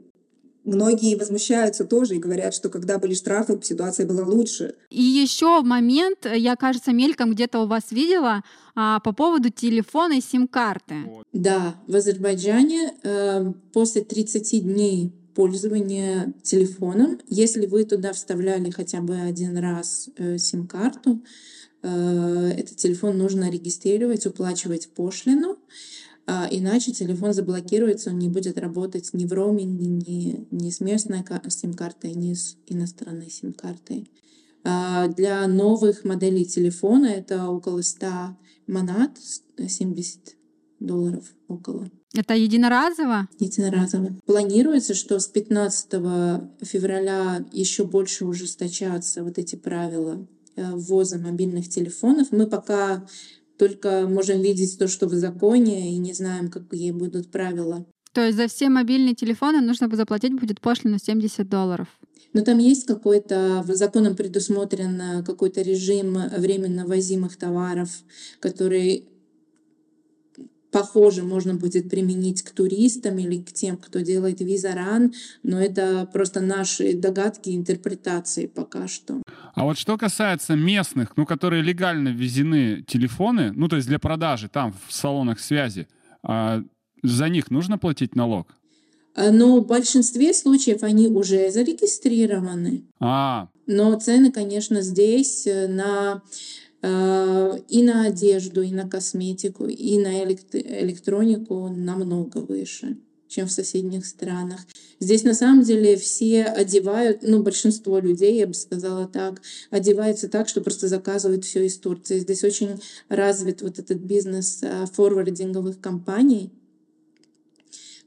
Э, 0.65 0.71
Многие 0.71 1.17
возмущаются 1.17 1.85
тоже 1.85 2.17
и 2.17 2.19
говорят, 2.19 2.55
что 2.55 2.69
когда 2.69 2.99
были 2.99 3.15
штрафы, 3.15 3.59
ситуация 3.63 4.07
была 4.07 4.25
лучше. 4.25 4.75
И 4.91 5.03
еще 5.03 5.63
момент, 5.63 6.27
э, 6.27 6.39
я, 6.39 6.57
кажется, 6.57 6.93
мельком 6.93 7.33
где-то 7.33 7.61
у 7.61 7.67
вас 7.67 7.91
видела 7.91 8.43
а, 8.75 9.01
по 9.01 9.13
поводу 9.13 9.51
телефона 9.51 10.15
и 10.15 10.21
сим-карты. 10.21 10.97
Да, 11.33 11.77
в 11.87 11.95
Азербайджане 11.95 12.95
э, 13.03 13.53
после 13.73 14.03
30 14.03 14.63
дней 14.63 15.13
пользования 15.35 16.35
телефоном, 16.43 17.19
если 17.29 17.67
вы 17.67 17.85
туда 17.85 18.13
вставляли 18.13 18.71
хотя 18.71 19.01
бы 19.01 19.17
один 19.17 19.57
раз 19.59 20.09
э, 20.17 20.39
сим-карту, 20.39 21.23
э, 21.83 22.53
этот 22.57 22.77
телефон 22.77 23.19
нужно 23.19 23.51
регистрировать, 23.51 24.27
уплачивать 24.27 24.89
пошлину, 24.95 25.53
а, 25.53 25.59
иначе 26.27 26.93
телефон 26.93 27.33
заблокируется, 27.35 28.11
он 28.11 28.19
не 28.19 28.29
будет 28.29 28.59
работать 28.59 29.11
ни 29.13 29.27
в 29.27 29.33
роуминге, 29.33 29.87
ни, 29.87 30.47
ни 30.51 30.71
с 30.71 30.81
местной 30.81 31.23
ка- 31.25 31.43
сим-картой, 31.49 32.15
ни 32.15 32.35
с 32.35 32.57
иностранной 32.67 33.31
сим-картой. 33.31 34.09
А, 34.65 35.09
Для 35.09 35.47
новых 35.49 36.05
моделей 36.05 36.45
телефона 36.45 37.07
это 37.07 37.49
около 37.49 37.83
100 37.83 38.37
монат, 38.69 39.19
с- 39.19 39.43
70 39.69 40.37
долларов 40.79 41.25
около 41.49 41.89
Это 42.15 42.35
единоразово? 42.35 43.29
единоразово. 43.41 44.17
Планируется, 44.27 44.95
что 44.95 45.19
с 45.19 45.27
15 45.27 46.51
февраля 46.63 47.45
еще 47.53 47.85
больше 47.85 48.25
ужесточатся 48.27 49.25
вот 49.25 49.39
эти 49.39 49.57
правила 49.57 50.27
э, 50.57 50.71
ввоза 50.75 51.19
мобильных 51.19 51.69
телефонов. 51.69 52.29
Мы 52.31 52.47
пока 52.47 53.07
только 53.59 54.07
можем 54.09 54.41
видеть 54.41 54.79
то, 54.79 54.89
что 54.89 55.07
в 55.07 55.15
законе, 55.15 55.95
и 55.95 55.99
не 55.99 56.13
знаем, 56.13 56.51
какие 56.51 56.91
будут 56.91 57.31
правила. 57.31 57.87
То 58.13 58.27
есть 58.27 58.37
за 58.37 58.47
все 58.47 58.69
мобильные 58.69 59.15
телефоны 59.15 59.61
нужно 59.61 59.89
заплатить 59.95 60.39
будет 60.39 60.61
пошлину 60.61 60.99
70 60.99 61.49
долларов. 61.49 61.89
Но 62.35 62.43
там 62.43 62.59
есть 62.59 62.87
какой-то, 62.87 63.65
законом 63.69 64.17
предусмотрен 64.17 65.01
э, 65.01 65.23
какой-то 65.23 65.63
режим 65.63 66.17
временно 66.39 66.87
возимых 66.87 67.37
товаров, 67.37 67.91
который 68.41 69.12
похоже 70.73 71.23
можно 71.23 71.55
будет 71.55 71.89
применить 71.89 72.43
к 72.43 72.51
туристам 72.51 73.19
или 73.19 73.41
к 73.41 73.53
тем, 73.53 73.77
кто 73.77 74.01
делает 74.01 74.41
визаран, 74.41 75.13
но 75.43 75.61
это 75.61 76.09
просто 76.13 76.41
наши 76.41 76.95
догадки, 76.95 77.51
интерпретации 77.51 78.47
пока 78.47 78.89
что. 78.89 79.23
А 79.55 79.65
вот 79.65 79.79
что 79.79 79.97
касается 79.99 80.57
местных, 80.57 81.17
ну, 81.17 81.27
которые 81.27 81.63
легально 81.63 82.09
ввезены 82.09 82.83
телефоны, 82.83 83.53
ну, 83.55 83.69
то 83.69 83.77
есть 83.77 83.87
для 83.87 83.99
продажи 83.99 84.49
там 84.49 84.75
в 84.89 84.93
салонах 84.93 85.39
связи, 85.39 85.87
а 86.23 86.63
за 87.03 87.29
них 87.29 87.51
нужно 87.51 87.79
платить 87.79 88.17
налог? 88.17 88.49
А, 89.15 89.31
но 89.31 89.61
в 89.61 89.67
большинстве 89.67 90.33
случаев 90.33 90.83
они 90.83 91.09
уже 91.09 91.51
зарегистрированы. 91.51 92.85
А. 92.99 93.49
Но 93.67 93.99
цены, 93.99 94.33
конечно, 94.33 94.81
здесь 94.81 95.47
э, 95.47 95.69
на 95.69 96.23
и 96.83 97.83
на 97.83 98.07
одежду, 98.07 98.63
и 98.63 98.73
на 98.73 98.89
косметику, 98.89 99.67
и 99.67 99.99
на 99.99 100.25
электронику 100.25 101.69
намного 101.69 102.39
выше, 102.39 102.97
чем 103.29 103.47
в 103.47 103.53
соседних 103.53 104.05
странах. 104.05 104.61
Здесь 104.99 105.23
на 105.23 105.35
самом 105.35 105.63
деле 105.63 105.97
все 105.97 106.45
одевают, 106.45 107.23
ну 107.23 107.43
большинство 107.43 108.01
людей, 108.01 108.39
я 108.39 108.49
бы 108.49 108.55
сказала 108.55 109.07
так, 109.07 109.41
одеваются 109.71 110.29
так, 110.29 110.49
что 110.49 110.61
просто 110.61 110.89
заказывают 110.89 111.45
все 111.45 111.65
из 111.65 111.79
Турции. 111.79 112.19
Здесь 112.19 112.43
очень 112.43 112.81
развит 113.09 113.63
вот 113.63 113.79
этот 113.79 113.99
бизнес 113.99 114.59
э, 114.63 114.87
форвардинговых 114.93 115.81
компаний, 115.81 116.51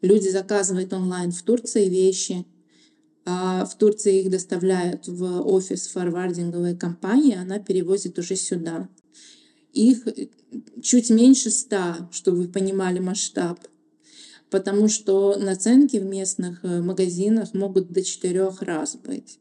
Люди 0.05 0.29
заказывают 0.29 0.93
онлайн 0.93 1.31
в 1.31 1.41
Турции 1.41 1.89
вещи, 1.89 2.45
в 3.25 3.71
Турции 3.79 4.21
их 4.21 4.29
доставляют 4.29 5.07
в 5.07 5.41
офис 5.41 5.87
форвардинговой 5.87 6.77
компании, 6.77 7.35
она 7.35 7.57
перевозит 7.59 8.19
уже 8.19 8.35
сюда. 8.35 8.87
Их 9.73 10.07
чуть 10.81 11.09
меньше 11.09 11.49
ста, 11.49 12.09
чтобы 12.11 12.37
вы 12.37 12.47
понимали 12.47 12.99
масштаб, 12.99 13.59
потому 14.49 14.87
что 14.87 15.37
наценки 15.37 15.97
в 15.97 16.05
местных 16.05 16.63
э, 16.63 16.81
магазинах 16.81 17.53
могут 17.53 17.91
до 17.91 18.03
четырех 18.03 18.61
раз 18.61 18.95
быть. 18.95 19.39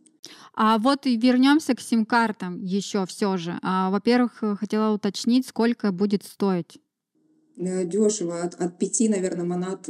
А 0.54 0.78
вот 0.78 1.06
и 1.06 1.16
вернемся 1.16 1.74
к 1.74 1.80
сим-картам 1.80 2.60
еще 2.62 3.06
все 3.06 3.36
же. 3.36 3.58
А, 3.62 3.90
во-первых, 3.90 4.42
э, 4.42 4.56
хотела 4.56 4.92
уточнить, 4.92 5.46
сколько 5.46 5.92
будет 5.92 6.24
стоить. 6.24 6.78
Э, 7.56 7.84
Дешево, 7.84 8.42
от, 8.42 8.54
от 8.54 8.78
5, 8.78 9.10
наверное, 9.10 9.44
монат 9.44 9.88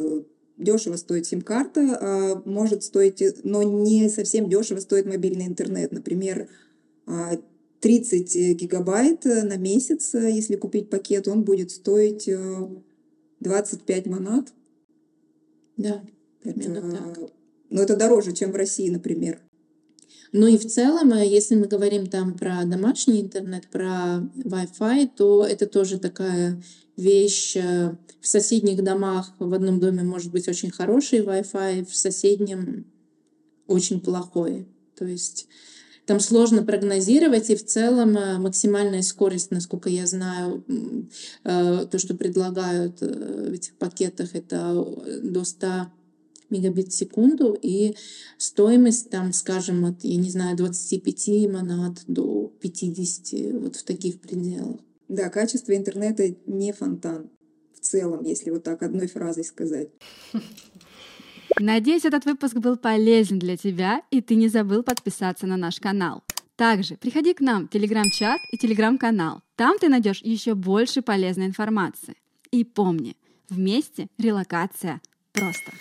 дешево 0.56 0.96
стоит 0.96 1.26
сим-карта, 1.26 1.98
а 2.00 2.42
может 2.44 2.82
стоить, 2.82 3.22
но 3.44 3.62
не 3.62 4.08
совсем 4.08 4.48
дешево 4.48 4.80
стоит 4.80 5.06
мобильный 5.06 5.46
интернет. 5.46 5.92
Например, 5.92 6.48
30 7.80 8.36
а, 8.36 8.54
гигабайт 8.54 9.24
на 9.24 9.56
месяц, 9.56 10.14
если 10.14 10.56
купить 10.56 10.90
пакет, 10.90 11.28
он 11.28 11.42
будет 11.42 11.70
стоить 11.70 12.28
25 13.40 14.06
манат. 14.06 14.52
Да, 15.76 16.02
это, 16.44 16.82
так. 16.90 17.30
Но 17.70 17.82
это 17.82 17.96
дороже, 17.96 18.32
чем 18.32 18.52
в 18.52 18.56
России, 18.56 18.88
например. 18.88 19.40
Ну 20.36 20.48
и 20.48 20.58
в 20.58 20.66
целом, 20.66 21.12
э, 21.12 21.24
если 21.24 21.54
мы 21.54 21.68
говорим 21.68 22.08
там 22.08 22.36
про 22.36 22.64
домашний 22.64 23.20
интернет, 23.20 23.68
про 23.68 24.28
Wi-Fi, 24.34 25.10
то 25.16 25.46
это 25.46 25.66
тоже 25.66 25.98
такая 26.00 26.60
вещь. 26.96 27.56
Э, 27.56 27.94
в 28.20 28.26
соседних 28.26 28.82
домах 28.82 29.32
в 29.38 29.54
одном 29.54 29.78
доме 29.78 30.02
может 30.02 30.32
быть 30.32 30.48
очень 30.48 30.72
хороший 30.72 31.20
Wi-Fi, 31.20 31.86
в 31.88 31.94
соседнем 31.94 32.84
очень 33.68 34.00
плохой. 34.00 34.66
То 34.98 35.04
есть 35.04 35.46
там 36.04 36.18
сложно 36.18 36.64
прогнозировать, 36.64 37.50
и 37.50 37.54
в 37.54 37.64
целом 37.64 38.16
э, 38.16 38.38
максимальная 38.38 39.02
скорость, 39.02 39.52
насколько 39.52 39.88
я 39.88 40.04
знаю, 40.04 40.64
то, 41.44 41.96
что 41.96 42.14
предлагают 42.14 43.00
в 43.00 43.52
этих 43.52 43.76
пакетах, 43.76 44.34
это 44.34 44.84
до 45.22 45.44
100 45.44 45.92
мегабит 46.54 46.88
в 46.88 46.94
секунду, 46.94 47.56
и 47.60 47.96
стоимость 48.38 49.10
там, 49.10 49.32
скажем, 49.32 49.84
от, 49.84 50.04
я 50.04 50.16
не 50.16 50.30
знаю, 50.30 50.56
25 50.56 51.50
монат 51.50 52.02
до 52.06 52.52
50, 52.60 53.60
вот 53.60 53.76
в 53.76 53.82
таких 53.84 54.20
пределах. 54.20 54.80
Да, 55.08 55.28
качество 55.28 55.76
интернета 55.76 56.34
не 56.46 56.72
фонтан 56.72 57.30
в 57.74 57.80
целом, 57.80 58.24
если 58.24 58.50
вот 58.50 58.62
так 58.62 58.82
одной 58.82 59.06
фразой 59.06 59.44
сказать. 59.44 59.88
Надеюсь, 61.60 62.04
этот 62.04 62.24
выпуск 62.24 62.56
был 62.56 62.76
полезен 62.76 63.38
для 63.38 63.56
тебя, 63.56 64.02
и 64.10 64.20
ты 64.20 64.34
не 64.34 64.48
забыл 64.48 64.82
подписаться 64.82 65.46
на 65.46 65.56
наш 65.56 65.78
канал. 65.78 66.24
Также 66.56 66.96
приходи 66.96 67.34
к 67.34 67.40
нам 67.40 67.66
в 67.66 67.70
телеграм-чат 67.70 68.40
и 68.52 68.56
телеграм-канал. 68.56 69.42
Там 69.56 69.78
ты 69.78 69.88
найдешь 69.88 70.20
еще 70.22 70.54
больше 70.54 71.02
полезной 71.02 71.46
информации. 71.46 72.14
И 72.50 72.64
помни, 72.64 73.16
вместе 73.48 74.08
релокация 74.18 75.00
просто. 75.32 75.72